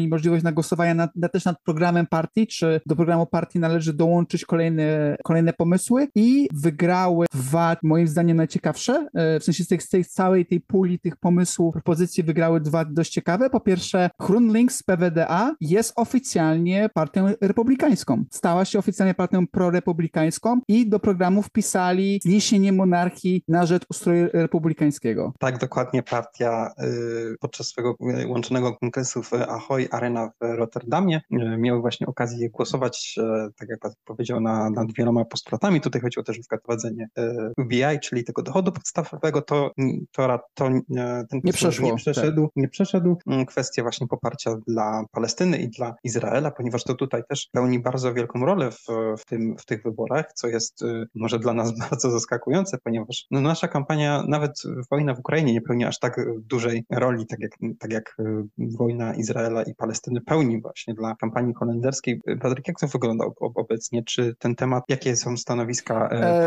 możliwość 0.08 0.44
na 0.44 0.52
głosowania 0.52 0.94
nad, 0.94 1.16
na, 1.16 1.28
też 1.28 1.44
nad 1.44 1.62
programem 1.62 2.06
partii, 2.06 2.46
czy 2.46 2.80
do 2.86 2.96
programu 2.96 3.26
partii 3.26 3.58
należy 3.58 3.92
dołączyć 3.92 4.44
kolejne, 4.44 5.16
kolejne 5.24 5.52
pomysły 5.52 6.08
i 6.14 6.48
wygrały 7.18 7.26
dwa, 7.34 7.76
moim 7.82 8.08
zdaniem 8.08 8.36
najciekawsze, 8.36 9.08
e, 9.14 9.40
w 9.40 9.44
sensie 9.44 9.64
z 9.64 9.68
tej, 9.68 9.80
z 9.80 9.88
tej 9.88 10.04
całej 10.04 10.46
tej 10.46 10.60
puli 10.60 10.98
tych 10.98 11.16
pomysłów, 11.16 11.72
propozycji 11.72 12.22
wygrały 12.22 12.60
dwa 12.60 12.84
dość 12.84 13.12
ciekawe. 13.12 13.50
Po 13.50 13.60
pierwsze, 13.60 14.10
Grunlinks 14.20 14.76
z 14.76 14.82
PWDA 14.82 15.54
jest 15.60 15.92
oficjalnie 15.96 16.88
partią 16.94 17.26
republikańską. 17.40 18.24
Stała 18.30 18.64
się 18.64 18.78
oficjalnie 18.78 19.14
partią 19.14 19.46
prorepublikańską 19.46 20.60
i 20.68 20.88
do 20.88 20.98
programu 20.98 21.42
wpisali 21.42 22.20
zniesienie 22.22 22.72
monarchii 22.72 23.42
na 23.48 23.66
rzecz 23.66 23.82
ustroju 23.90 24.28
republikańskiego. 24.32 25.32
Tak, 25.38 25.58
dokładnie 25.58 26.02
partia 26.02 26.70
y, 26.82 27.36
podczas 27.40 27.66
swojego 27.66 27.96
łączonego 28.28 28.76
kongresu 28.76 29.22
w 29.22 29.32
Ahoy 29.32 29.88
Arena 29.90 30.30
w 30.40 30.56
Rotterdamie 30.56 31.20
y, 31.32 31.58
miały 31.58 31.80
właśnie 31.80 32.06
okazję 32.06 32.50
głosować, 32.50 33.18
y, 33.18 33.52
tak 33.56 33.68
jak 33.68 33.80
Patryk 33.80 34.00
powiedział, 34.04 34.40
na, 34.40 34.70
nad 34.70 34.92
wieloma 34.92 35.24
postulatami. 35.24 35.80
Tutaj 35.80 36.02
chodziło 36.02 36.24
też 36.24 36.38
o 36.38 36.42
wprowadzenie 36.42 37.07
UBI, 37.56 38.00
czyli 38.02 38.24
tego 38.24 38.42
dochodu 38.42 38.72
podstawowego. 38.72 39.42
To, 39.42 39.70
to, 40.12 40.38
to 40.54 40.68
ten 41.30 41.40
nie 41.44 41.52
przeszło, 41.52 41.90
nie 41.90 41.96
przeszedł, 41.96 42.42
tak. 42.42 42.56
nie 42.56 42.68
przeszedł. 42.68 43.18
Mm, 43.26 43.46
kwestia 43.46 43.82
właśnie 43.82 44.06
poparcia 44.06 44.56
dla 44.66 45.04
Palestyny 45.12 45.58
i 45.58 45.68
dla 45.68 45.94
Izraela, 46.04 46.50
ponieważ 46.50 46.84
to 46.84 46.94
tutaj 46.94 47.22
też 47.28 47.48
pełni 47.52 47.78
bardzo 47.80 48.14
wielką 48.14 48.46
rolę 48.46 48.70
w, 48.70 48.86
w, 49.18 49.24
tym, 49.24 49.56
w 49.58 49.66
tych 49.66 49.82
wyborach, 49.82 50.32
co 50.32 50.48
jest 50.48 50.84
może 51.14 51.38
dla 51.38 51.54
nas 51.54 51.78
bardzo 51.90 52.10
zaskakujące, 52.10 52.78
ponieważ 52.84 53.26
no, 53.30 53.40
nasza 53.40 53.68
kampania, 53.68 54.24
nawet 54.28 54.62
wojna 54.90 55.14
w 55.14 55.18
Ukrainie 55.18 55.52
nie 55.52 55.60
pełni 55.60 55.84
aż 55.84 55.98
tak 55.98 56.20
dużej 56.38 56.84
roli, 56.90 57.26
tak 57.26 57.40
jak, 57.40 57.52
tak 57.78 57.92
jak 57.92 58.16
wojna 58.58 59.14
Izraela 59.14 59.62
i 59.62 59.74
Palestyny 59.74 60.20
pełni 60.20 60.60
właśnie 60.60 60.94
dla 60.94 61.14
kampanii 61.14 61.54
holenderskiej. 61.54 62.20
Patryk, 62.40 62.68
jak 62.68 62.80
to 62.80 62.86
wygląda 62.86 63.24
obecnie? 63.40 64.02
Czy 64.02 64.34
ten 64.38 64.54
temat, 64.54 64.84
jakie 64.88 65.16
są 65.16 65.36
stanowiska 65.36 66.08
e, 66.08 66.42
e, 66.42 66.44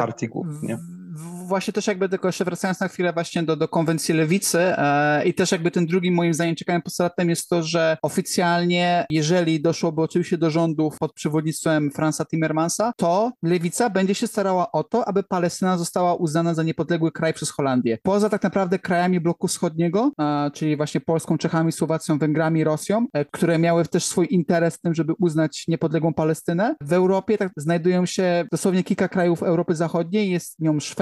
partii 0.52 0.68
głównie? 0.68 1.01
Właśnie 1.48 1.74
też 1.74 1.88
jakby 1.88 2.10
tylko 2.10 2.28
jeszcze 2.28 2.46
wracając 2.46 2.80
na 2.80 2.88
chwilę 2.88 3.14
właśnie 3.14 3.44
do, 3.44 3.56
do 3.56 3.68
konwencji 3.68 4.16
lewicy 4.16 4.60
e, 4.60 5.26
i 5.26 5.34
też 5.34 5.52
jakby 5.52 5.72
ten 5.72 5.86
drugim 5.86 6.14
moim 6.14 6.34
zdaniem 6.34 6.56
ciekawym 6.56 6.82
postulatem 6.82 7.30
jest 7.30 7.50
to, 7.50 7.64
że 7.64 7.98
oficjalnie, 8.02 9.06
jeżeli 9.10 9.62
doszłoby 9.62 10.02
oczywiście 10.02 10.38
do 10.38 10.50
rządów 10.50 10.98
pod 11.00 11.14
przewodnictwem 11.14 11.92
Franza 11.92 12.26
Timmermansa, 12.26 12.94
to 12.98 13.32
lewica 13.44 13.90
będzie 13.90 14.16
się 14.16 14.28
starała 14.28 14.72
o 14.72 14.84
to, 14.84 15.08
aby 15.08 15.24
Palestyna 15.24 15.78
została 15.78 16.16
uznana 16.16 16.54
za 16.54 16.64
niepodległy 16.64 17.12
kraj 17.12 17.34
przez 17.34 17.52
Holandię. 17.52 17.98
Poza 18.04 18.30
tak 18.30 18.44
naprawdę 18.44 18.80
krajami 18.80 19.20
bloku 19.20 19.48
wschodniego, 19.48 20.12
e, 20.20 20.52
czyli 20.54 20.78
właśnie 20.78 21.02
Polską, 21.02 21.38
Czechami, 21.38 21.72
Słowacją, 21.72 22.18
Węgrami, 22.18 22.64
Rosją, 22.64 23.08
e, 23.14 23.26
które 23.26 23.60
miały 23.60 23.86
też 23.86 24.06
swój 24.06 24.28
interes 24.30 24.76
w 24.76 24.82
tym, 24.82 24.94
żeby 24.94 25.14
uznać 25.20 25.64
niepodległą 25.68 26.14
Palestynę. 26.14 26.76
W 26.82 26.94
Europie 26.94 27.38
tak 27.38 27.52
znajdują 27.58 28.06
się 28.06 28.46
dosłownie 28.52 28.84
kilka 28.84 29.08
krajów 29.08 29.44
Europy 29.44 29.76
Zachodniej, 29.76 30.32
jest 30.32 30.60
nią 30.60 30.80
Szwecja, 30.80 31.01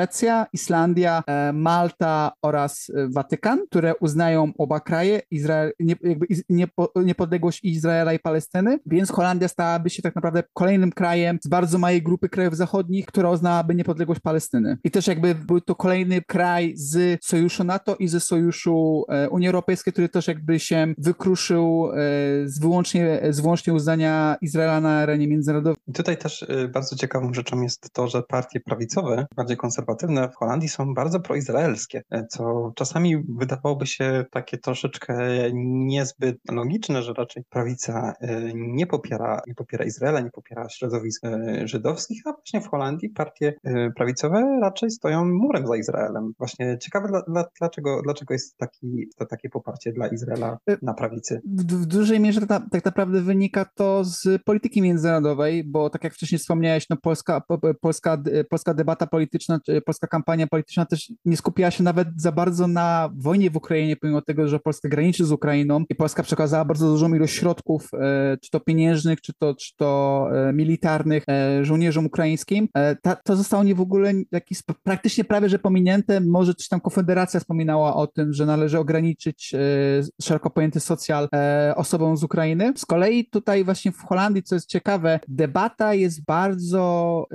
Islandia, 0.54 1.24
e, 1.28 1.54
Malta 1.54 2.32
oraz 2.42 2.92
e, 2.96 3.08
Watykan, 3.10 3.60
które 3.68 3.96
uznają 3.96 4.52
oba 4.58 4.80
kraje, 4.80 5.22
Izrael, 5.32 5.72
nie, 5.80 5.96
jakby 6.04 6.28
niepo, 6.50 6.92
niepodległość 6.96 7.64
Izraela 7.64 8.14
i 8.14 8.20
Palestyny, 8.20 8.80
więc 8.86 9.12
Holandia 9.12 9.48
stałaby 9.48 9.90
się 9.90 10.02
tak 10.02 10.16
naprawdę 10.16 10.44
kolejnym 10.54 10.92
krajem 10.92 11.40
z 11.44 11.48
bardzo 11.48 11.78
małej 11.78 12.02
grupy 12.02 12.30
krajów 12.30 12.56
zachodnich, 12.56 13.06
która 13.06 13.30
uznałaby 13.30 13.76
niepodległość 13.76 14.22
Palestyny. 14.22 14.78
I 14.84 14.92
też 14.92 15.08
jakby 15.08 15.36
był 15.36 15.62
to 15.62 15.76
kolejny 15.76 16.22
kraj 16.22 16.74
z 16.76 17.26
sojuszu 17.26 17.64
NATO 17.64 17.96
i 17.96 18.08
ze 18.08 18.20
sojuszu 18.20 19.06
e, 19.10 19.30
Unii 19.30 19.48
Europejskiej, 19.48 19.94
który 19.94 20.10
też 20.10 20.28
jakby 20.28 20.60
się 20.60 20.94
wykruszył 20.98 21.90
z 22.46 22.60
wyłącznie, 22.60 23.22
z 23.30 23.40
wyłącznie 23.40 23.74
uznania 23.74 24.38
Izraela 24.42 24.82
na 24.82 24.90
arenie 24.90 25.28
międzynarodowej. 25.28 25.78
Tutaj 25.94 26.18
też 26.18 26.46
bardzo 26.74 26.96
ciekawą 26.96 27.34
rzeczą 27.34 27.62
jest 27.62 27.94
to, 27.94 28.08
że 28.08 28.24
partie 28.24 28.60
prawicowe, 28.60 29.28
bardziej 29.36 29.58
konserwatywne 29.58 29.89
w 30.32 30.36
Holandii 30.36 30.70
są 30.70 30.94
bardzo 30.94 31.20
proizraelskie, 31.20 32.04
co 32.30 32.72
czasami 32.76 33.24
wydawałoby 33.38 33.86
się 33.88 34.26
takie 34.32 34.58
troszeczkę 34.58 35.18
niezbyt 35.54 36.38
logiczne, 36.52 37.04
że 37.04 37.14
raczej 37.14 37.44
prawica 37.50 38.14
e, 38.22 38.52
nie 38.54 38.88
popiera, 38.88 39.42
nie 39.48 39.56
popiera 39.56 39.86
Izraela, 39.86 40.20
nie 40.20 40.32
popiera 40.32 40.70
środowisk 40.70 41.26
e, 41.26 41.68
żydowskich, 41.68 42.22
a 42.26 42.32
właśnie 42.32 42.62
w 42.62 42.68
Holandii 42.68 43.10
partie 43.10 43.54
e, 43.64 43.92
prawicowe 43.92 44.60
raczej 44.62 44.92
stoją 44.92 45.26
murem 45.26 45.68
za 45.68 45.76
Izraelem. 45.76 46.34
Właśnie 46.38 46.78
ciekawe, 46.78 47.08
dla, 47.08 47.22
dla, 47.22 47.46
dlaczego, 47.60 48.02
dlaczego 48.02 48.34
jest 48.34 48.58
taki, 48.58 49.08
to 49.18 49.26
takie 49.26 49.50
poparcie 49.50 49.94
dla 49.94 50.08
Izraela 50.08 50.58
na 50.82 50.94
prawicy. 50.94 51.42
W, 51.46 51.64
w 51.64 51.86
dużej 51.86 52.20
mierze 52.20 52.48
tak, 52.48 52.64
tak 52.72 52.86
naprawdę 52.86 53.22
wynika 53.22 53.66
to 53.66 54.04
z 54.04 54.44
polityki 54.44 54.82
międzynarodowej, 54.82 55.64
bo 55.64 55.90
tak 55.90 56.04
jak 56.04 56.14
wcześniej 56.14 56.40
wspomniałeś, 56.40 56.90
no 56.90 56.98
polska, 56.98 57.42
polska, 57.82 58.18
polska 58.50 58.74
debata 58.74 59.08
polityczna, 59.08 59.60
polska 59.82 60.08
kampania 60.08 60.48
polityczna 60.48 60.86
też 60.86 61.12
nie 61.26 61.38
skupiała 61.38 61.72
się 61.72 61.84
nawet 61.84 62.08
za 62.16 62.32
bardzo 62.32 62.68
na 62.68 63.10
wojnie 63.16 63.52
w 63.52 63.56
Ukrainie, 63.56 63.96
pomimo 63.96 64.22
tego, 64.22 64.48
że 64.48 64.60
Polska 64.60 64.90
graniczy 64.90 65.26
z 65.26 65.32
Ukrainą 65.32 65.84
i 65.90 65.96
Polska 65.96 66.24
przekazała 66.24 66.66
bardzo 66.66 66.88
dużą 66.88 67.14
ilość 67.14 67.36
środków, 67.36 67.90
e, 67.94 68.38
czy 68.42 68.50
to 68.50 68.60
pieniężnych, 68.60 69.22
czy 69.22 69.34
to, 69.34 69.56
czy 69.56 69.76
to 69.76 70.28
e, 70.34 70.54
militarnych 70.54 71.26
żołnierzom 71.62 72.06
ukraińskim. 72.06 72.68
Ta, 73.02 73.16
to 73.16 73.36
zostało 73.36 73.64
nie 73.64 73.76
w 73.76 73.82
ogóle 73.82 74.14
jakiś, 74.32 74.62
praktycznie 74.84 75.24
prawie, 75.24 75.50
że 75.50 75.60
pominięte. 75.60 76.22
Może 76.22 76.54
coś 76.54 76.68
tam 76.68 76.82
Konfederacja 76.82 77.40
wspominała 77.40 77.96
o 77.96 78.08
tym, 78.08 78.34
że 78.34 78.46
należy 78.46 78.80
ograniczyć 78.80 79.56
szeroko 80.22 80.50
pojęty 80.50 80.80
socjal 80.80 81.30
osobom 81.76 82.18
z 82.18 82.24
Ukrainy. 82.24 82.74
Z 82.76 82.86
kolei 82.86 83.30
tutaj 83.30 83.64
właśnie 83.64 83.92
w 83.92 84.02
Holandii, 84.02 84.44
co 84.44 84.56
jest 84.56 84.70
ciekawe, 84.70 85.20
debata 85.28 85.94
jest 85.94 86.26
bardzo 86.26 87.26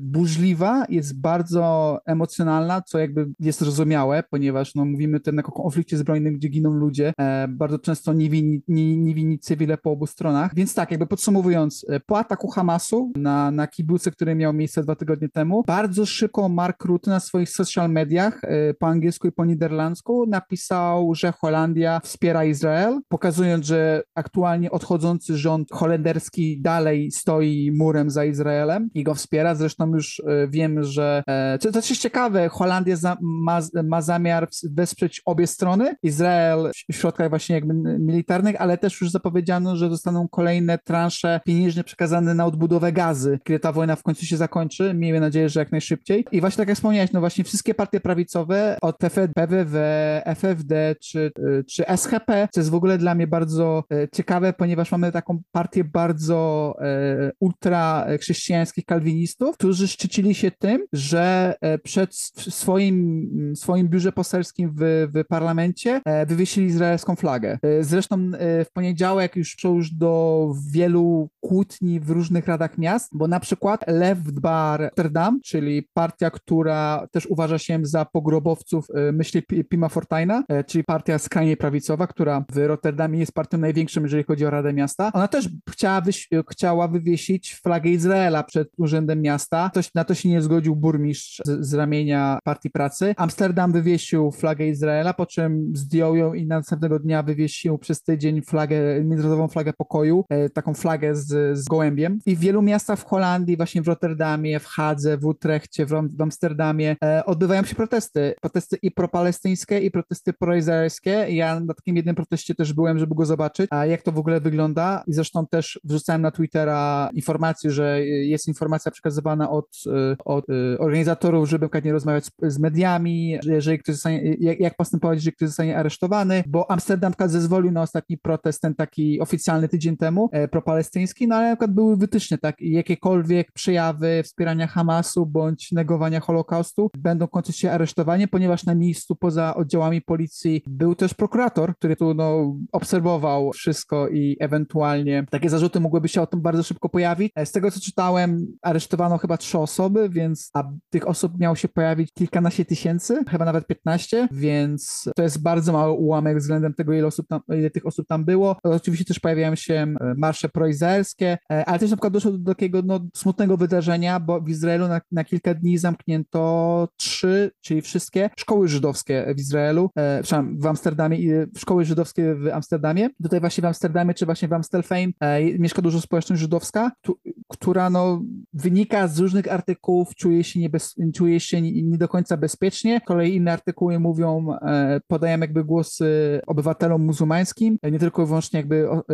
burzliwa, 0.00 0.84
jest 0.88 1.20
bardzo 1.20 1.91
emocjonalna, 2.06 2.82
co 2.82 2.98
jakby 2.98 3.26
jest 3.40 3.58
zrozumiałe, 3.58 4.22
ponieważ 4.30 4.74
no, 4.74 4.84
mówimy 4.84 5.20
tutaj 5.20 5.38
o 5.44 5.52
konflikcie 5.52 5.96
zbrojnym, 5.96 6.34
gdzie 6.34 6.48
giną 6.48 6.70
ludzie, 6.70 7.12
e, 7.18 7.48
bardzo 7.48 7.78
często 7.78 8.12
niewinni, 8.12 8.62
nie, 8.68 8.96
niewinni 8.96 9.38
cywile 9.38 9.78
po 9.78 9.90
obu 9.90 10.06
stronach. 10.06 10.54
Więc 10.54 10.74
tak, 10.74 10.90
jakby 10.90 11.06
podsumowując, 11.06 11.86
e, 11.88 12.00
po 12.00 12.18
ataku 12.18 12.48
Hamasu 12.48 13.12
na, 13.16 13.50
na 13.50 13.66
kibuce, 13.66 14.10
który 14.10 14.34
miał 14.34 14.52
miejsce 14.52 14.82
dwa 14.82 14.96
tygodnie 14.96 15.28
temu, 15.28 15.62
bardzo 15.66 16.06
szybko 16.06 16.48
Mark 16.48 16.84
Rutte 16.84 17.10
na 17.10 17.20
swoich 17.20 17.50
social 17.50 17.90
mediach 17.90 18.44
e, 18.44 18.74
po 18.74 18.86
angielsku 18.86 19.28
i 19.28 19.32
po 19.32 19.44
niderlandzku 19.44 20.26
napisał, 20.26 21.14
że 21.14 21.32
Holandia 21.32 22.00
wspiera 22.00 22.44
Izrael, 22.44 23.00
pokazując, 23.08 23.66
że 23.66 24.02
aktualnie 24.14 24.70
odchodzący 24.70 25.36
rząd 25.38 25.68
holenderski 25.72 26.60
dalej 26.60 27.10
stoi 27.10 27.72
murem 27.72 28.10
za 28.10 28.24
Izraelem 28.24 28.90
i 28.94 29.02
go 29.04 29.14
wspiera. 29.14 29.54
Zresztą 29.54 29.94
już 29.94 30.22
e, 30.26 30.48
wiem, 30.48 30.82
że 30.82 31.22
e, 31.26 31.58
to, 31.58 31.81
to 31.88 31.92
jest 31.92 32.02
ciekawe, 32.02 32.48
Holandia 32.48 32.96
za, 32.96 33.16
ma, 33.20 33.60
ma 33.84 34.02
zamiar 34.02 34.48
wesprzeć 34.70 35.22
obie 35.24 35.46
strony, 35.46 35.96
Izrael 36.02 36.70
w 36.92 36.96
środkach 36.96 37.28
właśnie 37.28 37.54
jakby 37.54 37.74
militarnych, 37.98 38.56
ale 38.58 38.78
też 38.78 39.00
już 39.00 39.10
zapowiedziano, 39.10 39.76
że 39.76 39.90
zostaną 39.90 40.28
kolejne 40.28 40.78
transze 40.78 41.40
pieniężne 41.46 41.84
przekazane 41.84 42.34
na 42.34 42.46
odbudowę 42.46 42.92
gazy, 42.92 43.38
kiedy 43.44 43.60
ta 43.60 43.72
wojna 43.72 43.96
w 43.96 44.02
końcu 44.02 44.26
się 44.26 44.36
zakończy. 44.36 44.94
Miejmy 44.94 45.20
nadzieję, 45.20 45.48
że 45.48 45.60
jak 45.60 45.72
najszybciej. 45.72 46.24
I 46.32 46.40
właśnie 46.40 46.56
tak 46.56 46.68
jak 46.68 46.76
wspomniałeś, 46.76 47.12
no 47.12 47.20
właśnie 47.20 47.44
wszystkie 47.44 47.74
partie 47.74 48.00
prawicowe, 48.00 48.78
od 48.82 48.96
PWW, 48.98 49.78
FFD 50.24 50.94
czy, 51.00 51.32
czy 51.68 51.84
SHP, 51.96 52.48
co 52.52 52.60
jest 52.60 52.70
w 52.70 52.74
ogóle 52.74 52.98
dla 52.98 53.14
mnie 53.14 53.26
bardzo 53.26 53.84
e, 53.92 54.08
ciekawe, 54.08 54.52
ponieważ 54.52 54.92
mamy 54.92 55.12
taką 55.12 55.42
partię 55.52 55.84
bardzo 55.84 56.74
e, 56.80 57.30
ultra 57.40 58.06
chrześcijańskich 58.20 58.84
kalwinistów, 58.84 59.56
którzy 59.56 59.88
szczycili 59.88 60.34
się 60.34 60.50
tym, 60.50 60.86
że 60.92 61.54
e, 61.60 61.71
przed 61.78 62.14
swoim, 62.36 63.52
swoim 63.56 63.88
biurze 63.88 64.12
poselskim 64.12 64.74
w, 64.78 65.08
w 65.14 65.24
parlamencie 65.28 66.00
wywiesili 66.26 66.66
izraelską 66.66 67.16
flagę. 67.16 67.58
Zresztą 67.80 68.30
w 68.40 68.66
poniedziałek 68.72 69.36
już 69.36 69.56
szło 69.58 69.70
już 69.70 69.90
do 69.90 70.52
wielu 70.70 71.30
kłótni 71.40 72.00
w 72.00 72.10
różnych 72.10 72.46
radach 72.46 72.78
miast, 72.78 73.10
bo 73.12 73.28
na 73.28 73.40
przykład 73.40 73.84
Left 73.88 74.40
Bar 74.40 74.80
Rotterdam, 74.80 75.40
czyli 75.44 75.88
partia, 75.94 76.30
która 76.30 77.06
też 77.10 77.26
uważa 77.26 77.58
się 77.58 77.78
za 77.82 78.04
pogrobowców 78.04 78.86
myśli 79.12 79.42
Pima 79.42 79.88
Fortajna, 79.88 80.44
czyli 80.66 80.84
partia 80.84 81.18
skrajnie 81.18 81.56
prawicowa, 81.56 82.06
która 82.06 82.44
w 82.52 82.56
Rotterdamie 82.56 83.18
jest 83.18 83.32
partią 83.32 83.58
największą, 83.58 84.02
jeżeli 84.02 84.24
chodzi 84.24 84.46
o 84.46 84.50
Radę 84.50 84.72
Miasta. 84.72 85.10
Ona 85.14 85.28
też 85.28 85.48
chciała, 85.70 86.02
chciała 86.50 86.88
wywiesić 86.88 87.54
flagę 87.54 87.90
Izraela 87.90 88.42
przed 88.44 88.68
urzędem 88.76 89.22
miasta. 89.22 89.68
Ktoś, 89.70 89.94
na 89.94 90.04
to 90.04 90.14
się 90.14 90.28
nie 90.28 90.42
zgodził 90.42 90.76
burmistrz 90.76 91.42
z, 91.64 91.74
ramienia 91.74 92.38
Partii 92.44 92.70
Pracy. 92.70 93.14
Amsterdam 93.16 93.72
wywiesił 93.72 94.30
flagę 94.30 94.66
Izraela, 94.66 95.14
po 95.14 95.26
czym 95.26 95.72
zdjął 95.74 96.16
ją 96.16 96.34
i 96.34 96.46
następnego 96.46 96.98
dnia 96.98 97.22
wywiesił 97.22 97.78
przez 97.78 98.02
tydzień 98.02 98.42
flagę, 98.42 99.04
międzynarodową 99.04 99.48
flagę 99.48 99.72
pokoju, 99.72 100.24
e, 100.28 100.50
taką 100.50 100.74
flagę 100.74 101.14
z, 101.14 101.58
z 101.58 101.64
gołębiem. 101.64 102.18
I 102.26 102.36
w 102.36 102.38
wielu 102.38 102.62
miastach 102.62 102.98
w 102.98 103.04
Holandii, 103.04 103.56
właśnie 103.56 103.82
w 103.82 103.88
Rotterdamie, 103.88 104.60
w 104.60 104.66
Hadze, 104.66 105.18
w 105.18 105.24
Utrechcie, 105.26 105.86
w, 105.86 105.92
Amsterdamie 106.18 106.96
e, 107.04 107.24
odbywają 107.24 107.64
się 107.64 107.74
protesty. 107.74 108.34
Protesty 108.40 108.76
i 108.82 108.90
propalestyńskie, 108.90 109.80
i 109.80 109.90
protesty 109.90 110.32
proizraelskie. 110.32 111.26
Ja 111.28 111.60
na 111.60 111.74
takim 111.74 111.96
jednym 111.96 112.14
proteście 112.14 112.54
też 112.54 112.72
byłem, 112.72 112.98
żeby 112.98 113.14
go 113.14 113.26
zobaczyć, 113.26 113.66
a 113.70 113.86
jak 113.86 114.02
to 114.02 114.12
w 114.12 114.18
ogóle 114.18 114.40
wygląda. 114.40 115.02
I 115.06 115.12
zresztą 115.12 115.46
też 115.46 115.80
wrzucałem 115.84 116.22
na 116.22 116.30
Twittera 116.30 117.10
informację, 117.14 117.70
że 117.70 118.06
jest 118.06 118.48
informacja 118.48 118.92
przekazywana 118.92 119.50
od, 119.50 119.66
e, 119.86 120.16
od 120.24 120.44
organizatorów, 120.78 121.48
żeby 121.52 121.68
nie 121.84 121.92
rozmawiać 121.92 122.30
z, 122.42 122.58
mediami, 122.58 123.38
jeżeli 123.44 123.78
ktoś 123.78 123.94
zostanie, 123.94 124.36
jak, 124.40 124.60
jak 124.60 124.76
postępować, 124.76 125.16
jeżeli 125.16 125.36
ktoś 125.36 125.48
zostanie 125.48 125.78
aresztowany, 125.78 126.44
bo 126.46 126.70
Amsterdam 126.70 127.12
zezwolił 127.26 127.72
na 127.72 127.82
ostatni 127.82 128.18
protest, 128.18 128.60
ten 128.60 128.74
taki 128.74 129.20
oficjalny 129.20 129.68
tydzień 129.68 129.96
temu, 129.96 130.28
e, 130.32 130.48
propalestyński, 130.48 131.28
no 131.28 131.36
ale 131.36 131.48
na 131.48 131.56
przykład 131.56 131.74
były 131.74 131.96
wytyczne, 131.96 132.38
tak, 132.38 132.56
jakiekolwiek 132.60 133.52
przejawy 133.52 134.22
wspierania 134.24 134.66
Hamasu 134.66 135.26
bądź 135.26 135.72
negowania 135.72 136.20
Holokaustu 136.20 136.90
będą 136.98 137.28
kończyć 137.28 137.56
się 137.56 137.70
aresztowaniem, 137.70 138.28
ponieważ 138.28 138.64
na 138.64 138.74
miejscu 138.74 139.16
poza 139.16 139.54
oddziałami 139.54 140.02
policji 140.02 140.62
był 140.66 140.94
też 140.94 141.14
prokurator, 141.14 141.76
który 141.76 141.96
tu 141.96 142.14
no, 142.14 142.56
obserwował 142.72 143.52
wszystko 143.52 144.08
i 144.08 144.36
ewentualnie 144.40 145.26
takie 145.30 145.50
zarzuty 145.50 145.80
mogłyby 145.80 146.08
się 146.08 146.22
o 146.22 146.26
tym 146.26 146.40
bardzo 146.40 146.62
szybko 146.62 146.88
pojawić. 146.88 147.32
Z 147.44 147.52
tego 147.52 147.70
co 147.70 147.80
czytałem, 147.80 148.46
aresztowano 148.62 149.18
chyba 149.18 149.36
trzy 149.36 149.58
osoby, 149.58 150.08
więc 150.08 150.50
a 150.54 150.64
tych 150.90 151.08
osób 151.08 151.31
miało 151.38 151.56
się 151.56 151.68
pojawić 151.68 152.12
kilkanaście 152.12 152.64
tysięcy, 152.64 153.24
chyba 153.28 153.44
nawet 153.44 153.66
15, 153.66 154.28
więc 154.32 155.10
to 155.16 155.22
jest 155.22 155.42
bardzo 155.42 155.72
mały 155.72 155.92
ułamek 155.92 156.38
względem 156.38 156.74
tego, 156.74 156.92
ile, 156.92 157.06
osób 157.06 157.28
tam, 157.28 157.40
ile 157.48 157.70
tych 157.70 157.86
osób 157.86 158.06
tam 158.06 158.24
było. 158.24 158.56
Oczywiście 158.62 159.04
też 159.04 159.20
pojawiają 159.20 159.54
się 159.54 159.74
e, 159.74 160.14
marsze 160.16 160.48
proizraelskie, 160.48 161.38
e, 161.52 161.64
ale 161.64 161.78
też 161.78 161.90
na 161.90 161.96
przykład 161.96 162.12
doszło 162.12 162.32
do 162.32 162.54
takiego 162.54 162.82
no, 162.84 163.00
smutnego 163.16 163.56
wydarzenia, 163.56 164.20
bo 164.20 164.40
w 164.40 164.48
Izraelu 164.48 164.88
na, 164.88 165.00
na 165.12 165.24
kilka 165.24 165.54
dni 165.54 165.78
zamknięto 165.78 166.88
trzy, 166.96 167.50
czyli 167.60 167.82
wszystkie 167.82 168.30
szkoły 168.38 168.68
żydowskie 168.68 169.34
w 169.36 169.40
Izraelu, 169.40 169.90
e, 169.96 170.22
przepraszam, 170.22 170.58
w 170.58 170.66
Amsterdamie, 170.66 171.46
szkoły 171.58 171.84
żydowskie 171.84 172.34
w 172.34 172.48
Amsterdamie. 172.48 173.08
Tutaj 173.22 173.40
właśnie 173.40 173.62
w 173.62 173.64
Amsterdamie, 173.64 174.14
czy 174.14 174.26
właśnie 174.26 174.48
w 174.48 174.52
Amstelfame 174.52 175.08
e, 175.20 175.58
mieszka 175.58 175.82
dużo 175.82 176.00
społeczność 176.00 176.40
żydowska, 176.40 176.92
tu, 177.00 177.18
która 177.48 177.90
no, 177.90 178.22
wynika 178.52 179.08
z 179.08 179.18
różnych 179.18 179.52
artykułów, 179.52 180.14
czuje 180.14 180.44
się, 180.44 180.60
niebez, 180.60 180.94
czuje 181.22 181.40
się 181.40 181.62
nie, 181.62 181.98
do 181.98 182.08
końca 182.08 182.36
bezpiecznie. 182.36 183.00
Z 183.02 183.06
kolei 183.06 183.34
inne 183.34 183.52
artykuły 183.52 183.98
mówią, 183.98 184.46
e, 184.62 185.00
podają 185.06 185.40
jakby 185.40 185.64
głosy 185.64 186.40
obywatelom 186.46 187.04
muzułmańskim, 187.04 187.78
nie 187.92 187.98
tylko 187.98 188.26
wyłącznie 188.26 188.60
jakby 188.60 188.88
e, 188.90 189.04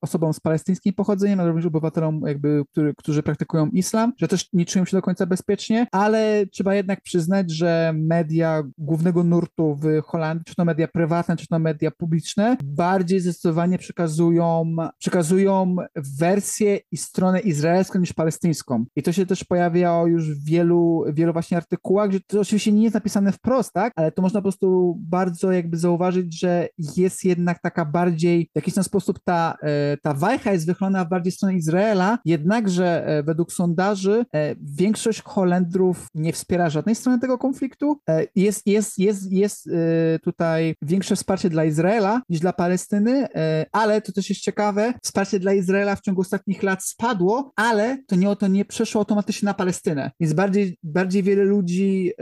osobom 0.00 0.34
z 0.34 0.40
palestyńskim 0.40 0.94
pochodzeniem, 0.94 1.40
ale 1.40 1.48
również 1.48 1.66
obywatelom 1.66 2.20
jakby, 2.26 2.62
który, 2.72 2.94
którzy 2.96 3.22
praktykują 3.22 3.66
islam, 3.66 4.12
że 4.18 4.28
też 4.28 4.48
nie 4.52 4.64
czują 4.64 4.84
się 4.84 4.96
do 4.96 5.02
końca 5.02 5.26
bezpiecznie, 5.26 5.86
ale 5.92 6.46
trzeba 6.46 6.74
jednak 6.74 7.00
przyznać, 7.00 7.52
że 7.52 7.92
media 7.94 8.62
głównego 8.78 9.24
nurtu 9.24 9.74
w 9.74 10.02
Holandii, 10.04 10.44
czy 10.44 10.54
to 10.54 10.64
media 10.64 10.88
prywatne, 10.88 11.36
czy 11.36 11.46
to 11.46 11.58
media 11.58 11.90
publiczne, 11.90 12.56
bardziej 12.64 13.20
zdecydowanie 13.20 13.78
przekazują, 13.78 14.76
przekazują 14.98 15.76
wersję 16.18 16.78
i 16.92 16.96
stronę 16.96 17.40
izraelską 17.40 17.98
niż 17.98 18.12
palestyńską. 18.12 18.84
I 18.96 19.02
to 19.02 19.12
się 19.12 19.26
też 19.26 19.44
pojawiało 19.44 20.06
już 20.06 20.34
w 20.34 20.44
wielu, 20.44 21.04
wielu 21.12 21.32
właśnie 21.32 21.49
artykułach, 21.56 22.12
że 22.12 22.20
to 22.20 22.40
oczywiście 22.40 22.72
nie 22.72 22.82
jest 22.82 22.94
napisane 22.94 23.32
wprost, 23.32 23.72
tak, 23.72 23.92
ale 23.96 24.12
to 24.12 24.22
można 24.22 24.40
po 24.40 24.42
prostu 24.42 24.96
bardzo 25.00 25.52
jakby 25.52 25.76
zauważyć, 25.76 26.40
że 26.40 26.68
jest 26.96 27.24
jednak 27.24 27.62
taka 27.62 27.84
bardziej, 27.84 28.48
w 28.52 28.56
jakiś 28.56 28.74
ten 28.74 28.84
sposób 28.84 29.18
ta, 29.24 29.56
e, 29.62 29.96
ta 29.96 30.14
wajcha 30.14 30.52
jest 30.52 30.66
wychylona 30.66 31.04
w 31.04 31.08
bardziej 31.08 31.32
stronę 31.32 31.54
Izraela, 31.54 32.18
jednakże 32.24 33.06
e, 33.06 33.22
według 33.22 33.52
sondaży 33.52 34.24
e, 34.34 34.54
większość 34.62 35.22
Holendrów 35.22 36.08
nie 36.14 36.32
wspiera 36.32 36.70
żadnej 36.70 36.94
strony 36.94 37.18
tego 37.18 37.38
konfliktu. 37.38 38.00
Jest, 38.36 38.66
jest, 38.66 38.98
jest, 38.98 39.32
jest 39.32 39.70
tutaj 40.24 40.74
większe 40.82 41.16
wsparcie 41.16 41.50
dla 41.50 41.64
Izraela 41.64 42.22
niż 42.28 42.40
dla 42.40 42.52
Palestyny, 42.52 43.26
ale 43.72 44.00
to 44.00 44.12
też 44.12 44.28
jest 44.28 44.40
ciekawe, 44.40 44.94
wsparcie 45.02 45.38
dla 45.38 45.52
Izraela 45.52 45.96
w 45.96 46.00
ciągu 46.00 46.20
ostatnich 46.20 46.62
lat 46.62 46.84
spadło, 46.84 47.52
ale 47.56 47.98
to 48.06 48.16
nie, 48.16 48.36
to 48.36 48.48
nie 48.48 48.64
przeszło 48.64 49.00
automatycznie 49.00 49.46
na 49.46 49.54
Palestynę. 49.54 50.10
Więc 50.20 50.32
bardziej, 50.32 50.78
bardziej 50.82 51.22
wiele 51.22 51.39
ludzi 51.44 52.12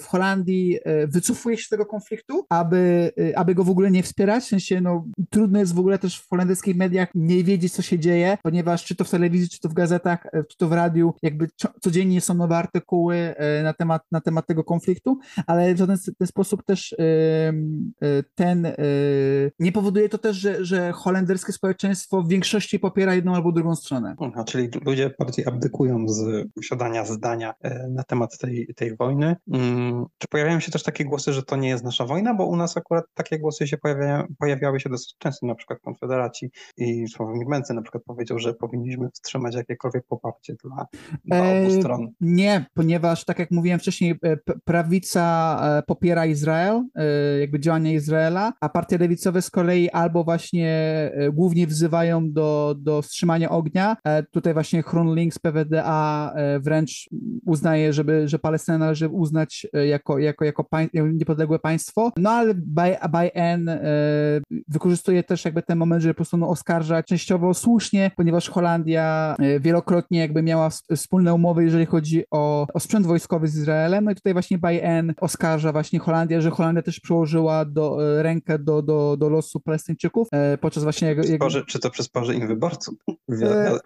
w 0.00 0.04
Holandii 0.08 0.78
wycofuje 1.08 1.56
się 1.56 1.64
z 1.64 1.68
tego 1.68 1.86
konfliktu, 1.86 2.46
aby, 2.48 3.12
aby 3.36 3.54
go 3.54 3.64
w 3.64 3.70
ogóle 3.70 3.90
nie 3.90 4.02
wspierać. 4.02 4.44
W 4.44 4.48
sensie, 4.48 4.80
no, 4.80 5.04
trudno 5.30 5.58
jest 5.58 5.74
w 5.74 5.78
ogóle 5.78 5.98
też 5.98 6.20
w 6.20 6.28
holenderskich 6.28 6.76
mediach 6.76 7.08
nie 7.14 7.44
wiedzieć, 7.44 7.72
co 7.72 7.82
się 7.82 7.98
dzieje, 7.98 8.38
ponieważ 8.42 8.84
czy 8.84 8.94
to 8.94 9.04
w 9.04 9.10
telewizji, 9.10 9.48
czy 9.48 9.60
to 9.60 9.68
w 9.68 9.74
gazetach, 9.74 10.26
e, 10.26 10.44
czy 10.44 10.56
to 10.56 10.68
w 10.68 10.72
radiu, 10.72 11.14
jakby 11.22 11.48
codziennie 11.80 12.20
są 12.20 12.34
nowe 12.34 12.56
artykuły 12.56 13.16
e, 13.16 13.62
na 13.62 13.72
temat, 13.72 14.02
na 14.12 14.20
temat 14.20 14.46
tego 14.46 14.64
konfliktu, 14.64 15.18
ale 15.46 15.74
w 15.74 15.78
żaden 15.78 15.96
ten 16.18 16.26
sposób 16.26 16.64
też 16.64 16.92
e, 16.92 16.96
ten 18.34 18.66
nie 19.58 19.72
powoduje 19.72 20.08
to 20.08 20.18
też, 20.18 20.36
że, 20.36 20.64
że 20.64 20.92
holenderskie 20.92 21.52
społeczeństwo 21.52 22.22
w 22.22 22.28
większości 22.28 22.78
popiera 22.78 23.14
jedną 23.14 23.34
albo 23.34 23.52
drugą 23.52 23.76
stronę. 23.76 24.14
Aha, 24.20 24.44
czyli 24.44 24.68
ludzie 24.84 25.14
bardziej 25.18 25.46
abdykują 25.46 26.08
z 26.08 26.48
posiadania 26.54 27.04
zdania 27.04 27.54
na 27.90 28.02
temat 28.02 28.29
tej, 28.38 28.74
tej 28.76 28.96
wojny. 28.96 29.36
Mm, 29.52 30.06
czy 30.18 30.28
pojawiają 30.28 30.60
się 30.60 30.72
też 30.72 30.82
takie 30.82 31.04
głosy, 31.04 31.32
że 31.32 31.42
to 31.42 31.56
nie 31.56 31.68
jest 31.68 31.84
nasza 31.84 32.04
wojna, 32.04 32.34
bo 32.34 32.46
u 32.46 32.56
nas 32.56 32.76
akurat 32.76 33.04
takie 33.14 33.38
głosy 33.38 33.68
się 33.68 33.78
pojawiają, 33.78 34.24
pojawiały 34.38 34.80
się 34.80 34.88
dosyć 34.88 35.14
często, 35.18 35.46
na 35.46 35.54
przykład 35.54 35.80
Konfederaci 35.80 36.50
i 36.76 37.08
Sławomir 37.08 37.48
Mencen 37.48 37.76
na 37.76 37.82
przykład 37.82 38.04
powiedział, 38.04 38.38
że 38.38 38.54
powinniśmy 38.54 39.08
wstrzymać 39.10 39.54
jakiekolwiek 39.54 40.04
poparcie 40.06 40.54
dla, 40.64 40.86
dla 41.24 41.38
obu 41.38 41.76
e, 41.76 41.80
stron. 41.80 42.08
Nie, 42.20 42.66
ponieważ 42.74 43.24
tak 43.24 43.38
jak 43.38 43.50
mówiłem 43.50 43.80
wcześniej, 43.80 44.14
e, 44.24 44.36
prawica 44.64 45.56
e, 45.78 45.82
popiera 45.82 46.26
Izrael, 46.26 46.84
jakby 47.40 47.60
działania 47.60 47.92
Izraela, 47.92 48.52
a 48.60 48.68
partie 48.68 48.98
lewicowe 48.98 49.42
z 49.42 49.50
kolei 49.50 49.90
albo 49.90 50.24
właśnie 50.24 50.70
głównie 51.32 51.66
wzywają 51.66 52.32
do, 52.32 52.74
do 52.78 53.02
wstrzymania 53.02 53.50
ognia. 53.50 53.96
Tutaj 54.30 54.54
właśnie 54.54 54.82
Links 55.14 55.38
PWDA 55.38 56.34
wręcz 56.60 57.08
uznaje, 57.46 57.92
żeby, 57.92 58.19
że 58.24 58.38
Palestynę 58.38 58.78
należy 58.78 59.08
uznać 59.08 59.66
jako, 59.88 60.18
jako, 60.18 60.44
jako 60.44 60.64
pań, 60.64 60.88
niepodległe 60.94 61.58
państwo. 61.58 62.12
No 62.16 62.30
ale 62.30 62.54
by, 62.54 62.96
by 63.10 63.34
N 63.34 63.70
wykorzystuje 64.68 65.22
też 65.22 65.44
jakby 65.44 65.62
ten 65.62 65.78
moment, 65.78 66.02
żeby 66.02 66.14
po 66.14 66.16
prostu 66.16 66.36
no, 66.36 66.48
oskarżać 66.48 67.06
częściowo 67.06 67.54
słusznie, 67.54 68.10
ponieważ 68.16 68.48
Holandia 68.48 69.36
e, 69.38 69.60
wielokrotnie 69.60 70.18
jakby 70.18 70.42
miała 70.42 70.70
wspólne 70.96 71.34
umowy, 71.34 71.64
jeżeli 71.64 71.86
chodzi 71.86 72.24
o, 72.30 72.66
o 72.74 72.80
sprzęt 72.80 73.06
wojskowy 73.06 73.48
z 73.48 73.56
Izraelem. 73.56 74.04
No 74.04 74.10
i 74.10 74.14
tutaj 74.14 74.32
właśnie 74.32 74.58
Bayern 74.58 75.12
oskarża 75.20 75.72
właśnie 75.72 75.98
Holandię, 75.98 76.42
że 76.42 76.50
Holandia 76.50 76.82
też 76.82 77.00
przyłożyła 77.00 77.64
do, 77.64 78.16
e, 78.18 78.22
rękę 78.22 78.58
do, 78.58 78.82
do, 78.82 79.16
do 79.16 79.28
losu 79.28 79.60
Palestyńczyków 79.60 80.28
e, 80.32 80.58
podczas 80.58 80.82
właśnie 80.82 81.08
jego... 81.08 81.22
Spoży, 81.22 81.64
czy 81.66 81.78
to 81.78 81.90
przysporzy 81.90 82.34
im 82.34 82.48
wyborców? 82.48 82.94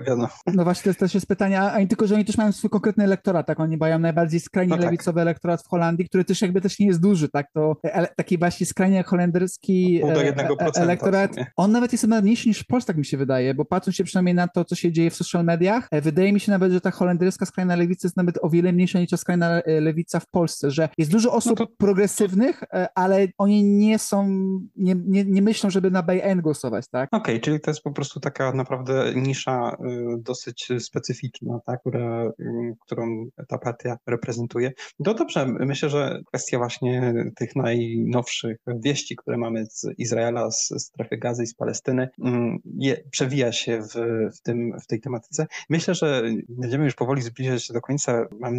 Wiadomo. 0.07 0.29
No 0.55 0.65
właśnie 0.65 0.95
to 0.95 0.99
też 0.99 1.15
jest 1.15 1.27
pytanie, 1.27 1.61
a, 1.61 1.73
a 1.73 1.87
tylko, 1.87 2.07
że 2.07 2.15
oni 2.15 2.25
też 2.25 2.37
mają 2.37 2.53
swój 2.53 2.71
konkretny 2.71 3.05
elektorat, 3.05 3.47
tak? 3.47 3.61
Oni 3.61 3.77
mają 3.77 3.99
najbardziej 3.99 4.24
skrajnie 4.41 4.71
No 4.71 4.77
tak. 4.77 4.85
lewicowy 4.85 5.21
elektorat 5.21 5.63
w 5.63 5.69
Holandii, 5.69 6.09
który 6.09 6.25
też 6.25 6.43
jakby 6.43 6.61
też 6.61 6.79
nie 6.79 6.87
jest 6.87 7.01
duży, 7.01 7.29
tak? 7.29 7.47
To 7.53 7.77
ele, 7.83 8.09
taki 8.17 8.39
właśnie 8.39 8.67
skrajnie 8.67 9.03
holenderski 9.03 10.01
e, 10.05 10.07
e, 10.07 10.73
elektorat, 10.77 11.31
on 11.57 11.73
nawet 11.73 11.93
jest 11.93 12.07
mniejszy 12.07 12.49
niż 12.49 12.61
w 12.61 12.67
Polsce, 12.67 12.87
tak 12.87 12.97
mi 12.97 13.05
się 13.05 13.17
wydaje, 13.17 13.55
bo 13.55 13.65
patrząc 13.65 13.97
się 13.97 14.05
przynajmniej 14.05 14.35
na 14.35 14.49
to, 14.49 14.65
co 14.65 14.75
się 14.75 14.93
dzieje 14.93 15.11
w 15.11 15.15
social 15.15 15.45
mediach, 15.45 15.89
e, 15.91 16.01
wydaje 16.01 16.33
mi 16.33 16.41
się 16.41 16.53
nawet, 16.53 16.73
że 16.73 16.81
ta 16.81 16.91
holenderska 16.91 17.47
skrajna 17.47 17.77
lewica 17.77 18.09
jest 18.09 18.17
nawet 18.17 18.39
o 18.43 18.49
wiele 18.51 18.73
mniejsza 18.73 18.99
niż 19.01 19.11
ta 19.11 19.17
skrajna 19.17 19.61
lewica 19.67 20.21
w 20.21 20.27
Polsce, 20.27 20.71
że 20.71 20.89
jest 20.99 21.11
dużo 21.11 21.33
osób 21.33 21.61
No 21.61 21.67
to- 21.67 21.73
progresywnych, 21.79 22.63
ale 22.95 23.27
oni 23.39 23.65
nie 23.65 23.99
są, 23.99 24.29
nie, 24.77 24.95
nie, 25.07 25.25
nie 25.25 25.43
myślą, 25.43 25.71
żeby 25.71 25.91
na 25.91 26.03
BN 26.03 26.41
głosować, 26.41 26.89
tak? 26.89 27.09
Okej, 27.13 27.41
czyli 27.41 27.61
to 27.61 27.71
jest 27.71 27.83
po 27.83 27.93
prostu 27.93 28.21
taka 28.21 28.53
naprawdę 28.53 29.13
nisza 29.17 29.77
y, 29.87 30.19
dosyć 30.19 30.69
specyficzna, 30.79 31.61
tak, 31.67 31.81
która, 31.81 32.25
y, 32.41 32.77
którą 32.81 33.27
ta 33.49 33.59
partia 33.59 33.97
reprezentuje. 34.15 34.73
No 34.99 35.15
dobrze, 35.15 35.47
myślę, 35.47 35.91
że 35.91 36.21
kwestia 36.27 36.59
właśnie 36.59 37.15
tych 37.37 37.57
najnowszych 37.57 38.57
wieści, 38.67 39.17
które 39.17 39.37
mamy 39.37 39.67
z 39.67 39.87
Izraela, 39.99 40.51
z 40.51 40.73
strefy 40.79 41.17
Gazy 41.17 41.43
i 41.43 41.47
z 41.47 41.55
Palestyny, 41.55 42.09
mm, 42.25 42.59
je, 42.79 42.97
przewija 43.11 43.53
się 43.53 43.81
w, 43.83 43.95
w, 44.37 44.41
tym, 44.43 44.73
w 44.83 44.87
tej 44.87 45.01
tematyce. 45.01 45.47
Myślę, 45.71 45.95
że 45.95 46.23
będziemy 46.49 46.85
już 46.85 46.95
powoli 46.95 47.23
zbliżać 47.23 47.65
się 47.65 47.75
do 47.75 47.81
końca. 47.81 48.27
Mam, 48.41 48.59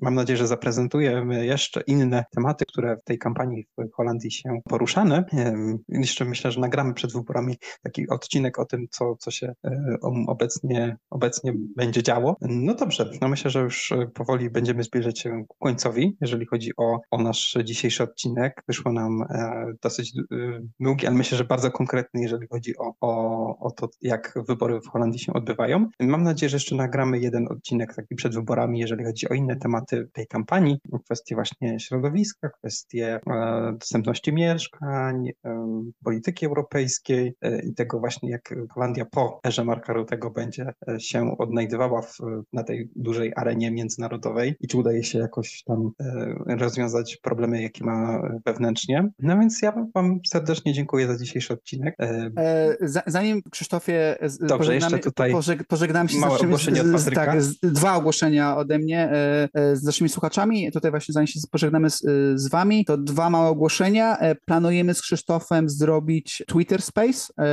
mam 0.00 0.14
nadzieję, 0.14 0.36
że 0.36 0.46
zaprezentujemy 0.46 1.46
jeszcze 1.46 1.80
inne 1.86 2.24
tematy, 2.34 2.64
które 2.68 2.96
w 2.96 3.04
tej 3.04 3.18
kampanii 3.18 3.66
w 3.78 3.92
Holandii 3.92 4.30
się 4.30 4.60
poruszane. 4.64 5.24
Jeszcze 5.88 6.24
myślę, 6.24 6.52
że 6.52 6.60
nagramy 6.60 6.94
przed 6.94 7.12
wyborami 7.12 7.56
taki 7.82 8.08
odcinek 8.08 8.58
o 8.58 8.64
tym, 8.64 8.86
co, 8.90 9.16
co 9.16 9.30
się 9.30 9.54
obecnie, 10.26 10.96
obecnie 11.10 11.52
będzie 11.76 12.02
działo. 12.02 12.36
No 12.40 12.74
dobrze, 12.74 13.10
no 13.20 13.28
myślę, 13.28 13.50
że 13.50 13.60
już 13.60 13.92
powoli 14.14 14.50
będziemy 14.50 14.77
zbliżać 14.84 15.18
się 15.18 15.44
ku 15.48 15.56
końcowi, 15.60 16.16
jeżeli 16.20 16.46
chodzi 16.46 16.72
o, 16.76 17.00
o 17.10 17.22
nasz 17.22 17.56
dzisiejszy 17.64 18.02
odcinek. 18.02 18.62
Wyszło 18.68 18.92
nam 18.92 19.22
e, 19.22 19.66
dosyć 19.82 20.18
e, 20.18 20.22
długi, 20.80 21.06
ale 21.06 21.16
myślę, 21.16 21.38
że 21.38 21.44
bardzo 21.44 21.70
konkretny, 21.70 22.22
jeżeli 22.22 22.46
chodzi 22.48 22.76
o, 22.76 22.94
o, 23.00 23.58
o 23.58 23.70
to, 23.70 23.88
jak 24.02 24.38
wybory 24.48 24.80
w 24.80 24.88
Holandii 24.88 25.20
się 25.20 25.32
odbywają. 25.32 25.88
Mam 26.00 26.22
nadzieję, 26.22 26.50
że 26.50 26.56
jeszcze 26.56 26.76
nagramy 26.76 27.18
jeden 27.18 27.48
odcinek 27.48 27.94
taki 27.94 28.14
przed 28.14 28.34
wyborami, 28.34 28.80
jeżeli 28.80 29.04
chodzi 29.04 29.28
o 29.28 29.34
inne 29.34 29.56
tematy 29.56 30.08
tej 30.12 30.26
kampanii, 30.26 30.78
kwestie 31.04 31.34
właśnie 31.34 31.80
środowiska, 31.80 32.48
kwestie 32.48 33.20
e, 33.26 33.72
dostępności 33.80 34.32
mieszkań, 34.32 35.28
e, 35.44 35.66
polityki 36.04 36.46
europejskiej 36.46 37.34
e, 37.42 37.62
i 37.62 37.74
tego 37.74 37.98
właśnie, 37.98 38.30
jak 38.30 38.54
Holandia 38.70 39.04
po 39.04 39.40
erze 39.46 39.64
Marka 39.64 39.92
Rutego 39.92 40.30
będzie 40.30 40.72
e, 40.88 41.00
się 41.00 41.38
odnajdywała 41.38 42.02
w, 42.02 42.18
na 42.52 42.64
tej 42.64 42.90
dużej 42.96 43.32
arenie 43.36 43.70
międzynarodowej 43.70 44.56
i 44.60 44.68
czy 44.68 44.78
udaje 44.78 45.04
się 45.04 45.18
jakoś 45.18 45.62
tam 45.62 45.90
e, 46.00 46.56
rozwiązać 46.56 47.16
problemy, 47.16 47.62
jakie 47.62 47.84
ma 47.84 48.22
wewnętrznie. 48.46 49.08
No 49.18 49.38
więc 49.38 49.62
ja 49.62 49.72
wam 49.94 50.20
serdecznie 50.28 50.72
dziękuję 50.72 51.06
za 51.06 51.18
dzisiejszy 51.18 51.52
odcinek. 51.54 51.94
E, 52.00 52.30
E, 52.36 52.76
za- 52.80 53.02
Zanim 53.06 53.42
Krzysztofie 53.50 54.16
Dobrze, 54.40 54.74
jeszcze 54.74 54.98
tutaj 54.98 55.32
pożeg, 55.32 55.64
pożegnam 55.64 56.08
się 56.08 56.18
z, 56.18 56.20
naszymi- 56.20 56.98
z, 56.98 57.14
tak, 57.14 57.42
z, 57.42 57.58
dwa 57.60 57.94
ogłoszenia 57.96 58.56
ode 58.56 58.78
mnie 58.78 59.00
e, 59.12 59.48
e, 59.54 59.76
z 59.76 59.82
naszymi 59.82 60.08
słuchaczami. 60.10 60.72
Tutaj 60.72 60.90
właśnie 60.90 61.12
zanim 61.12 61.26
się 61.26 61.40
pożegnamy 61.50 61.90
z, 61.90 62.04
e, 62.04 62.08
z 62.38 62.48
wami, 62.48 62.84
to 62.84 62.96
dwa 62.98 63.30
małe 63.30 63.48
ogłoszenia. 63.48 64.18
E, 64.18 64.34
Planujemy 64.34 64.94
z 64.94 65.02
Krzysztofem 65.02 65.68
zrobić 65.68 66.42
Twitter 66.48 66.82
Space 66.82 67.08
e, 67.38 67.44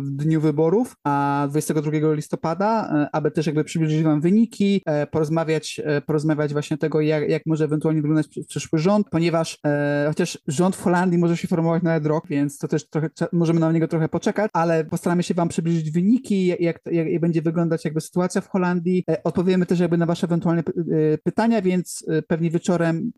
w 0.00 0.10
dniu 0.10 0.40
wyborów, 0.40 0.96
a 1.04 1.46
22 1.50 2.12
listopada, 2.14 2.90
e, 2.94 3.08
aby 3.12 3.30
też 3.30 3.46
jakby 3.46 3.64
przybliżyć 3.64 4.02
wam 4.02 4.20
wyniki, 4.20 4.82
e, 4.86 5.06
porozmawiać, 5.06 5.80
porozmawiać 6.48 6.52
właśnie 6.52 6.78
tego, 6.78 7.00
jak, 7.00 7.28
jak 7.28 7.42
może 7.46 7.64
ewentualnie 7.64 8.02
wyglądać 8.02 8.28
przy- 8.28 8.44
przyszły 8.44 8.78
rząd, 8.78 9.06
ponieważ 9.10 9.58
e, 9.66 10.04
chociaż 10.08 10.38
rząd 10.48 10.76
w 10.76 10.82
Holandii 10.82 11.18
może 11.18 11.36
się 11.36 11.48
formować 11.48 11.82
nawet 11.82 12.06
rok, 12.06 12.26
więc 12.28 12.58
to 12.58 12.68
też 12.68 12.88
trochę, 12.88 13.08
możemy 13.32 13.60
na 13.60 13.72
niego 13.72 13.88
trochę 13.88 14.08
poczekać, 14.08 14.50
ale 14.54 14.84
postaramy 14.84 15.22
się 15.22 15.34
wam 15.34 15.48
przybliżyć 15.48 15.90
wyniki, 15.90 16.46
jak, 16.46 16.60
jak, 16.60 17.06
jak 17.08 17.20
będzie 17.20 17.42
wyglądać 17.42 17.84
jakby 17.84 18.00
sytuacja 18.00 18.40
w 18.40 18.48
Holandii. 18.48 19.04
E, 19.10 19.22
Odpowiemy 19.24 19.66
też 19.66 19.80
jakby 19.80 19.98
na 19.98 20.06
wasze 20.06 20.26
ewentualne 20.26 20.62
e, 20.62 21.18
pytania, 21.18 21.62
więc 21.62 22.04
e, 22.08 22.22
pewnie 22.22 22.50
wieczorem, 22.50 23.12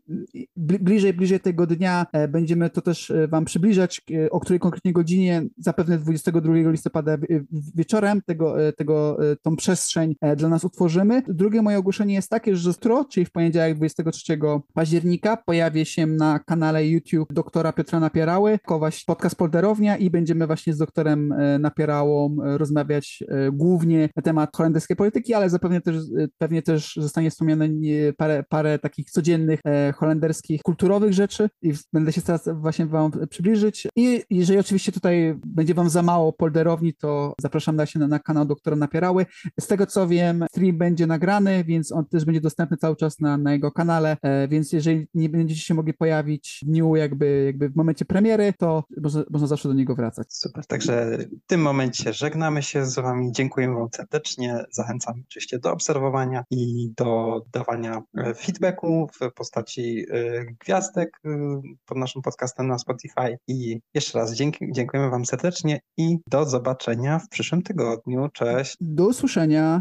bli- 0.57 0.79
bliżej, 0.79 1.13
bliżej 1.13 1.39
tego 1.39 1.67
dnia 1.67 2.05
e, 2.13 2.27
będziemy 2.27 2.69
to 2.69 2.81
też 2.81 3.13
wam 3.29 3.45
przybliżać, 3.45 4.01
o 4.31 4.39
której 4.39 4.59
konkretnie 4.59 4.93
godzinie, 4.93 5.43
zapewne 5.57 5.97
22 5.97 6.53
listopada 6.71 7.17
wieczorem 7.75 8.21
tego, 8.21 8.55
tego, 8.77 9.17
tą 9.41 9.55
przestrzeń 9.55 10.15
dla 10.37 10.49
nas 10.49 10.63
utworzymy. 10.63 11.21
Drugie 11.27 11.61
moje 11.61 11.77
ogłoszenie 11.77 12.13
jest 12.13 12.29
takie, 12.29 12.55
że 12.55 12.71
jutro, 12.81 13.05
czyli 13.05 13.20
w 13.25 13.31
poniedziałek 13.31 13.75
23 13.77 14.39
października 14.73 15.37
pojawi 15.37 15.85
się 15.85 16.07
na 16.07 16.39
kanale 16.39 16.87
YouTube 16.87 17.33
doktora 17.33 17.73
Piotra 17.73 17.99
Napierały, 17.99 18.59
podcast 19.05 19.35
Polderownia 19.35 19.97
i 19.97 20.09
będziemy 20.09 20.47
właśnie 20.47 20.73
z 20.73 20.77
doktorem 20.77 21.31
e, 21.31 21.59
Napierałą 21.59 22.37
e, 22.43 22.57
rozmawiać 22.57 23.23
e, 23.27 23.51
głównie 23.51 24.09
na 24.15 24.21
temat 24.21 24.57
holenderskiej 24.57 24.97
polityki, 24.97 25.33
ale 25.33 25.49
zapewne 25.49 25.81
też, 25.81 25.95
pewnie 26.37 26.61
też 26.61 26.95
zostanie 26.95 27.31
wspomniane 27.31 27.69
parę, 28.17 28.43
parę 28.49 28.79
takich 28.79 29.11
codziennych 29.11 29.59
holenderskich, 29.95 30.61
kulturowych 30.61 31.13
rzeczy 31.13 31.49
i 31.61 31.73
będę 31.93 32.13
się 32.13 32.21
teraz 32.21 32.49
właśnie 32.53 32.85
wam 32.85 33.11
przybliżyć. 33.29 33.87
I 33.95 34.23
jeżeli 34.29 34.59
oczywiście 34.59 34.91
tutaj 34.91 35.39
będzie 35.45 35.73
wam 35.73 35.89
za 35.89 36.01
mało 36.01 36.33
polderowni, 36.33 36.93
to 36.93 37.33
zapraszam 37.41 37.75
na 37.75 37.85
się 37.85 37.99
na, 37.99 38.07
na 38.07 38.19
kanał 38.19 38.45
doktora 38.45 38.75
Napierały. 38.75 39.25
Z 39.59 39.67
tego 39.67 39.85
co 39.85 40.07
wiem, 40.07 40.45
stream 40.51 40.77
będzie 40.77 41.07
nagrany, 41.07 41.63
więc 41.63 41.91
on 41.91 42.05
też 42.05 42.25
będzie 42.25 42.41
dostępny 42.41 42.77
cały 42.77 42.95
czas 42.95 43.10
na, 43.19 43.37
na 43.37 43.53
jego 43.53 43.71
kanale, 43.71 44.17
e, 44.21 44.47
więc 44.47 44.73
jeżeli 44.73 45.07
nie 45.13 45.29
będziecie 45.29 45.61
się 45.61 45.73
mogli 45.73 45.93
pojawić 45.93 46.59
w 46.63 46.65
dniu 46.65 46.95
jakby, 46.95 47.43
jakby 47.45 47.69
w 47.69 47.75
momencie 47.75 48.05
premiery, 48.05 48.53
to 48.57 48.83
można, 49.01 49.23
można 49.29 49.47
zawsze 49.47 49.67
do 49.67 49.73
niego 49.73 49.95
wracać. 49.95 50.33
Super, 50.33 50.65
także 50.65 51.17
w 51.17 51.47
tym 51.47 51.61
momencie 51.61 52.13
żegnamy 52.13 52.63
się 52.63 52.85
z 52.85 52.95
Wami. 52.95 53.31
Dziękujemy 53.31 53.75
Wam 53.75 53.87
serdecznie. 53.95 54.65
Zachęcam 54.71 55.21
oczywiście 55.27 55.59
do 55.59 55.71
obserwowania 55.71 56.43
i 56.51 56.91
do 56.97 57.41
dawania 57.53 58.01
e, 58.17 58.33
feedbacku 58.33 59.09
w 59.13 59.33
postaci 59.33 60.05
e, 60.09 60.45
gwiazdek 60.59 61.21
pod 61.85 61.97
naszym 61.97 62.21
podcastem 62.21 62.67
na 62.67 62.79
Spotify. 62.79 63.37
I 63.47 63.79
jeszcze 63.93 64.19
raz 64.19 64.33
dzięki, 64.33 64.65
dziękujemy 64.71 65.09
Wam 65.09 65.25
serdecznie 65.25 65.79
i 65.97 66.17
do 66.27 66.45
zobaczenia 66.45 67.19
w 67.19 67.29
przyszłym 67.29 67.61
tygodniu. 67.61 68.29
Cześć. 68.33 68.77
Do 68.81 69.07
usłyszenia. 69.07 69.79